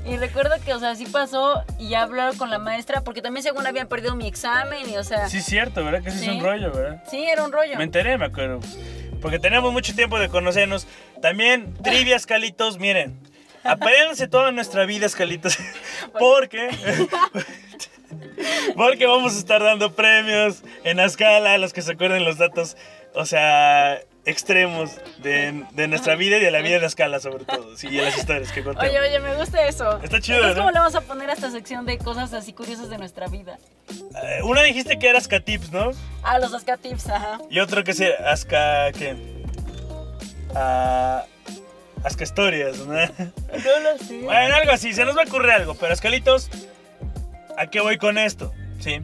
y 0.07 0.17
recuerdo 0.19 0.55
que, 0.65 0.75
o 0.75 0.79
sea, 0.79 0.95
sí 0.95 1.07
pasó 1.07 1.65
y 1.79 1.89
ya 1.89 2.03
hablaron 2.03 2.37
con 2.37 2.51
la 2.51 2.59
maestra 2.59 3.01
porque 3.01 3.23
también 3.23 3.43
según 3.43 3.67
habían 3.67 3.89
perdido 3.89 4.15
mi 4.15 4.27
examen 4.29 4.89
y, 4.89 4.97
o 4.97 5.05
sea, 5.05 5.29
Sí, 5.29 5.41
cierto, 5.41 5.85
¿verdad? 5.85 6.03
Que 6.03 6.11
sí, 6.11 6.29
es 6.29 6.37
un 6.37 6.43
rollo, 6.43 6.71
¿verdad? 6.73 7.03
sí, 7.11 7.25
era 7.25 7.45
un 7.45 7.53
rollo. 7.53 7.77
Me 7.77 7.85
enteré, 7.85 8.19
me 8.19 8.27
acuerdo. 8.27 8.61
Porque 9.21 9.39
tenemos 9.39 9.73
mucho 9.73 9.95
tiempo 9.95 10.19
de 10.19 10.29
conocernos. 10.29 10.87
También, 11.21 11.75
trivias, 11.83 12.27
Calitos, 12.27 12.79
miren. 12.79 13.19
Apérense 13.63 14.27
toda 14.27 14.53
nuestra 14.53 14.87
vida, 14.87 15.07
Calitos. 15.09 15.59
Porque. 16.19 16.71
Porque 18.77 19.07
vamos 19.07 19.37
a 19.37 19.39
estar 19.39 19.63
dando 19.63 19.95
premios 19.95 20.63
en 20.85 20.97
la 20.97 21.05
escala 21.05 21.55
a 21.55 21.59
los 21.59 21.73
que 21.73 21.83
se 21.83 21.93
acuerden 21.93 22.25
los 22.25 22.39
datos, 22.39 22.77
o 23.15 23.25
sea, 23.25 24.01
extremos 24.27 24.91
de, 25.23 25.65
de 25.73 25.89
nuestra 25.89 26.15
vida 26.15 26.37
y 26.37 26.41
de 26.41 26.51
la 26.51 26.61
vida 26.61 26.75
de 26.75 26.81
la 26.81 26.87
escala, 26.87 27.21
sobre 27.21 27.45
todo. 27.45 27.77
Sí, 27.77 27.89
y 27.89 27.97
de 27.97 28.03
las 28.03 28.17
historias 28.19 28.53
que 28.53 28.63
contamos. 28.63 28.89
Oye, 28.91 29.01
oye, 29.01 29.19
me 29.21 29.35
gusta 29.37 29.67
eso. 29.67 29.99
Está 30.03 30.21
chido, 30.21 30.37
Entonces, 30.39 30.57
¿no? 30.57 30.63
¿cómo 30.63 30.71
le 30.73 30.79
vamos 30.79 30.95
a 30.95 31.01
poner 31.01 31.31
a 31.31 31.33
esta 31.33 31.51
sección 31.51 31.87
de 31.87 31.99
cosas 31.99 32.33
así 32.33 32.53
curiosas 32.53 32.91
de 32.91 32.99
nuestra 32.99 33.29
vida? 33.29 33.59
Eh, 33.91 34.43
Una 34.43 34.63
dijiste 34.63 34.99
que 34.99 35.09
eras 35.09 35.29
Tips, 35.29 35.73
¿no? 35.73 35.91
Ah, 36.23 36.39
los 36.39 36.53
Asca 36.53 36.77
Tips, 36.77 37.09
ajá. 37.09 37.39
Y 37.51 37.61
otro 37.61 37.83
que 37.85 37.95
se. 37.95 38.15
Asca. 38.15 38.93
¿Qué? 38.93 39.17
Ah, 40.55 41.25
Asca 42.05 42.25
Historias, 42.25 42.79
¿no? 42.79 42.87
No 42.95 42.99
lo 42.99 43.99
sé. 44.07 44.21
Bueno, 44.23 44.55
algo 44.57 44.73
así, 44.73 44.93
se 44.93 45.05
nos 45.05 45.17
va 45.17 45.23
a 45.23 45.25
ocurrir 45.27 45.51
algo, 45.51 45.75
pero 45.75 45.93
Escalitos, 45.93 46.51
¿a 47.57 47.67
qué 47.67 47.81
voy 47.81 47.99
con 47.99 48.17
esto? 48.19 48.53
¿Sí? 48.81 49.01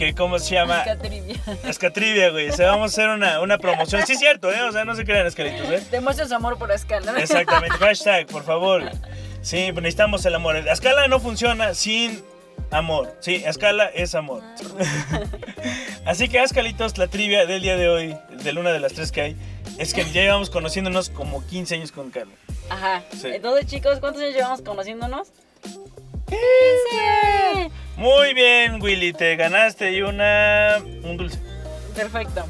Que 0.00 0.14
cómo 0.14 0.38
se 0.38 0.54
llama... 0.54 0.78
Asca 0.78 0.96
Trivia. 0.96 1.36
Escatrivia, 1.62 2.30
güey. 2.30 2.48
O 2.48 2.52
sea, 2.54 2.70
vamos 2.70 2.84
a 2.84 2.94
hacer 2.94 3.10
una, 3.10 3.38
una 3.42 3.58
promoción. 3.58 4.06
Sí, 4.06 4.14
es 4.14 4.18
cierto, 4.18 4.50
¿eh? 4.50 4.62
O 4.62 4.72
sea, 4.72 4.86
no 4.86 4.94
se 4.96 5.04
crean 5.04 5.26
Escalitos, 5.26 5.68
¿eh? 5.68 5.86
Demuestra 5.90 6.26
su 6.26 6.34
amor 6.34 6.56
por 6.56 6.72
Asca, 6.72 7.00
¿no? 7.00 7.14
Exactamente. 7.18 7.76
Hashtag, 7.78 8.26
por 8.26 8.42
favor. 8.42 8.90
Sí, 9.42 9.68
pues 9.72 9.82
necesitamos 9.82 10.24
el 10.24 10.34
amor. 10.34 10.54
La 10.64 10.72
escala 10.72 11.06
no 11.06 11.20
funciona 11.20 11.74
sin 11.74 12.22
amor. 12.70 13.14
Sí, 13.20 13.42
escala 13.44 13.90
es 13.92 14.14
amor. 14.14 14.42
Así 16.06 16.30
que, 16.30 16.42
Escalitos, 16.42 16.96
la 16.96 17.08
trivia 17.08 17.44
del 17.44 17.60
día 17.60 17.76
de 17.76 17.90
hoy, 17.90 18.16
de 18.42 18.52
una 18.52 18.72
de 18.72 18.80
las 18.80 18.94
tres 18.94 19.12
que 19.12 19.20
hay, 19.20 19.36
es 19.76 19.92
que 19.92 20.02
ya 20.04 20.22
llevamos 20.22 20.48
conociéndonos 20.48 21.10
como 21.10 21.46
15 21.46 21.74
años 21.74 21.92
con 21.92 22.10
Carla. 22.10 22.32
Ajá. 22.70 23.02
Sí. 23.12 23.28
Entonces, 23.34 23.66
chicos, 23.66 24.00
¿cuántos 24.00 24.22
años 24.22 24.34
llevamos 24.34 24.62
conociéndonos? 24.62 25.28
¡15! 26.30 27.70
Muy 27.96 28.32
bien, 28.34 28.80
Willy, 28.80 29.12
te 29.12 29.36
ganaste 29.36 29.92
y 29.92 30.02
una... 30.02 30.78
un 31.04 31.16
dulce. 31.16 31.38
Perfecto. 31.94 32.44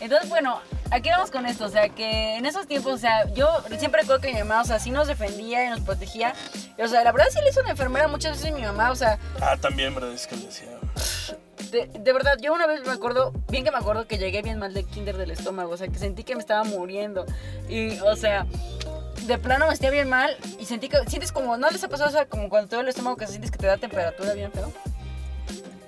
Entonces, 0.00 0.28
bueno, 0.28 0.60
aquí 0.90 1.08
vamos 1.10 1.30
con 1.30 1.46
esto. 1.46 1.64
O 1.64 1.68
sea, 1.68 1.88
que 1.90 2.36
en 2.36 2.46
esos 2.46 2.66
tiempos, 2.66 2.94
o 2.94 2.98
sea, 2.98 3.26
yo 3.32 3.48
siempre 3.78 4.00
recuerdo 4.00 4.20
que 4.22 4.32
mi 4.32 4.38
mamá, 4.40 4.62
o 4.62 4.64
sea, 4.64 4.78
sí 4.78 4.90
nos 4.90 5.08
defendía 5.08 5.64
y 5.66 5.70
nos 5.70 5.80
protegía. 5.80 6.34
Y, 6.78 6.82
o 6.82 6.88
sea, 6.88 7.02
la 7.04 7.12
verdad 7.12 7.28
sí 7.30 7.38
le 7.42 7.50
hizo 7.50 7.60
una 7.60 7.70
enfermera 7.70 8.08
muchas 8.08 8.36
veces 8.38 8.54
mi 8.54 8.62
mamá. 8.62 8.90
O 8.90 8.96
sea, 8.96 9.18
Ah, 9.40 9.56
también, 9.60 9.94
verdad, 9.94 10.12
es 10.12 10.26
que 10.26 10.36
le 10.36 10.46
decía. 10.46 10.68
de, 11.70 11.86
de 11.86 12.12
verdad, 12.12 12.32
yo 12.42 12.52
una 12.52 12.66
vez 12.66 12.80
me 12.86 12.92
acuerdo, 12.92 13.32
bien 13.48 13.62
que 13.64 13.70
me 13.70 13.78
acuerdo 13.78 14.06
que 14.06 14.18
llegué 14.18 14.42
bien 14.42 14.58
mal 14.58 14.72
de 14.74 14.84
kinder 14.84 15.16
del 15.16 15.30
estómago. 15.30 15.70
O 15.72 15.76
sea, 15.76 15.88
que 15.88 15.98
sentí 15.98 16.24
que 16.24 16.34
me 16.34 16.40
estaba 16.40 16.64
muriendo. 16.64 17.24
Y, 17.68 17.98
o 18.00 18.16
sea, 18.16 18.46
de 19.26 19.38
plano 19.38 19.66
me 19.66 19.72
sentía 19.72 19.90
bien 19.90 20.08
mal. 20.08 20.36
Y 20.58 20.66
sentí 20.66 20.88
que, 20.88 20.98
sientes 21.06 21.32
como, 21.32 21.56
¿no 21.56 21.70
les 21.70 21.82
ha 21.84 21.88
pasado? 21.88 22.08
O 22.08 22.12
sea, 22.12 22.26
como 22.26 22.48
cuando 22.48 22.68
te 22.68 22.76
duele 22.76 22.88
el 22.88 22.94
estómago 22.94 23.16
que 23.16 23.26
sientes 23.26 23.50
que 23.50 23.58
te 23.58 23.66
da 23.66 23.76
temperatura 23.76 24.32
bien 24.34 24.52
feo. 24.52 24.72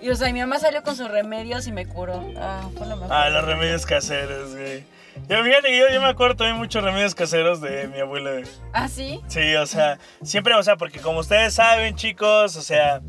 Y, 0.01 0.11
o 0.11 0.17
sea, 0.17 0.29
y 0.29 0.33
mi 0.33 0.41
mamá 0.41 0.59
salió 0.59 0.83
con 0.83 0.97
sus 0.97 1.09
remedios 1.09 1.67
y 1.69 1.73
me 1.73 1.87
curó. 1.87 2.25
Ah, 2.37 2.69
fue 2.77 2.87
lo 2.87 2.97
mejor. 2.97 3.13
Ah, 3.13 3.31
los 3.31 3.45
remedios 3.45 3.87
caseros, 3.87 4.53
güey. 4.57 4.85
Yo, 5.29 5.45
fíjate 5.45 5.77
yo, 5.79 5.89
yo 5.93 6.01
me 6.01 6.09
acuerdo 6.09 6.37
también 6.37 6.57
muchos 6.57 6.83
remedios 6.83 7.15
caseros 7.15 7.61
de 7.61 7.87
mi 7.87 8.01
abuela. 8.01 8.33
güey. 8.33 8.45
¿Ah, 8.73 8.89
sí? 8.89 9.21
Sí, 9.29 9.55
o 9.55 9.67
sea, 9.67 9.99
siempre, 10.25 10.55
o 10.55 10.63
sea, 10.63 10.77
porque 10.77 10.99
como 11.01 11.21
ustedes 11.21 11.55
saben, 11.55 11.95
chicos, 11.95 12.57
o 12.57 12.63
sea, 12.63 13.01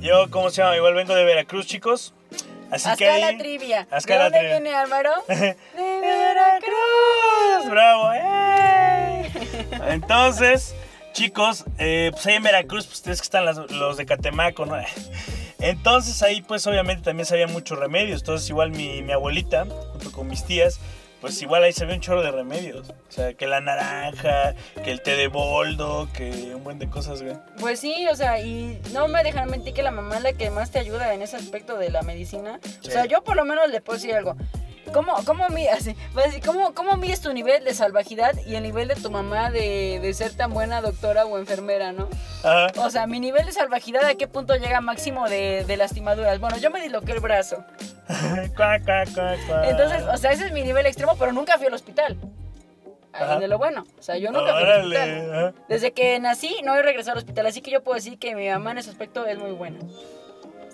yo, 0.00 0.30
¿cómo 0.30 0.50
se 0.50 0.62
llama? 0.62 0.76
Igual 0.76 0.94
vengo 0.94 1.14
de 1.14 1.24
Veracruz, 1.24 1.66
chicos. 1.66 2.14
Así 2.70 2.88
que 2.96 3.06
Hasta 3.06 3.18
la 3.18 3.26
ahí... 3.26 3.38
trivia. 3.38 3.86
¿De 3.90 4.14
la 4.16 4.22
dónde 4.22 4.38
trivia. 4.38 4.60
viene 4.60 4.74
Álvaro? 4.74 5.12
De 5.28 5.56
Veracruz, 6.00 7.70
bravo, 7.70 8.12
¡eh! 8.14 8.41
Entonces, 9.88 10.74
chicos, 11.12 11.64
eh, 11.78 12.10
pues 12.12 12.26
ahí 12.26 12.34
en 12.34 12.42
Veracruz, 12.42 12.86
pues 12.86 12.98
ustedes 12.98 13.20
que 13.20 13.24
están 13.24 13.44
las- 13.44 13.70
los 13.70 13.96
de 13.96 14.06
Catemaco, 14.06 14.66
¿no? 14.66 14.76
Entonces 15.58 16.22
ahí 16.22 16.42
pues 16.42 16.66
obviamente 16.66 17.02
también 17.04 17.26
sabía 17.26 17.46
muchos 17.46 17.78
remedios. 17.78 18.20
Entonces 18.22 18.48
igual 18.50 18.70
mi, 18.70 19.02
mi 19.02 19.12
abuelita, 19.12 19.64
junto 19.92 20.10
con 20.10 20.26
mis 20.26 20.44
tías, 20.44 20.80
pues 21.20 21.40
igual 21.40 21.62
ahí 21.62 21.72
sabía 21.72 21.94
un 21.94 22.00
chorro 22.00 22.20
de 22.22 22.32
remedios. 22.32 22.88
O 22.90 22.94
sea, 23.12 23.34
que 23.34 23.46
la 23.46 23.60
naranja, 23.60 24.54
que 24.82 24.90
el 24.90 25.02
té 25.02 25.14
de 25.14 25.28
boldo, 25.28 26.08
que 26.12 26.52
un 26.52 26.64
buen 26.64 26.80
de 26.80 26.88
cosas, 26.90 27.22
güey. 27.22 27.36
Pues 27.60 27.78
sí, 27.78 28.08
o 28.10 28.16
sea, 28.16 28.40
y 28.40 28.80
no 28.92 29.06
me 29.06 29.22
dejan 29.22 29.48
mentir 29.48 29.72
que 29.72 29.84
la 29.84 29.92
mamá 29.92 30.16
es 30.16 30.22
la 30.24 30.32
que 30.32 30.50
más 30.50 30.72
te 30.72 30.80
ayuda 30.80 31.14
en 31.14 31.22
ese 31.22 31.36
aspecto 31.36 31.78
de 31.78 31.90
la 31.90 32.02
medicina. 32.02 32.58
Sí. 32.64 32.88
O 32.88 32.90
sea, 32.90 33.04
yo 33.06 33.22
por 33.22 33.36
lo 33.36 33.44
menos 33.44 33.70
le 33.70 33.80
puedo 33.80 33.98
decir 33.98 34.14
algo. 34.16 34.36
¿Cómo, 34.92 35.14
cómo, 35.24 35.48
mi- 35.50 35.68
así, 35.68 35.94
va 36.16 36.22
a 36.22 36.24
decir, 36.26 36.42
¿cómo, 36.44 36.74
¿Cómo 36.74 36.96
mides 36.96 37.20
tu 37.20 37.32
nivel 37.32 37.64
de 37.64 37.72
salvajidad 37.72 38.32
y 38.46 38.56
el 38.56 38.62
nivel 38.64 38.88
de 38.88 38.94
tu 38.96 39.10
mamá 39.10 39.50
de, 39.50 40.00
de 40.02 40.12
ser 40.14 40.34
tan 40.34 40.52
buena 40.52 40.80
doctora 40.82 41.24
o 41.24 41.38
enfermera, 41.38 41.92
no? 41.92 42.08
Ajá. 42.42 42.66
O 42.78 42.90
sea, 42.90 43.06
mi 43.06 43.20
nivel 43.20 43.46
de 43.46 43.52
salvajidad, 43.52 44.04
¿a 44.04 44.14
qué 44.16 44.26
punto 44.26 44.54
llega 44.56 44.80
máximo 44.80 45.28
de, 45.28 45.64
de 45.66 45.76
lastimaduras? 45.76 46.40
Bueno, 46.40 46.58
yo 46.58 46.70
me 46.70 46.80
disloqué 46.82 47.12
el 47.12 47.20
brazo. 47.20 47.64
Entonces, 49.64 50.02
o 50.12 50.16
sea, 50.16 50.32
ese 50.32 50.46
es 50.46 50.52
mi 50.52 50.62
nivel 50.62 50.86
extremo, 50.86 51.14
pero 51.18 51.32
nunca 51.32 51.56
fui 51.58 51.66
al 51.66 51.74
hospital. 51.74 52.16
Ahí 53.12 53.40
de 53.40 53.48
lo 53.48 53.58
bueno. 53.58 53.84
O 53.98 54.02
sea, 54.02 54.16
yo 54.16 54.30
nunca 54.32 54.52
fui 54.54 54.62
al 54.62 54.80
hospital. 54.82 55.54
Desde 55.68 55.92
que 55.92 56.18
nací 56.18 56.56
no 56.64 56.74
he 56.74 56.82
regresado 56.82 57.12
al 57.12 57.18
hospital, 57.18 57.46
así 57.46 57.60
que 57.60 57.70
yo 57.70 57.82
puedo 57.82 57.94
decir 57.94 58.18
que 58.18 58.34
mi 58.34 58.48
mamá 58.48 58.72
en 58.72 58.78
ese 58.78 58.90
aspecto 58.90 59.26
es 59.26 59.38
muy 59.38 59.52
buena. 59.52 59.78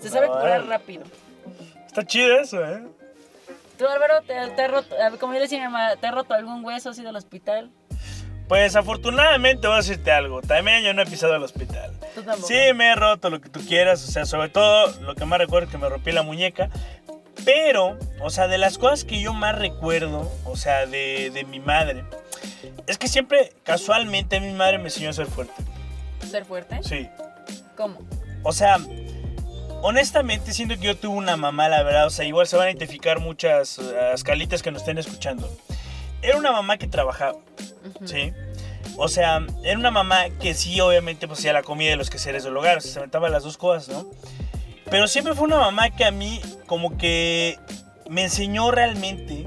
Se 0.00 0.08
sabe 0.08 0.28
curar 0.28 0.44
Órale. 0.44 0.66
rápido. 0.66 1.04
Está 1.86 2.04
chido 2.04 2.38
eso, 2.40 2.64
¿eh? 2.64 2.82
¿Tú, 3.78 3.86
Álvaro, 3.86 4.22
te, 4.22 4.34
te 4.56 4.62
has 4.62 4.70
roto, 4.70 4.96
como 5.20 5.34
yo 5.34 5.40
decía 5.40 5.58
mi 5.58 5.64
mamá, 5.64 5.96
¿te 5.96 6.06
has 6.06 6.14
roto 6.14 6.34
algún 6.34 6.64
hueso? 6.64 6.90
¿Has 6.90 6.98
ido 6.98 7.10
al 7.10 7.16
hospital? 7.16 7.70
Pues 8.48 8.74
afortunadamente 8.76 9.66
voy 9.66 9.74
a 9.74 9.78
decirte 9.78 10.10
algo. 10.10 10.40
También 10.40 10.82
yo 10.82 10.94
no 10.94 11.02
he 11.02 11.06
pisado 11.06 11.36
el 11.36 11.42
hospital. 11.42 11.92
Tú. 12.14 12.22
Sí, 12.46 12.72
me 12.74 12.92
he 12.92 12.94
roto 12.94 13.30
lo 13.30 13.40
que 13.40 13.50
tú 13.50 13.60
quieras. 13.60 14.02
O 14.08 14.10
sea, 14.10 14.24
sobre 14.24 14.48
todo 14.48 14.90
lo 15.02 15.14
que 15.14 15.24
más 15.26 15.38
recuerdo 15.38 15.66
es 15.66 15.72
que 15.72 15.78
me 15.78 15.88
rompí 15.88 16.12
la 16.12 16.22
muñeca. 16.22 16.70
Pero, 17.44 17.98
o 18.20 18.30
sea, 18.30 18.48
de 18.48 18.58
las 18.58 18.78
cosas 18.78 19.04
que 19.04 19.20
yo 19.20 19.32
más 19.32 19.56
recuerdo, 19.56 20.30
o 20.44 20.56
sea, 20.56 20.86
de, 20.86 21.30
de 21.32 21.44
mi 21.44 21.60
madre, 21.60 22.04
es 22.86 22.98
que 22.98 23.06
siempre, 23.06 23.52
casualmente, 23.62 24.40
mi 24.40 24.52
madre 24.52 24.78
me 24.78 24.84
enseñó 24.84 25.10
a 25.10 25.12
ser 25.12 25.26
fuerte. 25.26 25.54
¿Ser 26.26 26.44
fuerte? 26.44 26.80
Sí. 26.82 27.08
¿Cómo? 27.76 28.00
O 28.42 28.52
sea, 28.52 28.78
honestamente 29.82 30.52
siento 30.52 30.76
que 30.76 30.86
yo 30.86 30.96
tuve 30.96 31.16
una 31.16 31.36
mamá, 31.36 31.68
la 31.68 31.82
verdad. 31.82 32.06
O 32.06 32.10
sea, 32.10 32.24
igual 32.24 32.46
se 32.46 32.56
van 32.56 32.66
a 32.66 32.70
identificar 32.70 33.20
muchas 33.20 33.78
eh, 33.78 34.12
escalitas 34.14 34.62
que 34.62 34.70
nos 34.70 34.82
estén 34.82 34.98
escuchando. 34.98 35.50
Era 36.22 36.36
una 36.36 36.52
mamá 36.52 36.78
que 36.78 36.86
trabajaba. 36.86 37.38
¿sí? 38.04 38.32
O 38.96 39.08
sea, 39.08 39.46
era 39.62 39.78
una 39.78 39.90
mamá 39.90 40.28
que 40.40 40.54
sí, 40.54 40.80
obviamente, 40.80 41.28
pues 41.28 41.40
hacía 41.40 41.52
la 41.52 41.62
comida 41.62 41.90
de 41.90 41.96
los 41.96 42.10
quehaceres 42.10 42.44
del 42.44 42.56
hogar. 42.56 42.78
O 42.78 42.80
sea, 42.80 42.92
se 42.92 42.98
aventaba 42.98 43.28
las 43.28 43.44
dos 43.44 43.56
cosas, 43.56 43.88
¿no? 43.88 44.06
Pero 44.90 45.06
siempre 45.06 45.34
fue 45.34 45.44
una 45.44 45.58
mamá 45.58 45.90
que 45.90 46.04
a 46.04 46.10
mí, 46.10 46.40
como 46.66 46.96
que 46.96 47.58
me 48.08 48.24
enseñó 48.24 48.70
realmente, 48.70 49.46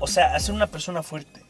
o 0.00 0.06
sea, 0.06 0.34
a 0.34 0.40
ser 0.40 0.54
una 0.54 0.66
persona 0.66 1.02
fuerte. 1.02 1.43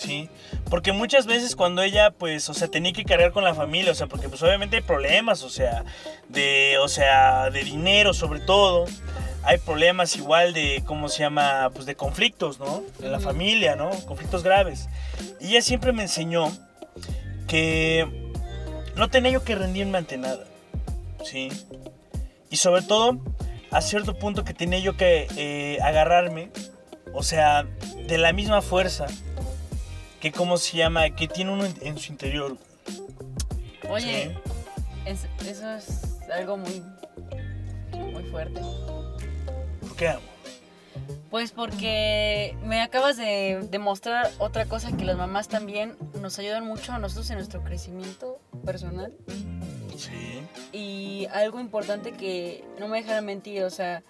¿Sí? 0.00 0.30
Porque 0.70 0.92
muchas 0.92 1.26
veces 1.26 1.54
cuando 1.54 1.82
ella, 1.82 2.10
pues, 2.10 2.48
o 2.48 2.54
sea, 2.54 2.68
tenía 2.68 2.92
que 2.92 3.04
cargar 3.04 3.32
con 3.32 3.44
la 3.44 3.54
familia, 3.54 3.92
o 3.92 3.94
sea, 3.94 4.06
porque 4.06 4.28
pues 4.28 4.42
obviamente 4.42 4.76
hay 4.76 4.82
problemas, 4.82 5.42
o 5.42 5.50
sea, 5.50 5.84
de, 6.28 6.78
o 6.80 6.88
sea, 6.88 7.50
de 7.50 7.62
dinero 7.62 8.14
sobre 8.14 8.40
todo. 8.40 8.86
Hay 9.42 9.58
problemas 9.58 10.16
igual 10.16 10.52
de, 10.52 10.82
¿cómo 10.86 11.08
se 11.08 11.20
llama? 11.20 11.70
Pues 11.74 11.86
de 11.86 11.94
conflictos, 11.94 12.58
¿no? 12.58 12.82
En 13.02 13.12
la 13.12 13.20
familia, 13.20 13.74
¿no? 13.74 13.90
Conflictos 14.06 14.42
graves. 14.42 14.88
Y 15.40 15.48
ella 15.48 15.62
siempre 15.62 15.92
me 15.92 16.02
enseñó 16.02 16.50
que 17.46 18.06
no 18.96 19.08
tenía 19.08 19.32
yo 19.32 19.44
que 19.44 19.54
rendirme 19.54 19.98
ante 19.98 20.18
nada, 20.18 20.44
¿sí? 21.24 21.48
Y 22.50 22.56
sobre 22.56 22.82
todo, 22.82 23.18
a 23.70 23.80
cierto 23.80 24.18
punto 24.18 24.44
que 24.44 24.54
tenía 24.54 24.78
yo 24.78 24.96
que 24.96 25.26
eh, 25.36 25.78
agarrarme, 25.82 26.50
o 27.14 27.22
sea, 27.22 27.66
de 28.06 28.18
la 28.18 28.32
misma 28.32 28.60
fuerza 28.60 29.06
que, 30.20 30.32
¿cómo 30.32 30.56
se 30.58 30.76
llama? 30.76 31.10
Que 31.10 31.28
tiene 31.28 31.52
uno 31.52 31.64
en, 31.64 31.74
en 31.80 31.98
su 31.98 32.12
interior. 32.12 32.56
Oye, 33.88 34.36
¿sí? 34.44 34.52
es- 35.06 35.26
eso 35.46 35.70
es 35.72 36.02
algo 36.30 36.56
muy, 36.56 36.82
muy 38.12 38.24
fuerte. 38.24 38.60
¿Por 39.80 39.96
qué 39.96 40.08
amo? 40.08 40.20
Pues 41.30 41.52
porque 41.52 42.56
me 42.64 42.82
acabas 42.82 43.16
de 43.16 43.66
demostrar 43.70 44.30
otra 44.38 44.66
cosa 44.66 44.96
que 44.96 45.04
las 45.04 45.16
mamás 45.16 45.48
también 45.48 45.96
nos 46.20 46.38
ayudan 46.40 46.66
mucho 46.66 46.92
a 46.92 46.98
nosotros 46.98 47.30
en 47.30 47.36
nuestro 47.36 47.62
crecimiento 47.62 48.38
personal. 48.64 49.12
Sí. 49.96 50.40
Y 50.76 51.26
algo 51.32 51.60
importante 51.60 52.12
que 52.12 52.64
no 52.80 52.88
me 52.88 52.98
dejará 53.00 53.20
mentir, 53.20 53.62
o 53.62 53.70
sea, 53.70 54.02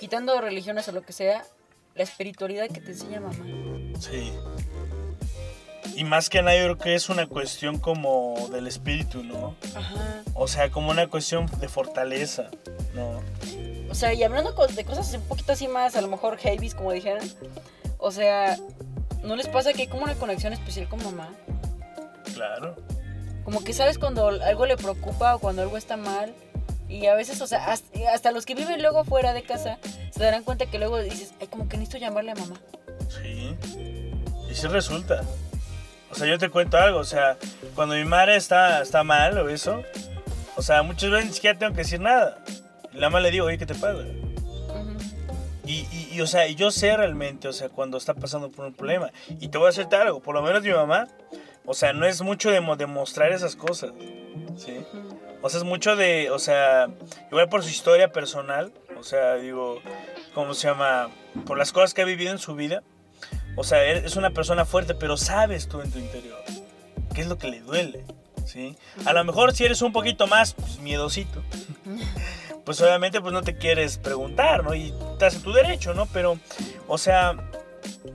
quitando 0.00 0.40
religiones 0.40 0.88
o 0.88 0.92
lo 0.92 1.02
que 1.02 1.12
sea, 1.12 1.44
la 1.94 2.02
espiritualidad 2.04 2.68
que 2.68 2.80
te 2.80 2.92
enseña 2.92 3.20
mamá. 3.20 3.44
Sí. 4.00 4.32
Y 5.98 6.04
más 6.04 6.30
que 6.30 6.42
nada 6.42 6.56
yo 6.56 6.62
creo 6.62 6.78
que 6.78 6.94
es 6.94 7.08
una 7.08 7.26
cuestión 7.26 7.80
como 7.80 8.48
del 8.52 8.68
espíritu, 8.68 9.24
¿no? 9.24 9.56
Ajá. 9.74 10.22
O 10.34 10.46
sea, 10.46 10.70
como 10.70 10.92
una 10.92 11.08
cuestión 11.08 11.46
de 11.58 11.68
fortaleza, 11.68 12.50
¿no? 12.94 13.20
O 13.90 13.94
sea, 13.96 14.14
y 14.14 14.22
hablando 14.22 14.52
de 14.52 14.84
cosas 14.84 15.12
un 15.14 15.22
poquito 15.22 15.54
así 15.54 15.66
más, 15.66 15.96
a 15.96 16.00
lo 16.00 16.06
mejor 16.06 16.38
heavies, 16.38 16.76
como 16.76 16.92
dijeran. 16.92 17.28
O 17.98 18.12
sea, 18.12 18.56
¿no 19.24 19.34
les 19.34 19.48
pasa 19.48 19.72
que 19.72 19.82
hay 19.82 19.88
como 19.88 20.04
una 20.04 20.14
conexión 20.14 20.52
especial 20.52 20.88
con 20.88 21.02
mamá? 21.02 21.34
Claro. 22.32 22.76
Como 23.42 23.64
que 23.64 23.72
sabes 23.72 23.98
cuando 23.98 24.28
algo 24.28 24.66
le 24.66 24.76
preocupa 24.76 25.34
o 25.34 25.40
cuando 25.40 25.62
algo 25.62 25.76
está 25.76 25.96
mal. 25.96 26.32
Y 26.88 27.06
a 27.06 27.16
veces, 27.16 27.40
o 27.40 27.48
sea, 27.48 27.72
hasta, 27.72 28.12
hasta 28.14 28.30
los 28.30 28.46
que 28.46 28.54
viven 28.54 28.82
luego 28.82 29.02
fuera 29.02 29.32
de 29.32 29.42
casa 29.42 29.78
se 30.12 30.22
darán 30.22 30.44
cuenta 30.44 30.66
que 30.66 30.78
luego 30.78 31.00
dices, 31.00 31.34
ay, 31.40 31.48
como 31.48 31.68
que 31.68 31.76
necesito 31.76 31.98
llamarle 31.98 32.30
a 32.30 32.34
mamá. 32.36 32.54
Sí. 33.08 33.56
Y 34.48 34.54
sí 34.54 34.68
resulta. 34.68 35.24
O 36.10 36.14
sea, 36.14 36.26
yo 36.26 36.38
te 36.38 36.48
cuento 36.48 36.78
algo, 36.78 36.98
o 36.98 37.04
sea, 37.04 37.36
cuando 37.74 37.94
mi 37.94 38.04
madre 38.04 38.36
está, 38.36 38.80
está 38.82 39.04
mal 39.04 39.36
o 39.38 39.48
eso, 39.48 39.82
o 40.56 40.62
sea, 40.62 40.82
muchas 40.82 41.10
veces 41.10 41.26
ni 41.26 41.32
siquiera 41.34 41.58
tengo 41.58 41.72
que 41.72 41.78
decir 41.82 42.00
nada. 42.00 42.42
La 42.92 43.08
mamá 43.10 43.20
le 43.20 43.30
digo, 43.30 43.46
oye, 43.46 43.58
¿qué 43.58 43.66
te 43.66 43.74
pasa? 43.74 44.02
Y, 45.64 45.86
y, 45.92 46.08
y, 46.12 46.20
o 46.22 46.26
sea, 46.26 46.46
yo 46.48 46.70
sé 46.70 46.96
realmente, 46.96 47.46
o 47.46 47.52
sea, 47.52 47.68
cuando 47.68 47.98
está 47.98 48.14
pasando 48.14 48.50
por 48.50 48.64
un 48.64 48.72
problema. 48.74 49.10
Y 49.38 49.48
te 49.48 49.58
voy 49.58 49.66
a 49.66 49.70
hacerte 49.70 49.96
algo, 49.96 50.20
por 50.20 50.34
lo 50.34 50.42
menos 50.42 50.62
mi 50.62 50.70
mamá, 50.70 51.08
o 51.66 51.74
sea, 51.74 51.92
no 51.92 52.06
es 52.06 52.22
mucho 52.22 52.50
de 52.50 52.60
mo- 52.62 52.76
demostrar 52.76 53.30
esas 53.32 53.54
cosas, 53.54 53.90
¿sí? 54.56 54.78
O 55.42 55.50
sea, 55.50 55.58
es 55.58 55.64
mucho 55.64 55.94
de, 55.94 56.30
o 56.30 56.38
sea, 56.38 56.88
igual 57.30 57.48
por 57.50 57.62
su 57.62 57.68
historia 57.68 58.10
personal, 58.12 58.72
o 58.98 59.02
sea, 59.04 59.34
digo, 59.34 59.80
¿cómo 60.34 60.54
se 60.54 60.68
llama? 60.68 61.10
Por 61.46 61.58
las 61.58 61.70
cosas 61.70 61.92
que 61.92 62.00
ha 62.00 62.06
vivido 62.06 62.32
en 62.32 62.38
su 62.38 62.54
vida. 62.54 62.82
O 63.58 63.64
sea, 63.64 63.84
e- 63.84 64.06
es 64.06 64.14
una 64.16 64.30
persona 64.30 64.64
fuerte, 64.64 64.94
pero 64.94 65.16
sabes 65.16 65.66
tú 65.68 65.80
en 65.80 65.90
tu 65.90 65.98
interior 65.98 66.38
qué 67.14 67.22
es 67.22 67.26
lo 67.26 67.36
que 67.38 67.48
le 67.48 67.60
duele, 67.60 68.04
¿sí? 68.46 68.76
A 69.04 69.12
lo 69.12 69.24
mejor 69.24 69.52
si 69.52 69.64
eres 69.64 69.82
un 69.82 69.92
poquito 69.92 70.28
más 70.28 70.54
pues, 70.54 70.78
miedosito, 70.78 71.42
pues 72.64 72.80
obviamente 72.80 73.20
pues 73.20 73.32
no 73.32 73.42
te 73.42 73.56
quieres 73.56 73.98
preguntar, 73.98 74.62
¿no? 74.62 74.74
Y 74.74 74.94
estás 75.12 75.34
en 75.34 75.42
tu 75.42 75.52
derecho, 75.52 75.92
¿no? 75.94 76.06
Pero, 76.06 76.38
o 76.86 76.96
sea, 76.98 77.36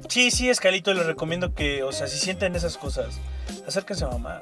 sí, 0.08 0.32
sí, 0.32 0.50
Escalito, 0.50 0.94
les 0.94 1.06
recomiendo 1.06 1.54
que, 1.54 1.84
o 1.84 1.92
sea, 1.92 2.08
si 2.08 2.18
sienten 2.18 2.56
esas 2.56 2.78
cosas, 2.78 3.20
acérquense 3.68 4.06
a 4.06 4.10
mamá, 4.10 4.42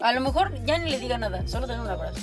A 0.00 0.12
lo 0.14 0.20
mejor 0.22 0.52
ya 0.64 0.78
ni 0.78 0.90
le 0.90 0.98
diga 0.98 1.18
nada, 1.18 1.46
solo 1.46 1.66
tener 1.66 1.82
un 1.82 1.88
abrazo. 1.90 2.20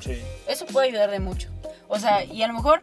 sí. 0.00 0.22
Eso 0.46 0.64
puede 0.66 0.88
ayudar 0.88 1.10
de 1.10 1.18
mucho. 1.20 1.48
O 1.88 1.98
sea, 1.98 2.22
y 2.24 2.42
a 2.42 2.48
lo 2.48 2.54
mejor, 2.54 2.82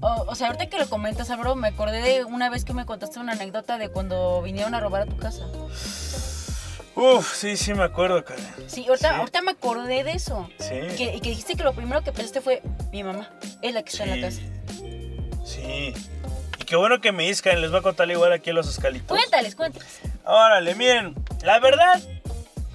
o, 0.00 0.24
o 0.28 0.34
sea, 0.34 0.48
ahorita 0.48 0.66
que 0.68 0.78
lo 0.78 0.88
comentas, 0.88 1.30
Álvaro, 1.30 1.54
me 1.56 1.68
acordé 1.68 2.00
de 2.00 2.24
una 2.24 2.48
vez 2.50 2.64
que 2.64 2.72
me 2.72 2.86
contaste 2.86 3.18
una 3.18 3.32
anécdota 3.32 3.78
de 3.78 3.88
cuando 3.88 4.40
vinieron 4.42 4.74
a 4.74 4.80
robar 4.80 5.02
a 5.02 5.06
tu 5.06 5.16
casa. 5.16 5.46
Uf, 6.96 7.34
sí, 7.34 7.56
sí, 7.56 7.72
me 7.72 7.84
acuerdo, 7.84 8.24
Karen. 8.24 8.44
Sí, 8.66 8.86
ahorita, 8.88 9.10
Sí. 9.10 9.14
ahorita 9.14 9.42
me 9.42 9.52
acordé 9.52 10.04
de 10.04 10.12
eso. 10.12 10.48
Sí. 10.58 10.80
Que, 10.96 11.14
y 11.16 11.20
que 11.20 11.30
dijiste 11.30 11.54
que 11.54 11.62
lo 11.62 11.72
primero 11.72 12.02
que 12.02 12.12
pensaste 12.12 12.40
fue 12.40 12.62
mi 12.92 13.02
mamá, 13.04 13.30
es 13.62 13.72
la 13.72 13.82
que 13.82 13.90
está 13.90 14.04
en 14.04 14.20
la 14.20 14.26
casa. 14.28 14.40
Sí. 15.46 15.94
Y 16.58 16.64
qué 16.64 16.76
bueno 16.76 17.00
que 17.00 17.12
me 17.12 17.22
dices, 17.24 17.42
Karen, 17.42 17.60
les 17.62 17.70
voy 17.70 17.80
a 17.80 17.82
contar 17.82 18.10
igual 18.10 18.32
aquí 18.32 18.50
a 18.50 18.52
los 18.52 18.68
escalitos. 18.68 19.08
Cuéntales, 19.08 19.54
cuéntales. 19.54 20.00
Órale, 20.24 20.74
miren, 20.74 21.14
la 21.42 21.58
verdad, 21.60 22.00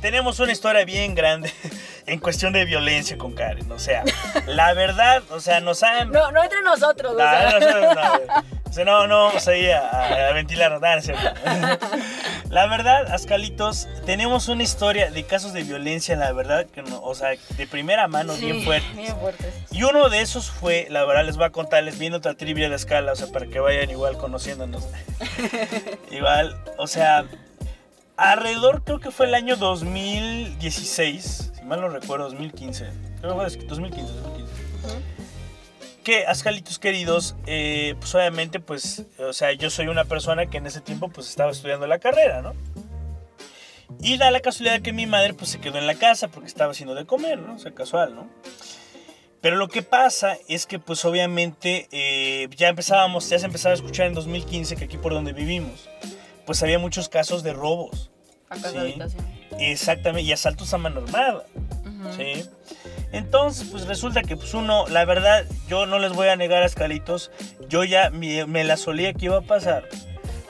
tenemos 0.01 0.39
una 0.39 0.51
historia 0.51 0.83
bien 0.85 1.13
grande 1.13 1.53
en 2.07 2.19
cuestión 2.19 2.53
de 2.53 2.65
violencia 2.65 3.17
con 3.17 3.33
Karen. 3.33 3.71
O 3.71 3.79
sea, 3.79 4.03
la 4.47 4.73
verdad, 4.73 5.23
o 5.31 5.39
sea, 5.39 5.59
nos 5.59 5.81
han... 5.83 6.11
No, 6.11 6.31
no 6.31 6.43
entre 6.43 6.61
nosotros, 6.61 7.13
o 7.13 7.17
No, 7.17 7.23
sea. 7.29 7.59
no, 7.59 7.93
no. 7.93 8.11
O 8.69 8.73
sea, 8.75 8.83
no, 8.85 9.07
no 9.07 9.25
vamos 9.27 9.47
ahí 9.47 9.69
a, 9.71 9.79
a, 9.79 10.29
a 10.29 10.33
ventilar, 10.33 10.79
cierto. 11.01 11.23
La 12.49 12.67
verdad, 12.67 13.11
Ascalitos, 13.11 13.87
tenemos 14.05 14.49
una 14.49 14.63
historia 14.63 15.09
de 15.11 15.23
casos 15.23 15.53
de 15.53 15.63
violencia, 15.63 16.15
la 16.15 16.31
verdad, 16.33 16.65
que 16.65 16.83
no, 16.83 17.01
o 17.01 17.15
sea, 17.15 17.29
de 17.57 17.67
primera 17.67 18.07
mano, 18.07 18.33
Sí, 18.33 18.45
bien 18.45 18.63
fuertes. 18.63 18.95
Bien 18.95 19.15
fuertes. 19.17 19.53
Y 19.71 19.83
uno 19.83 20.09
de 20.09 20.21
esos 20.21 20.51
fue, 20.51 20.87
la 20.89 21.05
verdad, 21.05 21.25
les 21.25 21.37
voy 21.37 21.45
a 21.45 21.49
contarles 21.51 21.97
viendo 21.97 22.17
otra 22.17 22.33
trivia 22.35 22.69
de 22.69 22.75
escala, 22.75 23.13
o 23.13 23.15
sea, 23.15 23.27
para 23.27 23.47
que 23.47 23.59
vayan 23.59 23.89
igual 23.89 24.17
conociéndonos. 24.17 24.85
igual, 26.11 26.59
o 26.77 26.87
sea, 26.87 27.25
alrededor 28.17 28.83
creo 28.83 28.99
que 28.99 29.11
fue 29.11 29.25
el 29.27 29.35
año 29.35 29.55
2016, 29.55 31.51
si 31.65 31.69
mal 31.69 31.81
no 31.81 31.89
recuerdo, 31.89 32.25
2015. 32.25 32.85
Creo 33.21 33.39
que 33.39 33.49
fue 33.49 33.65
2015, 33.67 34.13
2015. 34.13 34.53
Ujú. 34.85 35.01
Que, 36.03 36.27
Ascalitos 36.27 36.77
queridos, 36.77 37.35
eh, 37.47 37.95
pues 37.99 38.13
obviamente, 38.13 38.59
pues, 38.59 39.05
o 39.17 39.33
sea, 39.33 39.51
yo 39.53 39.71
soy 39.71 39.87
una 39.87 40.05
persona 40.05 40.45
que 40.45 40.57
en 40.57 40.67
ese 40.67 40.79
tiempo, 40.81 41.09
pues, 41.09 41.27
estaba 41.27 41.51
estudiando 41.51 41.87
la 41.87 41.97
carrera, 41.97 42.43
¿no? 42.43 42.53
Y 43.99 44.17
da 44.17 44.29
la 44.29 44.39
casualidad 44.41 44.81
que 44.81 44.93
mi 44.93 45.07
madre, 45.07 45.33
pues, 45.33 45.49
se 45.49 45.59
quedó 45.59 45.79
en 45.79 45.87
la 45.87 45.95
casa 45.95 46.27
porque 46.27 46.47
estaba 46.47 46.71
haciendo 46.71 46.93
de 46.93 47.05
comer, 47.05 47.39
¿no? 47.39 47.55
O 47.55 47.59
sea, 47.59 47.73
casual, 47.73 48.13
¿no? 48.15 48.29
Pero 49.41 49.57
lo 49.57 49.67
que 49.67 49.81
pasa 49.83 50.37
es 50.47 50.65
que 50.65 50.79
pues 50.79 51.05
obviamente 51.05 51.87
eh, 51.91 52.47
ya 52.57 52.67
empezábamos, 52.67 53.29
ya 53.29 53.37
se 53.37 53.45
empezaba 53.45 53.73
a 53.73 53.75
escuchar 53.75 54.07
en 54.07 54.15
2015 54.15 54.75
que 54.75 54.85
aquí 54.85 54.97
por 54.97 55.13
donde 55.13 55.33
vivimos, 55.33 55.87
pues 56.47 56.63
había 56.63 56.79
muchos 56.79 57.09
casos 57.09 57.43
de 57.43 57.53
robos. 57.53 58.09
A 58.49 58.55
casa 58.55 58.71
Sí. 58.71 58.77
habitación. 58.77 59.23
Exactamente, 59.59 60.27
y 60.29 60.33
asaltos 60.33 60.73
a 60.73 60.77
mano 60.77 61.01
armada. 61.05 61.43
¿sí? 62.15 62.43
Entonces, 63.11 63.67
pues 63.71 63.87
resulta 63.87 64.21
que 64.21 64.35
pues 64.35 64.53
uno, 64.53 64.87
la 64.87 65.05
verdad, 65.05 65.45
yo 65.67 65.85
no 65.85 65.99
les 65.99 66.11
voy 66.13 66.27
a 66.27 66.35
negar 66.35 66.63
a 66.63 66.65
Escalitos, 66.65 67.31
yo 67.69 67.83
ya 67.83 68.09
me, 68.09 68.45
me 68.45 68.63
la 68.63 68.77
solía 68.77 69.13
que 69.13 69.25
iba 69.25 69.37
a 69.37 69.41
pasar. 69.41 69.87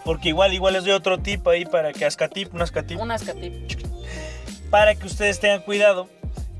Porque 0.04 0.30
igual, 0.30 0.54
igual 0.54 0.74
les 0.74 0.84
doy 0.84 0.94
otro 0.94 1.18
tip 1.20 1.48
ahí 1.48 1.66
para 1.66 1.92
que 1.92 2.06
Ascatip, 2.06 2.54
un 2.54 2.62
Ascatip, 2.62 3.00
Un 3.00 3.12
ascatip. 3.12 3.54
para 4.70 4.94
que 4.96 5.08
ustedes 5.08 5.40
tengan 5.40 5.62
cuidado. 5.62 6.08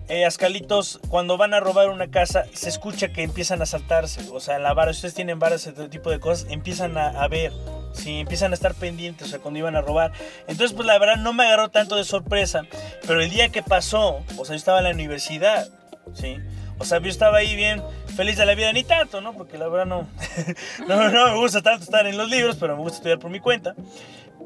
Eh, 0.08 0.26
Ascalitos, 0.26 1.00
cuando 1.10 1.38
van 1.38 1.54
a 1.54 1.60
robar 1.60 1.90
una 1.90 2.08
casa, 2.08 2.46
se 2.54 2.70
escucha 2.70 3.10
que 3.12 3.24
empiezan 3.24 3.62
a 3.62 3.66
saltarse. 3.66 4.22
O 4.32 4.40
sea, 4.40 4.56
en 4.56 4.64
la 4.64 4.74
vara, 4.74 4.94
si 4.94 4.98
ustedes 4.98 5.16
tienen 5.16 5.40
varas, 5.40 5.66
ese 5.66 5.90
tipo 5.90 6.10
de 6.12 6.20
cosas, 6.20 6.48
empiezan 6.52 6.98
a, 6.98 7.08
a 7.10 7.28
ver. 7.28 7.52
Sí, 7.96 8.20
empiezan 8.20 8.52
a 8.52 8.56
estar 8.56 8.76
pendientes, 8.76 9.28
o 9.28 9.30
sea, 9.30 9.40
cuando 9.40 9.60
iban 9.60 9.76
a 9.76 9.82
robar. 9.82 10.12
Entonces, 10.48 10.74
pues 10.74 10.86
la 10.86 11.00
verdad 11.00 11.16
no 11.18 11.34
me 11.34 11.46
agarró 11.46 11.70
tanto 11.70 11.96
de 11.96 12.04
sorpresa. 12.04 12.64
Pero 13.08 13.22
el 13.22 13.30
día 13.30 13.50
que 13.50 13.64
pasó, 13.64 14.24
o 14.38 14.46
sea, 14.46 14.54
yo 14.54 14.58
estaba 14.58 14.80
en 14.80 14.84
la 14.86 14.92
universidad, 14.92 15.70
¿sí? 16.14 16.38
O 16.78 16.84
sea, 16.84 17.00
yo 17.00 17.10
estaba 17.10 17.38
ahí 17.38 17.56
bien 17.56 17.82
feliz 18.16 18.38
de 18.38 18.46
la 18.46 18.54
vida, 18.54 18.72
ni 18.74 18.84
tanto, 18.84 19.22
¿no? 19.22 19.34
Porque 19.34 19.58
la 19.58 19.68
verdad 19.68 19.86
no, 19.86 20.08
no, 20.88 21.10
no 21.10 21.28
me 21.32 21.38
gusta 21.38 21.62
tanto 21.62 21.84
estar 21.84 22.06
en 22.06 22.18
los 22.18 22.30
libros, 22.30 22.58
pero 22.60 22.76
me 22.76 22.82
gusta 22.82 22.98
estudiar 22.98 23.20
por 23.20 23.32
mi 23.32 23.40
cuenta. 23.40 23.76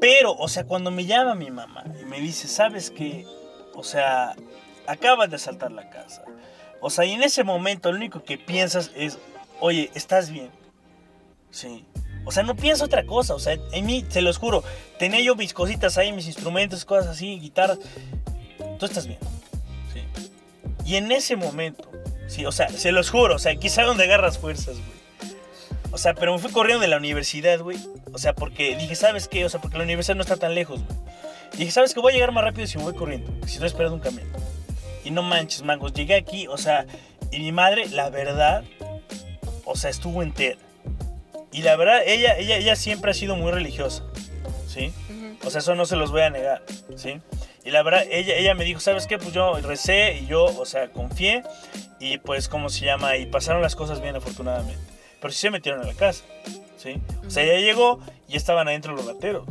Pero, 0.00 0.32
o 0.32 0.48
sea, 0.48 0.64
cuando 0.64 0.90
me 0.90 1.04
llama 1.04 1.34
mi 1.34 1.50
mamá 1.50 1.84
y 2.00 2.04
me 2.04 2.20
dice, 2.20 2.48
¿sabes 2.48 2.90
qué? 2.90 3.26
O 3.74 3.82
sea, 3.82 4.34
acabas 4.86 5.28
de 5.28 5.36
asaltar 5.36 5.72
la 5.72 5.90
casa. 5.90 6.22
O 6.80 6.88
sea, 6.88 7.04
y 7.04 7.12
en 7.12 7.22
ese 7.22 7.44
momento 7.44 7.90
lo 7.90 7.98
único 7.98 8.24
que 8.24 8.38
piensas 8.38 8.90
es, 8.94 9.18
oye, 9.60 9.90
¿estás 9.94 10.30
bien? 10.30 10.50
Sí. 11.50 11.84
O 12.24 12.32
sea, 12.32 12.42
no 12.42 12.54
pienso 12.56 12.84
otra 12.84 13.04
cosa. 13.04 13.34
O 13.34 13.38
sea, 13.38 13.56
en 13.72 13.86
mí, 13.86 14.04
se 14.08 14.22
los 14.22 14.38
juro, 14.38 14.62
tenía 14.98 15.20
yo 15.20 15.36
mis 15.36 15.52
cositas 15.52 15.98
ahí, 15.98 16.12
mis 16.12 16.26
instrumentos, 16.26 16.84
cosas 16.84 17.08
así, 17.08 17.38
guitarras. 17.38 17.78
Tú 18.78 18.86
estás 18.86 19.06
bien. 19.06 19.18
Sí. 19.92 20.02
Y 20.84 20.96
en 20.96 21.10
ese 21.12 21.36
momento, 21.36 21.90
sí, 22.28 22.46
o 22.46 22.52
sea, 22.52 22.68
se 22.68 22.92
los 22.92 23.10
juro, 23.10 23.36
o 23.36 23.38
sea, 23.38 23.54
quizá 23.56 23.82
donde 23.82 24.04
agarras 24.04 24.38
fuerzas, 24.38 24.76
güey. 24.76 25.00
O 25.92 25.98
sea, 25.98 26.14
pero 26.14 26.32
me 26.32 26.38
fui 26.38 26.52
corriendo 26.52 26.82
de 26.82 26.88
la 26.88 26.98
universidad, 26.98 27.60
güey. 27.60 27.78
O 28.12 28.18
sea, 28.18 28.32
porque 28.34 28.76
dije, 28.76 28.94
¿sabes 28.94 29.26
qué? 29.28 29.44
O 29.44 29.48
sea, 29.48 29.60
porque 29.60 29.76
la 29.76 29.84
universidad 29.84 30.16
no 30.16 30.22
está 30.22 30.36
tan 30.36 30.54
lejos, 30.54 30.80
güey. 30.84 30.98
Dije, 31.58 31.72
¿sabes 31.72 31.94
qué? 31.94 32.00
Voy 32.00 32.12
a 32.12 32.14
llegar 32.14 32.32
más 32.32 32.44
rápido 32.44 32.66
si 32.66 32.78
me 32.78 32.84
voy 32.84 32.94
corriendo. 32.94 33.30
Si 33.46 33.54
estoy 33.54 33.66
esperando 33.66 33.96
un 33.96 34.00
camión. 34.00 34.26
Y 35.04 35.10
no 35.10 35.22
manches, 35.22 35.62
mangos. 35.62 35.92
Llegué 35.92 36.14
aquí, 36.14 36.46
o 36.46 36.56
sea, 36.56 36.86
y 37.32 37.40
mi 37.40 37.50
madre, 37.52 37.88
la 37.88 38.08
verdad, 38.08 38.64
o 39.64 39.76
sea, 39.76 39.90
estuvo 39.90 40.22
entera. 40.22 40.58
Y 41.52 41.62
la 41.62 41.76
verdad, 41.76 42.02
ella, 42.06 42.36
ella, 42.38 42.56
ella 42.56 42.76
siempre 42.76 43.10
ha 43.10 43.14
sido 43.14 43.36
muy 43.36 43.50
religiosa, 43.50 44.04
¿sí? 44.66 44.92
O 45.44 45.50
sea, 45.50 45.60
eso 45.60 45.74
no 45.74 45.84
se 45.86 45.96
los 45.96 46.10
voy 46.10 46.22
a 46.22 46.30
negar, 46.30 46.62
¿sí? 46.96 47.20
Y 47.64 47.70
la 47.70 47.82
verdad, 47.82 48.04
ella, 48.10 48.34
ella 48.36 48.54
me 48.54 48.64
dijo, 48.64 48.80
¿sabes 48.80 49.06
qué? 49.06 49.18
Pues 49.18 49.32
yo 49.32 49.54
recé 49.60 50.18
y 50.22 50.26
yo, 50.26 50.44
o 50.44 50.64
sea, 50.64 50.90
confié 50.90 51.42
y 51.98 52.18
pues, 52.18 52.48
¿cómo 52.48 52.68
se 52.68 52.84
llama? 52.84 53.16
Y 53.16 53.26
pasaron 53.26 53.62
las 53.62 53.76
cosas 53.76 54.00
bien 54.00 54.16
afortunadamente. 54.16 54.80
Pero 55.20 55.32
sí 55.32 55.40
se 55.40 55.50
metieron 55.50 55.82
a 55.82 55.84
la 55.84 55.94
casa, 55.94 56.24
¿sí? 56.76 57.00
O 57.26 57.30
sea, 57.30 57.42
ella 57.42 57.60
llegó 57.60 58.00
y 58.28 58.36
estaban 58.36 58.68
adentro 58.68 58.94
los 58.94 59.04
rateros, 59.06 59.46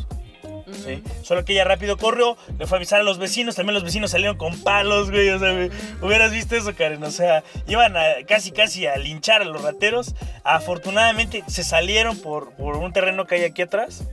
Solo 1.23 1.45
que 1.45 1.53
ella 1.53 1.63
rápido 1.63 1.97
corrió, 1.97 2.37
le 2.57 2.67
fue 2.67 2.77
a 2.77 2.79
avisar 2.79 2.99
a 2.99 3.03
los 3.03 3.17
vecinos, 3.17 3.55
también 3.55 3.73
los 3.73 3.83
vecinos 3.83 4.11
salieron 4.11 4.37
con 4.37 4.61
palos, 4.61 5.11
güey, 5.11 5.29
o 5.29 5.39
sea, 5.39 5.51
güey, 5.51 5.69
hubieras 6.01 6.31
visto 6.31 6.55
eso, 6.55 6.73
Karen, 6.75 7.03
o 7.03 7.11
sea, 7.11 7.43
iban 7.67 7.95
a, 7.97 8.03
casi, 8.27 8.51
casi 8.51 8.87
a 8.87 8.97
linchar 8.97 9.41
a 9.41 9.45
los 9.45 9.61
rateros. 9.61 10.15
Afortunadamente 10.43 11.43
se 11.47 11.63
salieron 11.63 12.17
por, 12.17 12.51
por 12.53 12.77
un 12.77 12.93
terreno 12.93 13.25
que 13.25 13.35
hay 13.35 13.43
aquí 13.43 13.61
atrás 13.61 14.03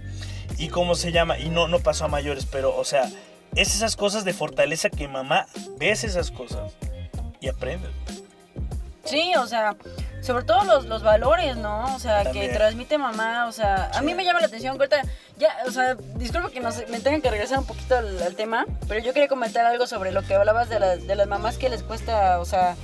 y 0.59 0.69
cómo 0.69 0.95
se 0.95 1.13
llama, 1.13 1.39
y 1.39 1.49
no, 1.49 1.69
no 1.69 1.81
pasó 1.81 2.07
a 2.07 2.09
mayores, 2.09 2.47
pero, 2.47 2.77
o 2.77 2.85
sea, 2.85 3.09
es 3.55 3.75
esas 3.75 3.97
cosas 3.97 4.25
de 4.25 4.33
fortaleza 4.33 4.91
que 4.91 5.09
mamá 5.09 5.47
ves 5.79 6.05
esas 6.05 6.31
cosas 6.31 6.73
y 7.41 7.49
aprendes. 7.49 7.91
Sí, 9.05 9.33
o 9.39 9.47
sea, 9.47 9.77
sobre 10.27 10.45
todo 10.45 10.65
los, 10.65 10.87
los 10.87 11.03
valores, 11.03 11.57
¿no? 11.57 11.95
O 11.95 11.99
sea, 11.99 12.25
También. 12.25 12.49
que 12.51 12.55
transmite 12.57 12.99
mamá, 12.99 13.47
o 13.47 13.53
sea, 13.53 13.85
a 13.95 13.99
Sí. 14.01 14.05
mí 14.05 14.15
me 14.15 14.25
llama 14.25 14.41
la 14.41 14.47
atención 14.47 14.77
que 14.77 14.85
ahorita, 14.85 15.03
ya, 15.39 15.57
o 15.67 15.71
sea, 15.71 15.95
disculpa 16.17 16.51
que 16.51 16.61
nos, 16.61 16.77
me 16.89 17.01
tengan 17.01 17.23
que 17.23 17.31
regresar 17.31 17.59
un 17.59 17.67
poquito 17.67 17.97
al, 17.97 18.23
al 18.23 18.35
tema, 18.35 18.67
pero 18.89 19.01
yo 19.01 19.13
quería 19.13 19.29
comentar 19.29 19.65
algo 19.65 19.87
sobre 19.87 20.11
lo 20.13 20.23
que 20.23 20.35
hablabas 20.35 20.69
de 20.69 20.81
las, 20.81 21.07
de 21.07 21.15
las 21.15 21.27
mamás 21.29 21.57
que 21.59 21.69
les 21.69 21.83
cuesta, 21.83 22.41
o 22.41 22.45
sea, 22.45 22.75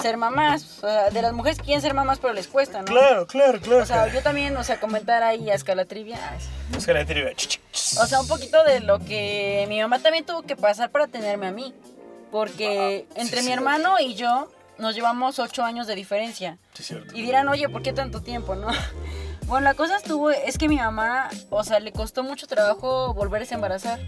ser 0.00 0.16
mamás, 0.16 0.78
o 0.78 0.80
sea, 0.82 1.10
de 1.10 1.22
las 1.22 1.32
mujeres 1.32 1.58
que 1.58 1.64
quieren 1.64 1.82
ser 1.82 1.94
mamás, 1.94 2.18
pero 2.20 2.32
les 2.32 2.46
cuesta, 2.48 2.78
¿no? 2.78 2.84
Claro, 2.86 3.26
claro, 3.26 3.60
claro. 3.60 3.82
O 3.82 3.86
sea, 3.86 4.06
yo 4.12 4.22
también, 4.22 4.56
o 4.56 4.62
sea, 4.64 4.78
comentar 4.80 5.22
ahí 5.22 5.50
a 5.50 5.54
escala 5.54 5.84
trivia, 5.84 6.18
ay, 6.30 6.38
Es 6.76 6.86
que 6.86 6.94
la 6.94 7.04
trivia. 7.04 7.32
o 8.00 8.06
sea, 8.06 8.20
un 8.20 8.28
poquito 8.28 8.62
de 8.64 8.80
lo 8.80 8.98
que 9.00 9.66
mi 9.68 9.80
mamá 9.80 9.98
también 9.98 10.24
tuvo 10.24 10.42
que 10.42 10.54
pasar 10.56 10.90
para 10.90 11.06
tenerme 11.08 11.46
a 11.48 11.50
mí. 11.50 11.74
Porque 12.30 13.06
sí, 13.14 13.20
entre 13.20 13.40
sí. 13.40 13.46
mi 13.46 13.52
hermano 13.52 13.98
y 14.00 14.14
yo 14.14 14.50
nos 14.78 14.94
llevamos 14.94 15.38
ocho 15.38 15.62
años 15.64 15.86
de 15.86 15.94
diferencia. 15.94 16.58
Sí, 16.74 16.82
cierto. 16.82 17.14
Y 17.16 17.22
dirán, 17.22 17.48
oye, 17.48 17.68
¿por 17.68 17.82
qué 17.82 17.92
tanto 17.92 18.22
tiempo, 18.22 18.54
no? 18.54 18.68
Bueno, 19.46 19.62
la 19.64 19.74
cosa 19.74 19.96
estuvo, 19.96 20.32
es 20.32 20.58
que 20.58 20.68
mi 20.68 20.74
mamá, 20.76 21.28
o 21.50 21.62
sea, 21.62 21.78
le 21.78 21.92
costó 21.92 22.24
mucho 22.24 22.48
trabajo 22.48 23.14
volverse 23.14 23.54
a 23.54 23.56
embarazar. 23.56 24.00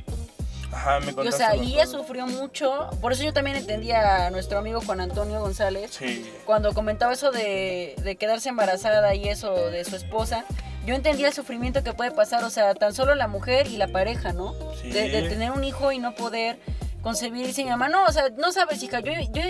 Ajá, 0.73 0.99
me 0.99 1.07
Y, 1.07 1.11
o 1.11 1.15
contaste. 1.15 1.39
sea, 1.39 1.55
y 1.55 1.75
ella 1.75 1.87
sufrió 1.87 2.27
mucho. 2.27 2.91
Por 3.01 3.13
eso 3.13 3.23
yo 3.23 3.33
también 3.33 3.57
entendía 3.57 4.27
a 4.27 4.31
nuestro 4.31 4.59
amigo 4.59 4.81
Juan 4.85 5.01
Antonio 5.01 5.41
González 5.41 5.93
Sí. 5.93 6.29
cuando 6.45 6.75
comentaba 6.75 7.13
eso 7.13 7.31
de, 7.31 7.95
de 8.03 8.17
quedarse 8.17 8.49
embarazada 8.49 9.15
y 9.15 9.29
eso 9.29 9.55
de 9.71 9.85
su 9.85 9.95
esposa, 9.95 10.45
yo 10.85 10.97
entendía 10.97 11.29
el 11.29 11.33
sufrimiento 11.35 11.85
que 11.85 11.93
puede 11.93 12.11
pasar, 12.11 12.43
o 12.43 12.51
sea, 12.51 12.75
tan 12.75 12.93
solo 12.93 13.15
la 13.15 13.29
mujer 13.29 13.69
y 13.69 13.77
la 13.77 13.87
pareja, 13.87 14.33
¿no? 14.33 14.55
Sí. 14.83 14.91
De, 14.91 15.09
de 15.09 15.29
tener 15.29 15.53
un 15.53 15.63
hijo 15.63 15.93
y 15.93 16.01
no 16.01 16.17
poder 16.17 16.59
concebir. 17.03 17.47
Dice 17.47 17.65
mi 17.65 17.71
mamá, 17.71 17.89
no, 17.89 18.05
o 18.05 18.13
sea, 18.13 18.29
no 18.37 18.53
sabes, 18.53 18.83
hija, 18.83 19.01
yo, 19.01 19.13
yo 19.13 19.43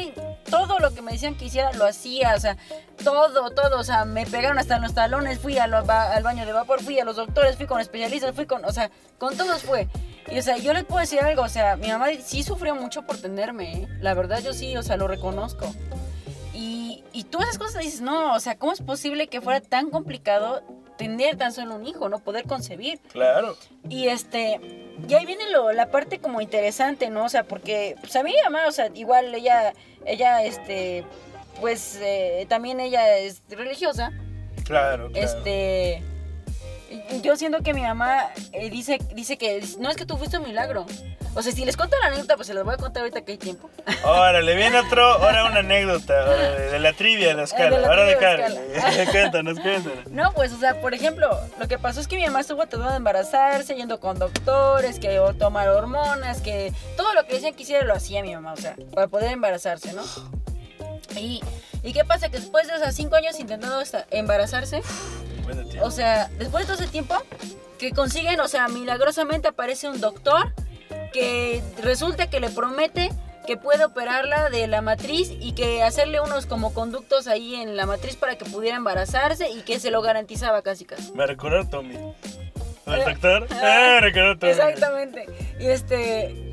todo 0.51 0.78
lo 0.78 0.94
que 0.94 1.03
me 1.03 1.12
decían 1.12 1.36
que 1.36 1.46
hiciera 1.46 1.72
lo 1.72 1.86
hacía, 1.86 2.34
o 2.34 2.40
sea, 2.40 2.57
todo, 3.03 3.51
todo, 3.51 3.78
o 3.78 3.84
sea, 3.84 4.05
me 4.05 4.26
pegaron 4.26 4.59
hasta 4.59 4.76
en 4.76 4.82
los 4.82 4.94
talones, 4.94 5.38
fui 5.38 5.59
al 5.59 5.70
baño 5.72 6.46
de 6.46 6.53
vapor, 6.53 6.82
fui 6.82 6.99
a 6.99 7.05
los 7.05 7.16
doctores, 7.16 7.57
fui 7.57 7.66
con 7.66 7.80
especialistas, 7.80 8.34
fui 8.34 8.46
con, 8.46 8.64
o 8.64 8.72
sea, 8.72 8.90
con 9.18 9.36
todos 9.36 9.62
fue. 9.62 9.88
Y 10.30 10.38
o 10.38 10.42
sea, 10.42 10.59
yo 10.59 10.72
les 10.72 10.84
puedo 10.84 11.01
decir 11.01 11.20
algo, 11.20 11.42
o 11.42 11.49
sea, 11.49 11.76
mi 11.76 11.88
mamá 11.88 12.07
sí 12.22 12.42
sufrió 12.42 12.74
mucho 12.74 13.03
por 13.03 13.18
tenerme, 13.18 13.72
¿eh? 13.72 13.88
la 14.01 14.14
verdad 14.14 14.40
yo 14.40 14.53
sí, 14.53 14.76
o 14.76 14.82
sea, 14.82 14.96
lo 14.96 15.09
reconozco. 15.09 15.72
Y, 16.55 17.05
y 17.12 17.24
tú 17.24 17.40
esas 17.40 17.59
cosas 17.59 17.82
dices, 17.82 18.01
no, 18.01 18.34
o 18.34 18.40
sea, 18.40 18.59
¿cómo 18.59 18.72
es 18.72 18.82
posible 18.82 19.28
que 19.28 19.40
fuera 19.40 19.61
tan 19.61 19.90
complicado 19.90 20.62
tener 20.99 21.36
tan 21.38 21.53
solo 21.53 21.76
un 21.76 21.86
hijo, 21.86 22.09
no 22.11 22.18
poder 22.18 22.44
concebir? 22.44 22.99
Claro. 23.12 23.57
Y 23.88 24.09
este, 24.09 24.61
y 25.09 25.14
ahí 25.14 25.24
viene 25.24 25.49
lo, 25.51 25.72
la 25.72 25.90
parte 25.90 26.18
como 26.18 26.40
interesante, 26.42 27.09
¿no? 27.09 27.24
O 27.24 27.28
sea, 27.30 27.44
porque, 27.44 27.96
pues 28.01 28.14
a 28.16 28.22
mi 28.22 28.34
mamá, 28.44 28.66
o 28.66 28.72
sea, 28.72 28.90
igual 28.94 29.34
ella, 29.34 29.72
ella, 30.05 30.44
este, 30.44 31.05
pues 31.61 31.99
eh, 32.03 32.44
también 32.49 32.80
ella 32.80 33.16
es 33.16 33.42
religiosa, 33.49 34.12
Claro, 34.64 35.11
claro. 35.11 35.26
este, 35.26 36.03
yo 37.22 37.36
siento 37.36 37.62
que 37.62 37.74
mi 37.74 37.82
mamá 37.82 38.28
eh, 38.53 38.70
dice, 38.70 38.99
dice 39.14 39.36
que 39.39 39.62
no 39.78 39.91
es 39.91 39.97
que 39.97 40.07
tú 40.07 40.16
fuiste 40.16 40.39
un 40.39 40.45
milagro. 40.45 40.86
O 41.34 41.43
sea, 41.43 41.53
si 41.53 41.64
les 41.64 41.76
cuento 41.76 41.97
la 42.01 42.07
anécdota, 42.09 42.34
pues 42.36 42.49
se 42.49 42.55
las 42.55 42.64
voy 42.64 42.74
a 42.74 42.78
contar 42.78 43.03
ahorita 43.03 43.20
que 43.20 43.32
hay 43.32 43.39
tiempo. 43.39 43.70
Órale, 44.03 44.57
viene 44.57 44.78
otro, 44.80 45.05
ahora 45.05 45.45
una 45.45 45.61
anécdota, 45.61 46.24
órale, 46.24 46.61
de 46.70 46.78
la 46.80 46.93
trivia, 46.95 47.28
de 47.28 47.34
la 47.34 47.43
escala, 47.45 47.76
de 47.76 47.82
la 47.82 47.89
ahora 47.89 48.05
de 48.05 48.16
cara. 48.16 48.49
cuéntanos, 49.12 49.61
cuéntanos. 49.61 50.07
No, 50.11 50.32
pues, 50.32 50.53
o 50.53 50.59
sea, 50.59 50.80
por 50.80 50.95
ejemplo, 50.95 51.30
lo 51.61 51.68
que 51.68 51.78
pasó 51.78 52.01
es 52.01 52.09
que 52.09 52.16
mi 52.16 52.24
mamá 52.24 52.41
estuvo 52.41 52.59
tratando 52.62 52.91
de 52.91 52.97
embarazarse, 52.97 53.76
yendo 53.76 54.01
con 54.01 54.18
doctores, 54.18 54.99
que 54.99 55.20
o 55.20 55.34
tomar 55.34 55.68
hormonas, 55.68 56.41
que 56.41 56.72
todo 56.97 57.14
lo 57.14 57.24
que 57.26 57.34
decían 57.34 57.55
que 57.55 57.62
hiciera 57.62 57.84
lo 57.84 57.95
hacía 57.95 58.22
mi 58.22 58.34
mamá, 58.34 58.55
o 58.55 58.57
sea, 58.57 58.74
para 58.95 59.07
poder 59.07 59.30
embarazarse, 59.30 59.93
¿no? 59.93 60.03
Y, 61.16 61.41
¿y 61.82 61.93
qué 61.93 62.05
pasa? 62.05 62.30
Que 62.30 62.39
después 62.39 62.66
de 62.66 62.74
esos 62.74 62.95
cinco 62.95 63.14
años 63.16 63.39
intentando 63.39 63.80
esta- 63.80 64.07
tiempo. 65.55 65.86
o 65.86 65.90
sea, 65.90 66.28
después 66.38 66.66
de 66.66 66.72
todo 66.72 66.82
ese 66.82 66.90
tiempo, 66.92 67.14
que 67.78 67.92
consiguen, 67.92 68.40
o 68.40 68.49
sea, 68.49 68.68
milagrosamente 68.68 69.49
aparece 69.49 69.88
un 69.88 70.01
doctor 70.01 70.53
que 71.12 71.62
resulta 71.82 72.28
que 72.28 72.40
le 72.40 72.51
promete 72.51 73.11
que 73.46 73.57
puede 73.57 73.82
operarla 73.86 74.51
de 74.51 74.66
la 74.66 74.82
matriz 74.82 75.30
y 75.40 75.53
que 75.53 75.82
hacerle 75.82 76.20
unos 76.20 76.44
como 76.44 76.74
conductos 76.74 77.26
ahí 77.28 77.55
en 77.55 77.76
la 77.78 77.86
matriz 77.86 78.14
para 78.16 78.36
que 78.36 78.44
pudiera 78.44 78.76
embarazarse 78.76 79.49
y 79.49 79.62
que 79.62 79.80
se 79.80 79.90
lo 79.90 80.03
garantizaba 80.03 80.61
casi 80.61 80.84
casi. 80.84 81.12
Me 81.14 81.26
recordó 81.26 81.61
a 81.61 81.64
Tommy. 81.64 81.94
¿El 81.94 83.01
Eh, 83.01 83.05
doctor? 83.07 83.46
ah, 83.51 83.88
me 83.94 84.01
recordó 84.03 84.32
a 84.32 84.38
Tommy. 84.38 84.53
Exactamente. 84.53 85.26
Y 85.59 85.66
este. 85.66 86.53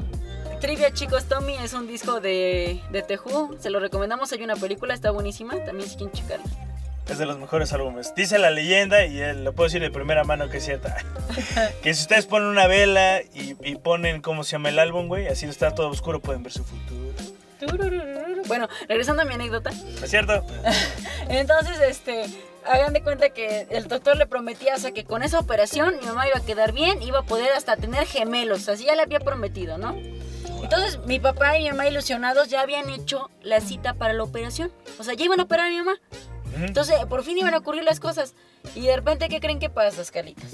Trivia, 0.62 0.94
chicos, 0.94 1.26
Tommy 1.26 1.56
es 1.56 1.74
un 1.74 1.86
disco 1.86 2.22
de, 2.22 2.82
de. 2.92 3.20
Se 3.60 3.70
lo 3.70 3.82
recomendamos. 3.82 4.32
Hay 4.32 4.42
una 4.44 4.56
película, 4.56 4.94
está 4.94 5.12
buenísima. 5.12 5.54
También 5.66 5.90
si 5.90 5.98
quieren 5.98 6.14
checarla. 6.14 6.46
Es 7.10 7.18
de 7.20 7.26
los 7.26 7.38
mejores 7.38 7.72
álbumes. 7.74 8.14
Dice 8.16 8.40
la 8.40 8.50
leyenda, 8.50 9.06
y 9.06 9.20
lo 9.36 9.54
puedo 9.54 9.68
decir 9.68 9.82
de 9.82 9.92
primera 9.92 10.24
mano 10.24 10.50
que 10.50 10.58
es 10.58 10.66
cierta, 10.66 10.98
que 11.84 11.94
si 11.94 12.02
ustedes 12.02 12.26
ponen 12.26 12.48
una 12.48 12.68
vela 12.68 13.22
y, 13.34 13.56
y 13.64 13.76
ponen 13.76 14.22
cómo 14.22 14.44
se 14.44 14.54
llama 14.54 14.70
el 14.70 14.80
álbum, 14.80 15.08
güey, 15.08 15.28
así 15.28 15.46
está 15.46 15.76
todo 15.76 15.90
oscuro, 15.90 16.20
pueden 16.20 16.44
ver 16.44 16.52
su 16.52 16.64
futuro. 16.64 17.06
Bueno, 18.48 18.68
regresando 18.88 19.22
a 19.22 19.26
mi 19.26 19.34
anécdota. 19.34 19.72
¿Es 20.04 20.10
cierto? 20.10 20.46
Entonces, 21.30 21.80
este, 21.82 22.26
hagan 22.66 22.94
de 22.94 23.02
cuenta 23.02 23.30
que 23.30 23.68
el 23.70 23.88
doctor 23.88 24.18
le 24.18 24.26
prometía, 24.26 24.76
o 24.76 24.80
sea, 24.80 24.92
que 24.92 25.04
con 25.04 25.24
esa 25.24 25.40
operación 25.40 25.98
mi 26.00 26.06
mamá 26.06 26.28
iba 26.28 26.38
a 26.38 26.46
quedar 26.46 26.72
bien, 26.72 27.02
iba 27.02 27.20
a 27.20 27.24
poder 27.24 27.52
hasta 27.54 27.76
tener 27.78 28.06
gemelos, 28.06 28.68
así 28.70 28.86
ya 28.86 28.96
le 28.96 29.02
había 29.02 29.20
prometido, 29.20 29.78
¿no? 29.78 29.96
Entonces, 30.62 31.00
mi 31.06 31.20
papá 31.20 31.58
y 31.58 31.64
mi 31.64 31.70
mamá 31.70 31.88
ilusionados 31.88 32.50
ya 32.50 32.62
habían 32.62 32.90
hecho 32.90 33.30
la 33.44 33.62
cita 33.62 33.94
para 33.94 34.14
la 34.14 34.24
operación. 34.24 34.72
O 34.98 35.04
sea, 35.04 35.14
ya 35.14 35.26
iban 35.26 35.40
a 35.40 35.44
operar 35.44 35.68
a 35.68 35.70
mi 35.70 35.78
mamá. 35.78 35.96
Entonces, 36.56 36.98
por 37.08 37.24
fin 37.24 37.38
iban 37.38 37.54
a 37.54 37.58
ocurrir 37.58 37.84
las 37.84 38.00
cosas. 38.00 38.34
Y 38.76 38.82
de 38.82 38.96
repente, 38.96 39.30
¿qué 39.30 39.40
creen 39.40 39.60
que 39.60 39.70
pasa, 39.70 40.02
Calitas? 40.12 40.52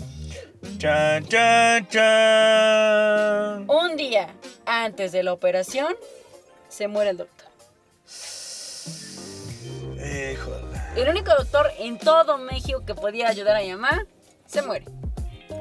Chan, 0.78 1.26
chan, 1.28 1.88
chan. 1.88 3.70
Un 3.70 3.96
día 3.98 4.34
antes 4.66 5.12
de 5.12 5.24
la 5.24 5.34
operación, 5.34 5.96
se 6.70 6.88
muere 6.88 7.12
el 7.12 7.18
doctor. 7.18 7.48
Híjole. 9.98 10.82
El 10.96 11.10
único 11.10 11.32
doctor 11.36 11.72
en 11.80 11.98
todo 11.98 12.38
México 12.38 12.84
que 12.86 12.96
podía 12.96 13.30
ayudar 13.30 13.58
a 13.58 13.62
mi 13.62 13.72
mamá, 13.72 14.06
se 14.46 14.62
muere. 14.62 14.86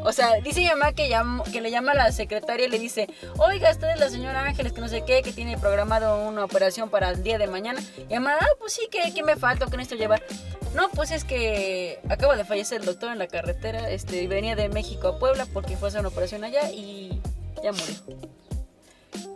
O 0.02 0.12
sea, 0.12 0.34
dice 0.42 0.60
mi 0.60 0.66
mamá 0.68 0.92
que, 0.92 1.08
llamó- 1.08 1.44
que 1.44 1.60
le 1.60 1.70
llama 1.70 1.92
a 1.92 1.94
la 1.94 2.12
secretaria 2.12 2.66
y 2.66 2.70
le 2.70 2.78
dice, 2.78 3.08
oiga, 3.38 3.68
esta 3.70 3.92
es 3.92 4.00
la 4.00 4.08
señora 4.08 4.42
Ángeles, 4.44 4.72
que 4.72 4.80
no 4.80 4.88
sé 4.88 5.04
qué, 5.04 5.22
que 5.22 5.32
tiene 5.32 5.58
programado 5.58 6.26
una 6.26 6.44
operación 6.44 6.88
para 6.88 7.10
el 7.10 7.22
día 7.22 7.36
de 7.38 7.46
mañana. 7.46 7.80
Y 8.08 8.14
mamá, 8.14 8.36
ah, 8.40 8.46
pues 8.58 8.72
sí, 8.72 8.88
que, 8.90 9.12
que 9.12 9.22
me 9.22 9.36
falta, 9.36 9.66
que 9.66 9.76
necesito 9.76 9.96
llevar. 10.00 10.22
No, 10.74 10.88
pues 10.90 11.10
es 11.10 11.24
que 11.24 11.98
acaba 12.08 12.36
de 12.36 12.44
fallecer 12.44 12.80
el 12.80 12.86
doctor 12.86 13.10
en 13.12 13.18
la 13.18 13.26
carretera, 13.26 13.90
este, 13.90 14.26
venía 14.28 14.56
de 14.56 14.68
México 14.68 15.08
a 15.08 15.18
Puebla 15.18 15.46
porque 15.52 15.76
fue 15.76 15.88
a 15.88 15.90
hacer 15.90 16.00
una 16.00 16.08
operación 16.08 16.44
allá 16.44 16.70
y 16.70 17.20
ya 17.62 17.72
murió. 17.72 17.94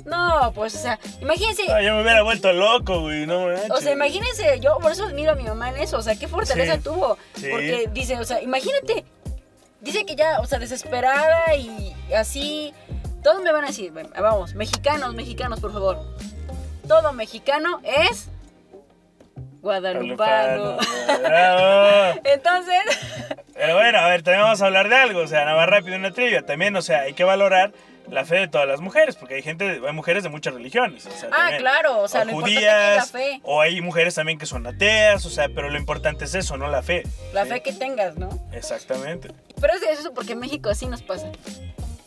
No, 0.07 0.53
pues, 0.55 0.75
o 0.75 0.79
sea, 0.79 0.99
imagínense, 1.23 1.63
Ah, 1.73 1.83
yo 1.83 1.95
me 1.95 2.03
hubiera 2.03 2.23
vuelto 2.23 2.53
loco, 2.53 3.01
güey. 3.01 3.27
No 3.27 3.47
manches. 3.47 3.71
o 3.71 3.79
sea, 3.81 3.93
imagínense, 3.93 4.61
yo 4.61 4.79
por 4.79 4.93
eso 4.93 5.05
admiro 5.07 5.33
a 5.33 5.35
mi 5.35 5.45
mamá 5.45 5.71
en 5.71 5.79
eso, 5.79 5.97
o 5.99 6.03
sea, 6.03 6.15
qué 6.17 6.29
fortaleza 6.29 6.75
Sí, 6.77 6.81
tuvo. 6.83 7.17
sí. 7.35 7.49
Porque 7.51 7.89
dice, 7.93 8.19
o 8.19 8.25
sea, 8.25 8.41
imagínate, 8.43 9.05
dice 9.85 10.05
que 10.05 10.17
ya, 10.17 10.41
o 10.41 10.47
sea, 10.47 10.59
desesperada 10.59 11.55
y 11.55 11.95
así, 12.17 12.75
todos 13.23 13.43
me 13.43 13.53
van 13.53 13.65
a 13.65 13.69
decir, 13.69 13.93
vamos, 14.21 14.55
mexicanos, 14.55 15.15
mexicanos, 15.15 15.61
por 15.61 15.73
favor. 15.73 15.99
Todo 16.89 17.13
mexicano 17.13 17.81
es 17.85 18.29
guadalupano. 19.63 20.77
Entonces, 22.25 22.83
Pero 23.55 23.75
bueno, 23.75 23.99
a 23.99 24.09
ver, 24.09 24.23
también 24.23 24.43
vamos 24.43 24.61
a 24.61 24.67
hablar 24.67 24.89
de 24.89 24.97
algo, 24.97 25.21
o 25.21 25.27
sea, 25.27 25.45
nada 25.45 25.57
más 25.57 25.69
rápido 25.69 25.97
una 25.97 26.13
trivia. 26.13 26.45
También, 26.45 26.77
o 26.77 26.83
sea, 26.83 27.01
hay 27.03 27.15
que 27.15 27.25
valorar 27.25 27.73
la 28.11 28.27
fe 28.27 28.37
de 28.37 28.49
todas 28.49 28.69
las 28.69 28.81
mujeres, 28.81 29.17
porque 29.17 29.37
hay 29.37 29.43
gente, 29.43 29.81
hay 29.87 29.93
mujeres 29.93 30.23
de 30.23 30.29
muchas 30.29 30.53
religiones. 30.53 31.07
o 31.07 31.11
sea, 31.11 31.31
ah, 31.33 31.37
también. 31.37 31.61
claro, 31.61 32.01
o 32.01 32.09
sea, 32.09 32.23
O 32.23 32.25
lo 32.27 32.31
importante 32.33 32.59
es 32.59 32.97
la 32.97 33.07
fe, 33.07 33.41
o 33.43 33.61
hay 33.63 33.81
mujeres 33.81 34.15
también 34.15 34.39
que 34.39 34.45
son 34.45 34.67
ateas, 34.67 35.25
o 35.25 35.31
sea, 35.31 35.49
pero 35.49 35.71
lo 35.71 35.79
importante 35.79 36.27
es 36.27 36.35
eso, 36.35 36.59
no 36.59 36.69
la 36.69 36.83
fe. 36.83 37.05
la 37.33 37.45
Sí, 37.45 37.51
fe 37.51 37.63
que 37.63 37.73
tengas, 37.73 38.17
¿no? 38.17 38.29
Exactamente. 38.53 39.31
Pero 39.65 39.79
es 39.79 39.99
eso 39.99 40.13
porque 40.13 40.33
en 40.35 40.41
México 40.41 40.69
así 40.69 40.85
nos 40.85 41.01
pasa. 41.01 41.33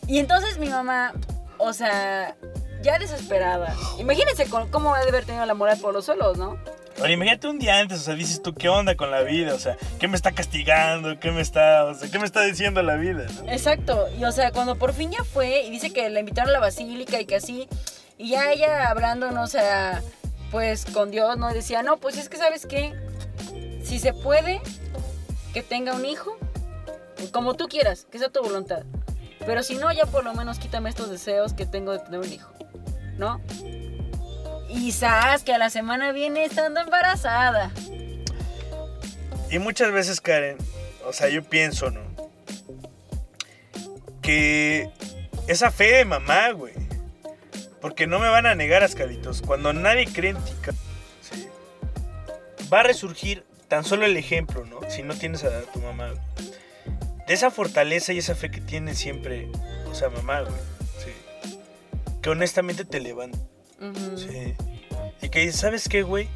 Y 0.06 0.20
entonces 0.20 0.60
mi 0.60 0.70
mamá, 0.70 1.14
o 1.58 1.74
sea, 1.74 2.36
ya 2.84 3.00
desesperada. 3.00 3.76
Imagínense 3.98 4.46
con- 4.48 4.70
cómo 4.70 4.94
ha 4.94 5.00
de 5.02 5.10
haber 5.10 5.26
tenido 5.26 5.44
la 5.48 5.56
moral 5.56 5.80
por 5.80 5.92
los 5.92 6.06
suelos, 6.06 6.38
¿no? 6.38 6.60
Ahora 7.00 7.12
imagínate 7.12 7.48
un 7.48 7.58
día 7.58 7.80
antes, 7.80 8.02
o 8.02 8.04
sea, 8.04 8.14
dices 8.14 8.44
tú, 8.44 8.54
¿qué 8.54 8.70
onda 8.70 8.94
con 8.96 9.10
la 9.10 9.22
vida? 9.22 9.56
O 9.56 9.60
sea, 9.60 9.76
¿qué 10.00 10.08
me 10.08 10.16
está 10.16 10.34
castigando? 10.34 11.20
¿Qué 11.20 11.32
me 11.32 11.42
está, 11.42 11.86
o 11.86 11.96
sea, 11.96 12.12
qué 12.12 12.20
me 12.20 12.26
está 12.26 12.44
diciendo 12.44 12.84
la 12.84 12.96
vida? 12.96 13.26
no? 13.44 13.52
Exacto. 13.52 14.08
Y 14.20 14.24
o 14.26 14.32
sea, 14.32 14.52
cuando 14.52 14.76
por 14.76 14.94
fin 14.94 15.10
ya 15.12 15.24
fue 15.24 15.64
y 15.64 15.72
dice 15.72 15.92
que 15.92 16.08
la 16.12 16.20
invitaron 16.20 16.50
a 16.52 16.54
la 16.54 16.60
basílica 16.60 17.20
y 17.20 17.26
que 17.26 17.38
así, 17.38 17.68
y 18.20 18.30
ya 18.30 18.52
ella 18.52 18.88
hablando, 18.88 19.32
no 19.32 19.42
o 19.42 19.48
sea, 19.48 20.04
pues 20.52 20.86
con 20.86 21.10
Dios, 21.10 21.38
¿no? 21.38 21.52
Decía, 21.52 21.82
no, 21.82 21.98
pues 21.98 22.18
es 22.18 22.30
que, 22.30 22.38
¿sabes 22.38 22.68
qué? 22.68 22.94
Si 23.84 23.98
se 23.98 24.14
puede 24.14 24.62
que 25.56 25.64
tenga 25.64 25.96
un 25.96 26.06
hijo, 26.06 26.38
como 27.32 27.56
tú 27.56 27.68
quieras, 27.68 28.08
que 28.12 28.20
sea 28.20 28.30
tu 28.30 28.42
voluntad. 28.42 28.84
Pero 29.46 29.64
si 29.64 29.76
no, 29.76 29.92
ya 29.92 30.06
por 30.06 30.24
lo 30.24 30.34
menos 30.34 30.60
quítame 30.60 30.90
estos 30.90 31.10
deseos 31.10 31.54
que 31.54 31.66
tengo 31.66 31.92
de 31.92 32.00
tener 32.00 32.20
un 32.20 32.32
hijo, 32.32 32.52
¿no? 33.18 33.42
Y 34.70 34.92
sabes 34.92 35.44
que 35.44 35.54
a 35.54 35.58
la 35.58 35.70
semana 35.70 36.12
viene 36.12 36.44
estando 36.44 36.82
embarazada. 36.82 37.72
Y 39.50 39.60
muchas 39.60 39.92
veces, 39.92 40.20
Karen, 40.20 40.58
o 41.06 41.14
sea, 41.14 41.30
yo 41.30 41.44
pienso, 41.44 41.90
¿no? 41.90 42.02
Que 44.22 44.90
esa 45.48 45.72
fe 45.72 45.98
de 45.98 46.06
mamá, 46.06 46.52
güey. 46.52 46.74
Porque 47.80 48.08
no 48.08 48.20
me 48.20 48.28
van 48.28 48.46
a 48.46 48.56
negar, 48.56 48.84
Ascalitos. 48.84 49.42
Cuando 49.42 49.72
nadie 49.72 50.08
cree 50.08 50.32
en 50.32 50.38
ti, 50.38 50.52
sí, 51.22 51.48
va 52.72 52.82
a 52.82 52.84
resurgir 52.84 53.46
tan 53.70 53.86
solo 53.86 54.06
el 54.06 54.18
ejemplo, 54.18 54.66
¿no? 54.66 54.80
Si 54.90 55.04
no 55.04 55.16
tienes 55.16 55.46
a 55.46 55.62
tu 55.72 55.80
mamá, 55.80 56.10
güey. 56.10 56.47
De 57.28 57.34
esa 57.34 57.52
fortaleza 57.52 58.14
y 58.14 58.20
esa 58.20 58.36
fe 58.36 58.50
que 58.50 58.62
tiene 58.62 58.96
siempre, 58.96 59.50
o 59.92 59.94
sea, 59.94 60.10
mamá, 60.10 60.42
güey. 60.42 60.54
Sí. 61.04 61.56
Que 62.22 62.30
honestamente 62.30 62.86
te 62.86 63.00
levanta. 63.00 63.38
Sí. 64.16 64.54
Y 65.22 65.30
que 65.30 65.40
dices, 65.40 65.60
¿sabes 65.60 65.90
qué, 65.90 66.04
güey? 66.04 66.30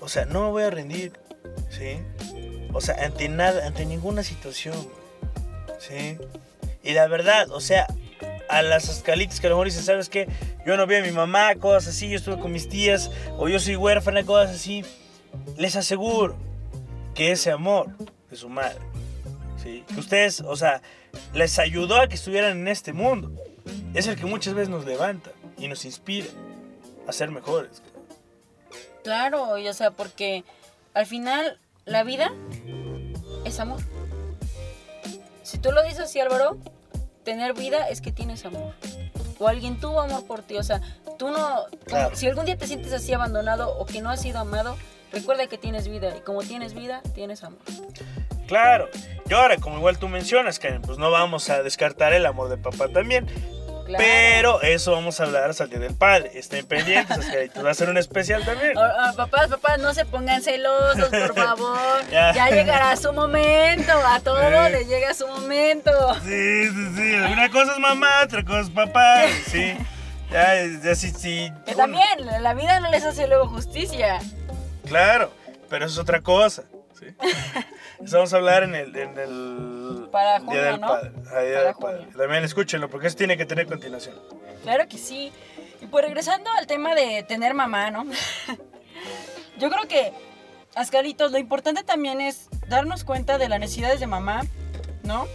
O 0.00 0.08
sea, 0.08 0.24
no 0.24 0.44
me 0.44 0.50
voy 0.50 0.62
a 0.62 0.70
rendir. 0.70 1.12
¿Sí? 1.70 1.98
O 2.72 2.80
sea, 2.80 2.94
ante 3.04 3.28
nada, 3.28 3.66
ante 3.66 3.84
ninguna 3.86 4.22
situación. 4.22 4.76
güey, 4.76 5.80
¿Sí? 5.80 6.18
Y 6.82 6.92
la 6.92 7.08
verdad, 7.08 7.50
o 7.50 7.60
sea, 7.60 7.86
a 8.48 8.62
las 8.62 8.88
escalitas 8.88 9.40
que 9.40 9.48
a 9.48 9.50
lo 9.50 9.56
mejor 9.56 9.66
dicen, 9.66 9.82
¿sabes 9.82 10.08
qué? 10.08 10.28
Yo 10.64 10.76
no 10.76 10.86
vi 10.86 10.96
a 10.96 11.02
mi 11.02 11.10
mamá, 11.10 11.54
cosas 11.56 11.88
así, 11.88 12.08
yo 12.08 12.16
estuve 12.16 12.38
con 12.38 12.52
mis 12.52 12.68
tías, 12.68 13.10
o 13.38 13.48
yo 13.48 13.58
soy 13.58 13.76
huérfana, 13.76 14.24
cosas 14.24 14.54
así. 14.56 14.84
Les 15.56 15.74
aseguro 15.76 16.36
que 17.14 17.32
ese 17.32 17.50
amor 17.50 17.88
de 18.30 18.36
su 18.36 18.48
madre, 18.48 18.78
¿sí? 19.66 19.84
Que 19.92 20.00
ustedes, 20.00 20.40
o 20.40 20.56
sea, 20.56 20.82
les 21.34 21.58
ayudó 21.58 22.00
a 22.00 22.08
que 22.08 22.14
estuvieran 22.14 22.58
en 22.58 22.68
este 22.68 22.92
mundo. 22.92 23.32
Es 23.94 24.06
el 24.06 24.16
que 24.16 24.26
muchas 24.26 24.54
veces 24.54 24.68
nos 24.68 24.84
levanta 24.84 25.30
y 25.58 25.68
nos 25.68 25.84
inspira 25.84 26.28
a 27.06 27.12
ser 27.12 27.30
mejores. 27.30 27.82
Claro, 29.02 29.58
y 29.58 29.68
o 29.68 29.74
sea, 29.74 29.90
porque 29.90 30.44
al 30.94 31.06
final 31.06 31.58
la 31.84 32.04
vida 32.04 32.32
es 33.44 33.58
amor. 33.60 33.80
Si 35.42 35.58
tú 35.58 35.72
lo 35.72 35.82
dices 35.82 36.00
así, 36.00 36.20
Álvaro, 36.20 36.58
tener 37.24 37.54
vida 37.54 37.88
es 37.88 38.00
que 38.00 38.12
tienes 38.12 38.44
amor. 38.44 38.74
O 39.38 39.48
alguien 39.48 39.78
tuvo 39.78 40.00
amor 40.00 40.26
por 40.26 40.42
ti. 40.42 40.56
O 40.56 40.62
sea, 40.62 40.80
tú 41.18 41.28
no. 41.28 41.66
Claro. 41.84 42.16
Si 42.16 42.26
algún 42.26 42.46
día 42.46 42.56
te 42.56 42.66
sientes 42.66 42.92
así 42.92 43.12
abandonado 43.12 43.76
o 43.78 43.86
que 43.86 44.00
no 44.00 44.10
has 44.10 44.22
sido 44.22 44.38
amado, 44.38 44.76
recuerda 45.16 45.46
que 45.46 45.58
tienes 45.58 45.88
vida. 45.88 46.14
Y 46.16 46.20
como 46.20 46.42
tienes 46.42 46.74
vida, 46.74 47.02
tienes 47.14 47.42
amor. 47.44 47.58
Claro. 48.46 48.88
Y 49.28 49.34
ahora, 49.34 49.56
como 49.56 49.78
igual 49.78 49.98
tú 49.98 50.08
mencionas, 50.08 50.58
Karen, 50.58 50.82
pues 50.82 50.98
no 50.98 51.10
vamos 51.10 51.50
a 51.50 51.62
descartar 51.62 52.12
el 52.12 52.24
amor 52.26 52.48
de 52.48 52.56
papá 52.58 52.88
también. 52.88 53.26
Claro. 53.86 54.04
Pero 54.04 54.62
eso 54.62 54.90
vamos 54.92 55.20
a 55.20 55.24
hablar 55.24 55.48
hasta 55.50 55.64
el 55.64 55.70
Día 55.70 55.78
del 55.78 55.94
Padre. 55.94 56.32
Estén 56.34 56.66
pendientes, 56.66 57.18
Ascarita. 57.18 57.62
Va 57.62 57.70
a 57.70 57.74
ser 57.74 57.88
un 57.88 57.96
especial 57.98 58.44
también. 58.44 58.76
Ah, 58.76 58.92
ah, 58.98 59.12
papás, 59.16 59.46
papás, 59.48 59.78
no 59.78 59.94
se 59.94 60.04
pongan 60.04 60.42
celosos, 60.42 61.08
por 61.08 61.34
favor. 61.36 61.78
Ya. 62.10 62.32
ya. 62.34 62.50
llegará 62.50 62.96
su 62.96 63.12
momento. 63.12 63.92
A 63.92 64.18
todos 64.20 64.42
Eh. 64.42 64.70
les 64.70 64.88
llega 64.88 65.14
su 65.14 65.28
momento. 65.28 65.90
Sí, 66.24 66.68
sí, 66.68 66.86
sí. 66.96 67.14
Una 67.32 67.48
cosa 67.48 67.74
es 67.74 67.78
mamá, 67.78 68.08
otra 68.24 68.44
cosa 68.44 68.60
es 68.62 68.70
papá. 68.70 69.22
Sí. 69.50 69.76
Ya, 70.28 70.54
ya 70.82 70.94
sí, 70.96 71.12
sí. 71.12 71.52
Que 71.64 71.76
también, 71.76 72.02
la 72.40 72.52
vida 72.54 72.80
no 72.80 72.90
les 72.90 73.04
hace 73.04 73.28
luego 73.28 73.46
justicia. 73.46 74.18
Claro, 74.86 75.30
pero 75.68 75.84
eso 75.84 75.94
es 75.94 75.98
otra 76.00 76.20
cosa. 76.22 76.64
¿sí? 76.98 77.06
Eso 78.04 78.16
vamos 78.18 78.32
a 78.34 78.36
hablar 78.36 78.62
en 78.62 78.74
el, 78.74 78.94
en 78.94 79.18
el 79.18 80.08
Para 80.12 80.38
Día 80.38 80.46
junio, 80.46 80.62
del 80.62 80.80
¿no? 80.80 80.86
Padre. 80.86 81.10
Día 81.10 81.22
Para 81.30 81.64
del 81.64 81.74
Padre. 81.74 82.06
También 82.16 82.44
escúchenlo, 82.44 82.90
porque 82.90 83.06
eso 83.06 83.16
tiene 83.16 83.38
que 83.38 83.46
tener 83.46 83.66
continuación. 83.66 84.16
Claro 84.62 84.86
que 84.86 84.98
sí. 84.98 85.32
Y 85.80 85.86
pues 85.86 86.04
regresando 86.04 86.50
al 86.52 86.66
tema 86.66 86.94
de 86.94 87.22
tener 87.22 87.54
mamá, 87.54 87.90
¿no? 87.90 88.04
Yo 89.58 89.70
creo 89.70 89.88
que, 89.88 90.12
Ascaritos, 90.74 91.32
lo 91.32 91.38
importante 91.38 91.84
también 91.84 92.20
es 92.20 92.48
darnos 92.68 93.02
cuenta 93.04 93.38
de 93.38 93.48
las 93.48 93.58
necesidades 93.60 93.98
de 93.98 94.06
mamá, 94.06 94.42
¿no? 95.02 95.26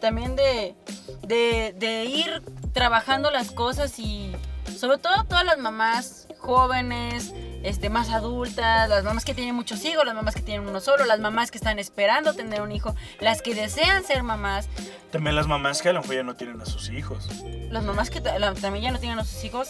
También 0.00 0.36
de, 0.36 0.76
de, 1.22 1.74
de 1.76 2.04
ir 2.04 2.42
trabajando 2.72 3.32
las 3.32 3.50
cosas 3.50 3.98
y 3.98 4.34
sobre 4.78 4.98
todo 4.98 5.24
todas 5.24 5.44
las 5.44 5.58
mamás 5.58 6.28
jóvenes, 6.38 7.34
este, 7.62 7.90
más 7.90 8.10
adultas, 8.10 8.88
las 8.88 9.04
mamás 9.04 9.24
que 9.24 9.34
tienen 9.34 9.54
muchos 9.54 9.84
hijos, 9.84 10.04
las 10.04 10.14
mamás 10.14 10.34
que 10.34 10.42
tienen 10.42 10.66
uno 10.68 10.80
solo, 10.80 11.04
las 11.04 11.20
mamás 11.20 11.50
que 11.50 11.58
están 11.58 11.78
esperando 11.78 12.34
tener 12.34 12.62
un 12.62 12.72
hijo, 12.72 12.94
las 13.20 13.42
que 13.42 13.54
desean 13.54 14.04
ser 14.04 14.22
mamás, 14.22 14.68
También 15.10 15.36
las 15.36 15.46
mamás 15.46 15.82
que 15.82 15.88
a 15.90 15.92
lo 15.92 16.00
mejor 16.00 16.16
ya 16.16 16.22
no 16.22 16.34
tienen 16.34 16.60
a 16.60 16.66
sus 16.66 16.88
hijos. 16.90 17.28
las 17.70 17.84
mamás 17.84 18.10
que 18.10 18.20
la- 18.20 18.54
también 18.54 18.84
ya 18.84 18.90
no 18.92 18.98
tienen 18.98 19.18
a 19.18 19.24
sus 19.24 19.42
hijos, 19.44 19.68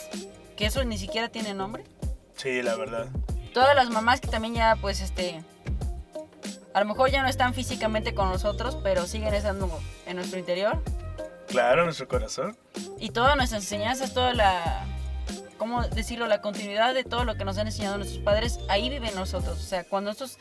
que 0.56 0.66
eso 0.66 0.84
ni 0.84 0.98
siquiera 0.98 1.28
tiene 1.28 1.54
nombre. 1.54 1.84
Sí, 2.36 2.62
la 2.62 2.76
verdad. 2.76 3.06
Todas 3.52 3.74
las 3.74 3.90
mamás 3.90 4.20
que 4.20 4.28
también 4.28 4.54
ya, 4.54 4.76
pues, 4.80 5.00
este, 5.00 5.42
a 6.72 6.80
lo 6.80 6.86
mejor 6.86 7.10
ya 7.10 7.22
no 7.22 7.28
están 7.28 7.52
físicamente 7.54 8.14
con 8.14 8.28
nosotros, 8.28 8.78
pero 8.82 9.06
siguen 9.06 9.34
estando 9.34 9.68
en 10.06 10.16
nuestro 10.16 10.38
interior. 10.38 10.82
Claro, 11.48 11.84
nuestro 11.84 12.06
corazón. 12.06 12.56
Y 13.00 13.10
todas 13.10 13.34
nuestras 13.36 13.62
enseñanzas, 13.64 14.14
toda 14.14 14.32
la, 14.34 14.84
¿cómo 15.60 15.82
decirlo? 15.82 16.26
La 16.26 16.40
continuidad 16.40 16.94
de 16.94 17.04
todo 17.04 17.26
lo 17.26 17.36
que 17.36 17.44
nos 17.44 17.58
han 17.58 17.66
enseñado 17.66 17.98
nuestros 17.98 18.24
padres, 18.24 18.60
ahí 18.70 18.88
viven 18.88 19.14
nosotros. 19.14 19.58
O 19.58 19.62
sea, 19.62 19.84
cuando 19.84 20.10
nosotros 20.10 20.38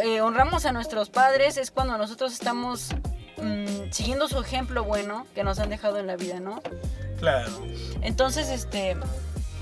eh, 0.00 0.20
honramos 0.20 0.64
a 0.64 0.70
nuestros 0.70 1.10
padres 1.10 1.56
es 1.56 1.72
cuando 1.72 1.98
nosotros 1.98 2.32
estamos 2.32 2.90
mm, 3.38 3.90
siguiendo 3.90 4.28
su 4.28 4.38
ejemplo 4.38 4.84
bueno 4.84 5.26
que 5.34 5.42
nos 5.42 5.58
han 5.58 5.70
dejado 5.70 5.98
en 5.98 6.06
la 6.06 6.14
vida, 6.14 6.38
¿no? 6.38 6.62
Claro. 7.18 7.50
Entonces, 8.00 8.48
este, 8.48 8.96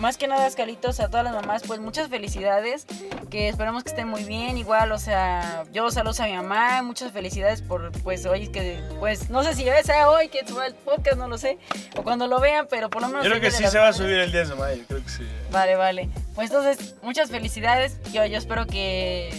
más 0.01 0.17
que 0.17 0.27
nada, 0.27 0.47
Escalitos, 0.47 0.99
a 1.01 1.09
todas 1.09 1.25
las 1.25 1.35
mamás, 1.35 1.63
pues 1.67 1.79
muchas 1.79 2.09
felicidades, 2.09 2.87
que 3.31 3.49
esperamos 3.49 3.85
que 3.85 3.91
estén 3.91 4.09
muy 4.09 4.25
bien, 4.25 4.57
igual, 4.57 4.93
o 4.93 4.99
sea, 4.99 5.65
yo 5.73 5.91
saludos 5.91 6.21
a 6.21 6.27
mi 6.27 6.33
mamá, 6.33 6.83
muchas 6.83 7.13
felicidades 7.13 7.63
por, 7.63 7.93
pues, 8.03 8.25
hoy, 8.27 8.49
que, 8.49 8.81
pues, 8.99 9.31
no 9.31 9.45
sé 9.45 9.55
si 9.55 9.65
sea 9.85 10.11
hoy 10.11 10.29
que 10.29 10.47
suba 10.47 10.67
el 10.67 10.75
podcast, 10.75 11.17
no 11.17 11.29
lo 11.29 11.39
sé, 11.39 11.59
o 11.97 12.03
cuando 12.03 12.27
lo 12.27 12.41
vean, 12.41 12.67
pero 12.69 12.89
por 12.91 13.03
lo 13.03 13.09
menos... 13.09 13.25
Yo 13.25 13.31
creo 13.31 13.43
que 13.43 13.51
sí 13.51 13.67
se 13.67 13.79
va 13.79 13.89
a 13.89 13.93
subir 13.93 14.17
el 14.17 14.33
10 14.33 14.49
de 14.49 14.55
mayo, 14.55 14.83
creo 14.89 15.03
que 15.03 15.11
sí. 15.11 15.29
Vale, 15.51 15.77
vale. 15.77 16.09
Pues 16.35 16.51
entonces, 16.51 16.97
muchas 17.03 17.31
felicidades, 17.31 17.99
yo, 18.13 18.25
yo 18.25 18.39
espero 18.39 18.67
que 18.67 19.31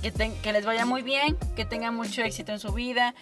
que, 0.00 0.52
les 0.52 0.64
vaya 0.64 0.86
muy 0.86 1.02
bien, 1.02 1.36
que 1.56 1.64
tengan 1.64 1.94
mucho 1.94 2.22
éxito 2.22 2.52
en 2.52 2.58
su 2.58 2.72
vida, 2.72 3.14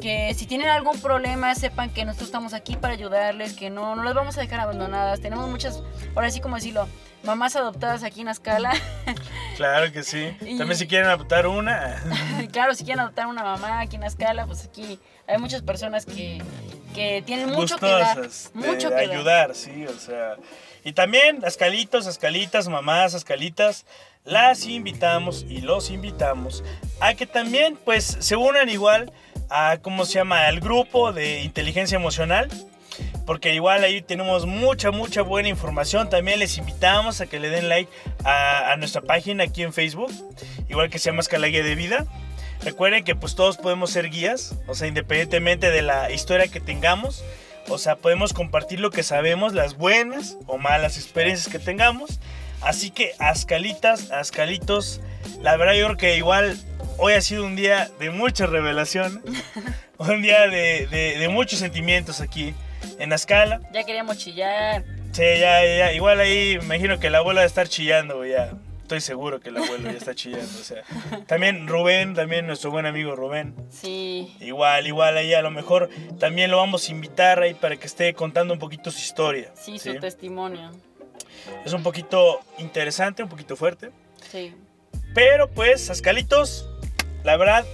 que 0.00 0.34
si 0.34 0.46
tienen 0.46 0.68
algún 0.68 1.00
problema 1.00 1.54
sepan 1.54 1.90
que 1.90 2.04
nosotros 2.04 2.28
estamos 2.28 2.52
aquí 2.52 2.76
para 2.76 2.94
ayudarles, 2.94 3.54
que 3.54 3.70
no, 3.70 3.96
no 3.96 4.02
las 4.02 4.14
vamos 4.14 4.36
a 4.36 4.42
dejar 4.42 4.60
abandonadas. 4.60 5.20
Tenemos 5.20 5.48
muchas, 5.48 5.82
ahora 6.14 6.30
sí 6.30 6.40
como 6.46 6.54
decirlo, 6.58 6.88
mamás 7.24 7.56
adoptadas 7.56 8.04
aquí 8.04 8.20
en 8.20 8.28
Ascala. 8.28 8.72
Claro 9.56 9.90
que 9.90 10.02
sí. 10.02 10.36
También 10.58 10.76
si 10.76 10.86
quieren 10.86 11.08
adoptar 11.08 11.46
una. 11.46 12.02
claro, 12.52 12.74
si 12.74 12.84
quieren 12.84 13.00
adoptar 13.00 13.26
una 13.26 13.42
mamá 13.42 13.80
aquí 13.80 13.96
en 13.96 14.04
Ascala, 14.04 14.44
pues 14.44 14.66
aquí 14.66 15.00
hay 15.26 15.38
muchas 15.38 15.62
personas 15.62 16.04
que, 16.04 16.42
que 16.94 17.22
tienen 17.24 17.50
mucho 17.50 17.78
que 17.78 17.86
dar. 17.86 18.28
Mucho 18.52 18.90
que 18.90 18.96
ayudar, 18.96 19.54
sí, 19.54 19.86
o 19.86 19.98
sea. 19.98 20.36
Y 20.84 20.92
también, 20.92 21.42
ascalitos, 21.42 22.06
ascalitas, 22.06 22.68
mamás, 22.68 23.14
ascalitas, 23.14 23.86
las 24.26 24.66
invitamos 24.66 25.46
y 25.48 25.62
los 25.62 25.90
invitamos 25.90 26.62
a 27.00 27.14
que 27.14 27.26
también 27.26 27.78
pues 27.82 28.18
se 28.20 28.36
unan 28.36 28.68
igual 28.68 29.10
a, 29.48 29.78
¿cómo 29.80 30.04
se 30.04 30.18
llama?, 30.18 30.46
al 30.48 30.60
grupo 30.60 31.12
de 31.12 31.40
inteligencia 31.40 31.96
emocional. 31.96 32.50
Porque 33.24 33.54
igual 33.54 33.84
ahí 33.84 34.02
tenemos 34.02 34.46
mucha, 34.46 34.90
mucha 34.90 35.22
buena 35.22 35.48
información. 35.48 36.08
También 36.08 36.38
les 36.38 36.58
invitamos 36.58 37.20
a 37.20 37.26
que 37.26 37.40
le 37.40 37.48
den 37.48 37.68
like 37.68 37.90
a, 38.24 38.74
nuestra 38.78 39.00
página 39.00 39.44
aquí 39.44 39.62
en 39.62 39.72
Facebook. 39.72 40.12
Igual 40.68 40.90
que 40.90 40.98
se 40.98 41.10
llama 41.10 41.20
Escalague 41.20 41.62
de 41.62 41.74
Vida. 41.74 42.06
Recuerden 42.62 43.04
que 43.04 43.14
pues 43.14 43.34
todos 43.34 43.56
podemos 43.56 43.90
ser 43.90 44.10
guías. 44.10 44.54
O 44.66 44.74
sea, 44.74 44.88
independientemente 44.88 45.70
de 45.70 45.82
la 45.82 46.10
historia 46.10 46.48
que 46.48 46.60
tengamos. 46.60 47.24
O 47.68 47.78
sea, 47.78 47.96
podemos 47.96 48.32
compartir 48.32 48.80
lo 48.80 48.90
que 48.90 49.02
sabemos, 49.02 49.52
las 49.52 49.76
buenas 49.76 50.36
o 50.46 50.56
malas 50.56 50.96
experiencias 50.96 51.48
que 51.48 51.58
tengamos. 51.58 52.20
Así 52.60 52.90
que, 52.90 53.12
Ascalitas, 53.18 54.10
Ascalitos, 54.10 55.00
la 55.40 55.56
verdad 55.56 55.74
yo 55.74 55.86
creo 55.86 55.96
que 55.96 56.16
igual 56.16 56.56
hoy 56.98 57.12
ha 57.12 57.20
sido 57.20 57.44
un 57.44 57.56
día 57.56 57.90
de 57.98 58.10
mucha 58.10 58.46
revelación, 58.46 59.22
un 59.98 60.22
día 60.22 60.48
de, 60.48 61.28
muchos 61.30 61.58
sentimientos 61.58 62.20
aquí 62.20 62.54
en 62.98 63.12
Ascala. 63.12 63.60
Ya 63.72 63.84
queríamos 63.84 64.18
chillar. 64.18 64.84
Sí, 65.12 65.22
ya, 65.22 65.64
ya, 65.64 65.92
igual 65.92 66.20
ahí 66.20 66.58
me 66.58 66.64
imagino 66.64 66.98
que 66.98 67.10
la 67.10 67.18
abuela 67.18 67.40
de 67.40 67.46
estar 67.46 67.68
chillando, 67.68 68.24
ya. 68.24 68.52
Estoy 68.82 69.00
seguro 69.00 69.40
que 69.40 69.48
el 69.48 69.56
abuelo 69.56 69.90
ya 69.90 69.98
está 69.98 70.14
chillando, 70.14 70.46
o 70.60 70.62
sea. 70.62 70.82
También 71.26 71.66
Rubén, 71.66 72.14
también 72.14 72.46
nuestro 72.46 72.70
buen 72.70 72.86
amigo 72.86 73.16
Rubén. 73.16 73.54
Sí. 73.70 74.36
Igual, 74.40 74.86
igual 74.86 75.16
ahí 75.16 75.34
a 75.34 75.42
lo 75.42 75.50
mejor 75.50 75.90
también 76.20 76.52
lo 76.52 76.58
vamos 76.58 76.88
a 76.88 76.92
invitar 76.92 77.40
ahí 77.40 77.54
para 77.54 77.76
que 77.76 77.86
esté 77.86 78.14
contando 78.14 78.54
un 78.54 78.60
poquito 78.60 78.92
su 78.92 79.00
historia. 79.00 79.50
Sí, 79.54 79.80
su 79.80 79.98
testimonio. 79.98 80.70
Es 81.64 81.72
un 81.72 81.82
poquito 81.82 82.40
interesante, 82.58 83.22
un 83.24 83.28
poquito 83.28 83.56
fuerte. 83.56 83.90
Sí. 84.30 84.54
Pero 85.14 85.50
pues, 85.50 85.90
Ascalitos, 85.90 86.68
la 87.24 87.36
verdad, 87.36 87.64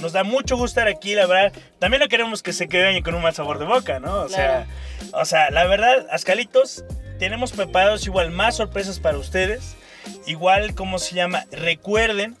nos 0.00 0.12
da 0.12 0.24
mucho 0.24 0.56
gusto 0.56 0.80
estar 0.80 0.88
aquí, 0.88 1.14
la 1.14 1.26
verdad. 1.26 1.52
También 1.78 2.00
no 2.00 2.08
queremos 2.08 2.42
que 2.42 2.52
se 2.52 2.68
queden 2.68 3.02
con 3.02 3.14
un 3.14 3.22
mal 3.22 3.34
sabor 3.34 3.58
de 3.58 3.64
boca, 3.64 4.00
¿no? 4.00 4.22
O 4.22 4.28
sea, 4.28 4.66
o 5.12 5.24
sea, 5.24 5.50
la 5.50 5.64
verdad, 5.64 6.06
Ascalitos, 6.10 6.84
tenemos 7.18 7.52
preparados 7.52 8.06
igual 8.06 8.30
más 8.30 8.56
sorpresas 8.56 9.00
para 9.00 9.18
ustedes. 9.18 9.76
Igual, 10.26 10.74
¿cómo 10.74 10.98
se 10.98 11.14
llama? 11.14 11.44
Recuerden 11.52 12.36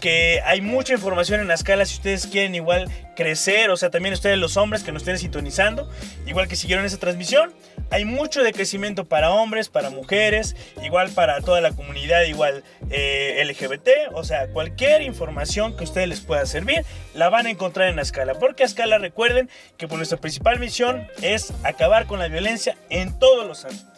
que 0.00 0.42
hay 0.44 0.60
mucha 0.60 0.92
información 0.92 1.40
en 1.40 1.48
la 1.48 1.54
escala 1.54 1.86
si 1.86 1.94
ustedes 1.94 2.26
quieren 2.26 2.54
igual 2.54 2.90
crecer, 3.16 3.70
o 3.70 3.76
sea, 3.76 3.90
también 3.90 4.12
ustedes 4.12 4.36
los 4.36 4.56
hombres 4.56 4.82
que 4.82 4.92
nos 4.92 5.02
estén 5.02 5.18
sintonizando, 5.18 5.88
igual 6.26 6.48
que 6.48 6.56
siguieron 6.56 6.84
esa 6.84 6.98
transmisión, 6.98 7.52
hay 7.90 8.04
mucho 8.04 8.42
de 8.42 8.52
crecimiento 8.52 9.04
para 9.04 9.30
hombres, 9.30 9.68
para 9.68 9.90
mujeres, 9.90 10.56
igual 10.82 11.10
para 11.10 11.40
toda 11.40 11.60
la 11.60 11.72
comunidad, 11.72 12.22
igual 12.22 12.64
eh, 12.90 13.42
LGBT, 13.44 14.12
o 14.12 14.24
sea, 14.24 14.48
cualquier 14.48 15.02
información 15.02 15.76
que 15.76 15.80
a 15.80 15.84
ustedes 15.84 16.08
les 16.08 16.20
pueda 16.20 16.46
servir, 16.46 16.84
la 17.14 17.28
van 17.28 17.46
a 17.46 17.50
encontrar 17.50 17.88
en 17.88 17.96
la 17.96 18.02
escala, 18.02 18.34
porque 18.34 18.64
escala 18.64 18.98
recuerden 18.98 19.48
que 19.76 19.88
por 19.88 19.98
nuestra 19.98 20.18
principal 20.18 20.58
misión 20.58 21.06
es 21.22 21.52
acabar 21.62 22.06
con 22.06 22.18
la 22.18 22.28
violencia 22.28 22.76
en 22.90 23.18
todos 23.18 23.46
los 23.46 23.64
ámbitos. 23.64 23.94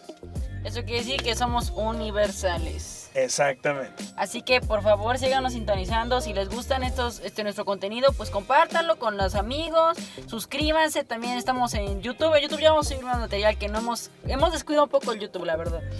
Eso 0.64 0.82
quiere 0.84 0.98
decir 0.98 1.22
que 1.22 1.34
somos 1.36 1.70
universales. 1.76 2.95
Exactamente. 3.16 4.04
Así 4.16 4.42
que 4.42 4.60
por 4.60 4.82
favor 4.82 5.16
síganos 5.16 5.54
sintonizando. 5.54 6.20
Si 6.20 6.34
les 6.34 6.50
gustan 6.50 6.82
estos, 6.82 7.20
este, 7.20 7.42
nuestro 7.44 7.64
contenido, 7.64 8.12
pues 8.12 8.28
compártanlo 8.28 8.98
con 8.98 9.16
los 9.16 9.34
amigos. 9.34 9.96
Suscríbanse. 10.26 11.02
También 11.02 11.38
estamos 11.38 11.72
en 11.72 12.02
YouTube. 12.02 12.34
En 12.34 12.42
YouTube 12.42 12.60
ya 12.60 12.70
vamos 12.70 12.86
a 12.86 12.90
subir 12.90 13.04
más 13.04 13.18
material 13.18 13.56
que 13.56 13.68
no 13.68 13.78
hemos, 13.78 14.10
hemos 14.26 14.52
descuidado 14.52 14.84
un 14.84 14.90
poco 14.90 15.12
el 15.12 15.20
YouTube, 15.20 15.44
la 15.44 15.56
verdad. 15.56 15.80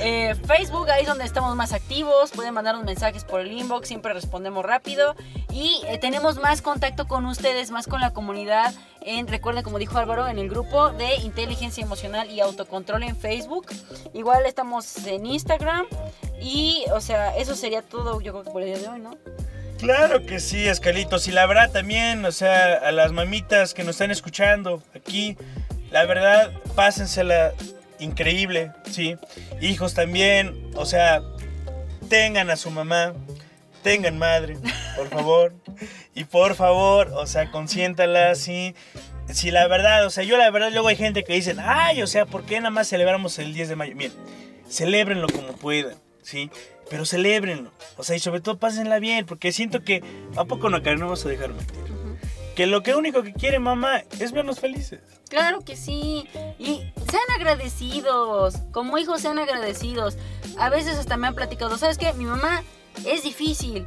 Eh, 0.00 0.36
Facebook, 0.46 0.88
ahí 0.90 1.02
es 1.02 1.08
donde 1.08 1.24
estamos 1.24 1.56
más 1.56 1.72
activos. 1.72 2.30
Pueden 2.30 2.54
mandarnos 2.54 2.84
mensajes 2.84 3.24
por 3.24 3.40
el 3.40 3.50
inbox. 3.50 3.88
Siempre 3.88 4.14
respondemos 4.14 4.64
rápido. 4.64 5.16
Y 5.50 5.80
eh, 5.88 5.98
tenemos 5.98 6.38
más 6.38 6.62
contacto 6.62 7.08
con 7.08 7.26
ustedes, 7.26 7.72
más 7.72 7.88
con 7.88 8.00
la 8.00 8.12
comunidad. 8.12 8.72
En, 9.00 9.26
recuerden, 9.26 9.64
como 9.64 9.78
dijo 9.78 9.98
Álvaro, 9.98 10.28
en 10.28 10.38
el 10.38 10.48
grupo 10.48 10.90
de 10.90 11.16
inteligencia 11.16 11.82
emocional 11.82 12.30
y 12.30 12.40
autocontrol 12.40 13.02
en 13.02 13.16
Facebook. 13.16 13.66
Igual 14.14 14.46
estamos 14.46 15.04
en 15.06 15.26
Instagram. 15.26 15.86
Y, 16.40 16.84
o 16.92 17.00
sea, 17.00 17.36
eso 17.36 17.54
sería 17.54 17.82
todo, 17.82 18.20
yo 18.20 18.32
creo 18.32 18.44
que 18.44 18.50
por 18.50 18.62
el 18.62 18.68
día 18.68 18.78
de 18.78 18.88
hoy, 18.88 19.00
¿no? 19.00 19.16
Claro 19.78 20.26
que 20.26 20.40
sí, 20.40 20.66
Escalitos. 20.66 21.28
Y 21.28 21.32
la 21.32 21.46
verdad 21.46 21.70
también, 21.70 22.24
o 22.24 22.32
sea, 22.32 22.74
a 22.74 22.90
las 22.90 23.12
mamitas 23.12 23.74
que 23.74 23.84
nos 23.84 23.94
están 23.94 24.10
escuchando 24.10 24.82
aquí, 24.94 25.36
la 25.90 26.04
verdad, 26.04 26.52
pásensela 26.74 27.54
increíble, 28.00 28.72
¿sí? 28.90 29.16
Hijos 29.60 29.94
también, 29.94 30.70
o 30.74 30.84
sea, 30.84 31.22
tengan 32.08 32.50
a 32.50 32.56
su 32.56 32.70
mamá, 32.70 33.14
tengan 33.82 34.18
madre, 34.18 34.58
por 34.96 35.08
favor. 35.08 35.54
y 36.14 36.24
por 36.24 36.54
favor, 36.54 37.12
o 37.14 37.26
sea, 37.26 37.50
consiéntala, 37.50 38.34
¿sí? 38.34 38.74
Si 39.32 39.50
la 39.50 39.68
verdad, 39.68 40.06
o 40.06 40.10
sea, 40.10 40.24
yo 40.24 40.36
la 40.36 40.50
verdad, 40.50 40.70
luego 40.72 40.88
hay 40.88 40.96
gente 40.96 41.22
que 41.22 41.34
dicen, 41.34 41.58
ay, 41.60 42.02
o 42.02 42.06
sea, 42.06 42.26
¿por 42.26 42.44
qué 42.44 42.58
nada 42.58 42.70
más 42.70 42.88
celebramos 42.88 43.38
el 43.38 43.54
10 43.54 43.68
de 43.68 43.76
mayo? 43.76 43.94
Miren, 43.94 44.16
celebrenlo 44.68 45.28
como 45.28 45.52
puedan. 45.52 45.94
¿Sí? 46.28 46.50
Pero 46.90 47.06
celebrenlo. 47.06 47.70
O 47.96 48.04
sea, 48.04 48.16
y 48.16 48.18
sobre 48.18 48.40
todo 48.40 48.58
pásenla 48.58 48.98
bien, 48.98 49.24
porque 49.24 49.50
siento 49.50 49.82
que 49.82 50.02
a 50.36 50.44
poco 50.44 50.68
no, 50.68 50.78
no 50.78 51.00
vamos 51.00 51.24
a 51.24 51.28
dejar 51.28 51.50
mentir. 51.54 51.78
Que 52.54 52.66
lo 52.66 52.82
que 52.82 52.94
único 52.94 53.22
que 53.22 53.32
quiere 53.32 53.58
mamá 53.60 54.02
es 54.18 54.32
vernos 54.32 54.60
felices. 54.60 55.00
Claro 55.28 55.60
que 55.60 55.76
sí. 55.76 56.26
Y 56.58 56.82
sean 57.08 57.30
agradecidos. 57.36 58.56
Como 58.72 58.98
hijos 58.98 59.20
sean 59.20 59.38
agradecidos. 59.38 60.16
A 60.58 60.68
veces 60.68 60.98
hasta 60.98 61.16
me 61.16 61.28
han 61.28 61.34
platicado, 61.34 61.78
¿sabes 61.78 61.98
qué? 61.98 62.12
Mi 62.14 62.24
mamá 62.24 62.64
es 63.06 63.22
difícil. 63.22 63.86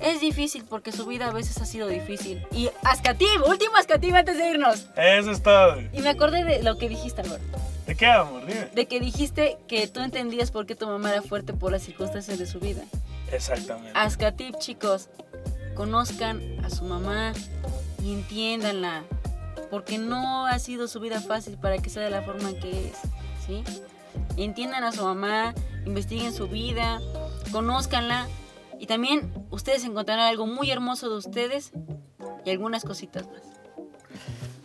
Es 0.00 0.20
difícil 0.20 0.64
porque 0.68 0.92
su 0.92 1.06
vida 1.06 1.28
a 1.28 1.32
veces 1.32 1.58
ha 1.58 1.66
sido 1.66 1.88
difícil. 1.88 2.44
Y 2.52 2.70
Ascativ, 2.82 3.42
último 3.46 3.76
Ascativ 3.76 4.14
antes 4.14 4.36
de 4.36 4.50
irnos. 4.50 4.86
Eso 4.96 5.30
es 5.30 5.42
todo. 5.42 5.80
Y 5.92 6.00
me 6.00 6.10
acordé 6.10 6.44
de 6.44 6.62
lo 6.62 6.78
que 6.78 6.88
dijiste, 6.88 7.22
amor. 7.22 7.40
¿De 7.86 7.96
qué, 7.96 8.06
amor? 8.06 8.42
De 8.46 8.86
que 8.86 9.00
dijiste 9.00 9.58
que 9.68 9.86
tú 9.88 10.00
entendías 10.00 10.50
por 10.50 10.66
qué 10.66 10.74
tu 10.74 10.86
mamá 10.86 11.12
era 11.12 11.22
fuerte 11.22 11.52
por 11.52 11.72
las 11.72 11.82
circunstancias 11.82 12.38
de 12.38 12.46
su 12.46 12.60
vida. 12.60 12.82
Exactamente. 13.32 13.90
Ascatip, 13.94 14.58
chicos, 14.58 15.08
conozcan 15.74 16.64
a 16.64 16.70
su 16.70 16.84
mamá 16.84 17.32
y 18.02 18.12
entiéndanla. 18.12 19.04
Porque 19.70 19.98
no 19.98 20.46
ha 20.46 20.58
sido 20.58 20.86
su 20.86 21.00
vida 21.00 21.20
fácil 21.20 21.56
para 21.56 21.78
que 21.78 21.90
sea 21.90 22.02
de 22.02 22.10
la 22.10 22.22
forma 22.22 22.50
en 22.50 22.60
que 22.60 22.70
es. 22.88 22.96
¿Sí? 23.46 23.64
Entiendan 24.36 24.84
a 24.84 24.92
su 24.92 25.02
mamá, 25.02 25.54
investiguen 25.86 26.32
su 26.32 26.48
vida, 26.48 27.00
conózcanla. 27.50 28.28
Y 28.82 28.86
también 28.86 29.32
ustedes 29.50 29.84
encontrarán 29.84 30.26
algo 30.26 30.44
muy 30.44 30.72
hermoso 30.72 31.08
de 31.08 31.14
ustedes 31.14 31.70
y 32.44 32.50
algunas 32.50 32.82
cositas 32.82 33.28
más. 33.28 33.40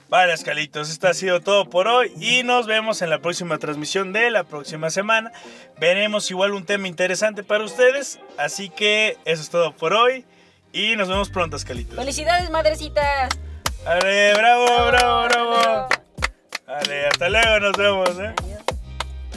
Vale, 0.10 0.34
Escalitos, 0.34 0.90
esto 0.90 1.08
ha 1.08 1.14
sido 1.14 1.40
todo 1.42 1.70
por 1.70 1.88
hoy 1.88 2.12
y 2.20 2.42
nos 2.42 2.66
vemos 2.66 3.04
en 3.04 3.12
la 3.12 3.20
próxima 3.20 3.60
transmisión 3.60 4.14
de 4.14 4.32
la 4.32 4.44
próxima 4.44 4.90
semana. 4.90 5.32
Veremos 5.80 6.32
igual 6.32 6.54
un 6.54 6.66
tema 6.66 6.88
interesante 6.88 7.44
para 7.44 7.64
ustedes, 7.64 8.20
así 8.40 8.70
que 8.70 9.20
eso 9.26 9.44
es 9.44 9.52
todo 9.52 9.76
por 9.76 9.94
hoy 9.94 10.26
y 10.74 10.96
nos 10.96 11.10
vemos 11.10 11.30
pronto, 11.30 11.56
Escalitos. 11.56 11.96
¡Felicidades, 11.96 12.50
madrecitas! 12.50 13.30
¡Ale, 13.86 14.34
bravo, 14.34 14.66
bravo, 14.88 15.24
bravo! 15.26 15.88
Vale, 16.66 17.06
hasta 17.06 17.30
luego, 17.30 17.60
nos 17.60 17.78
vemos, 17.78 18.10
¿eh? 18.20 18.57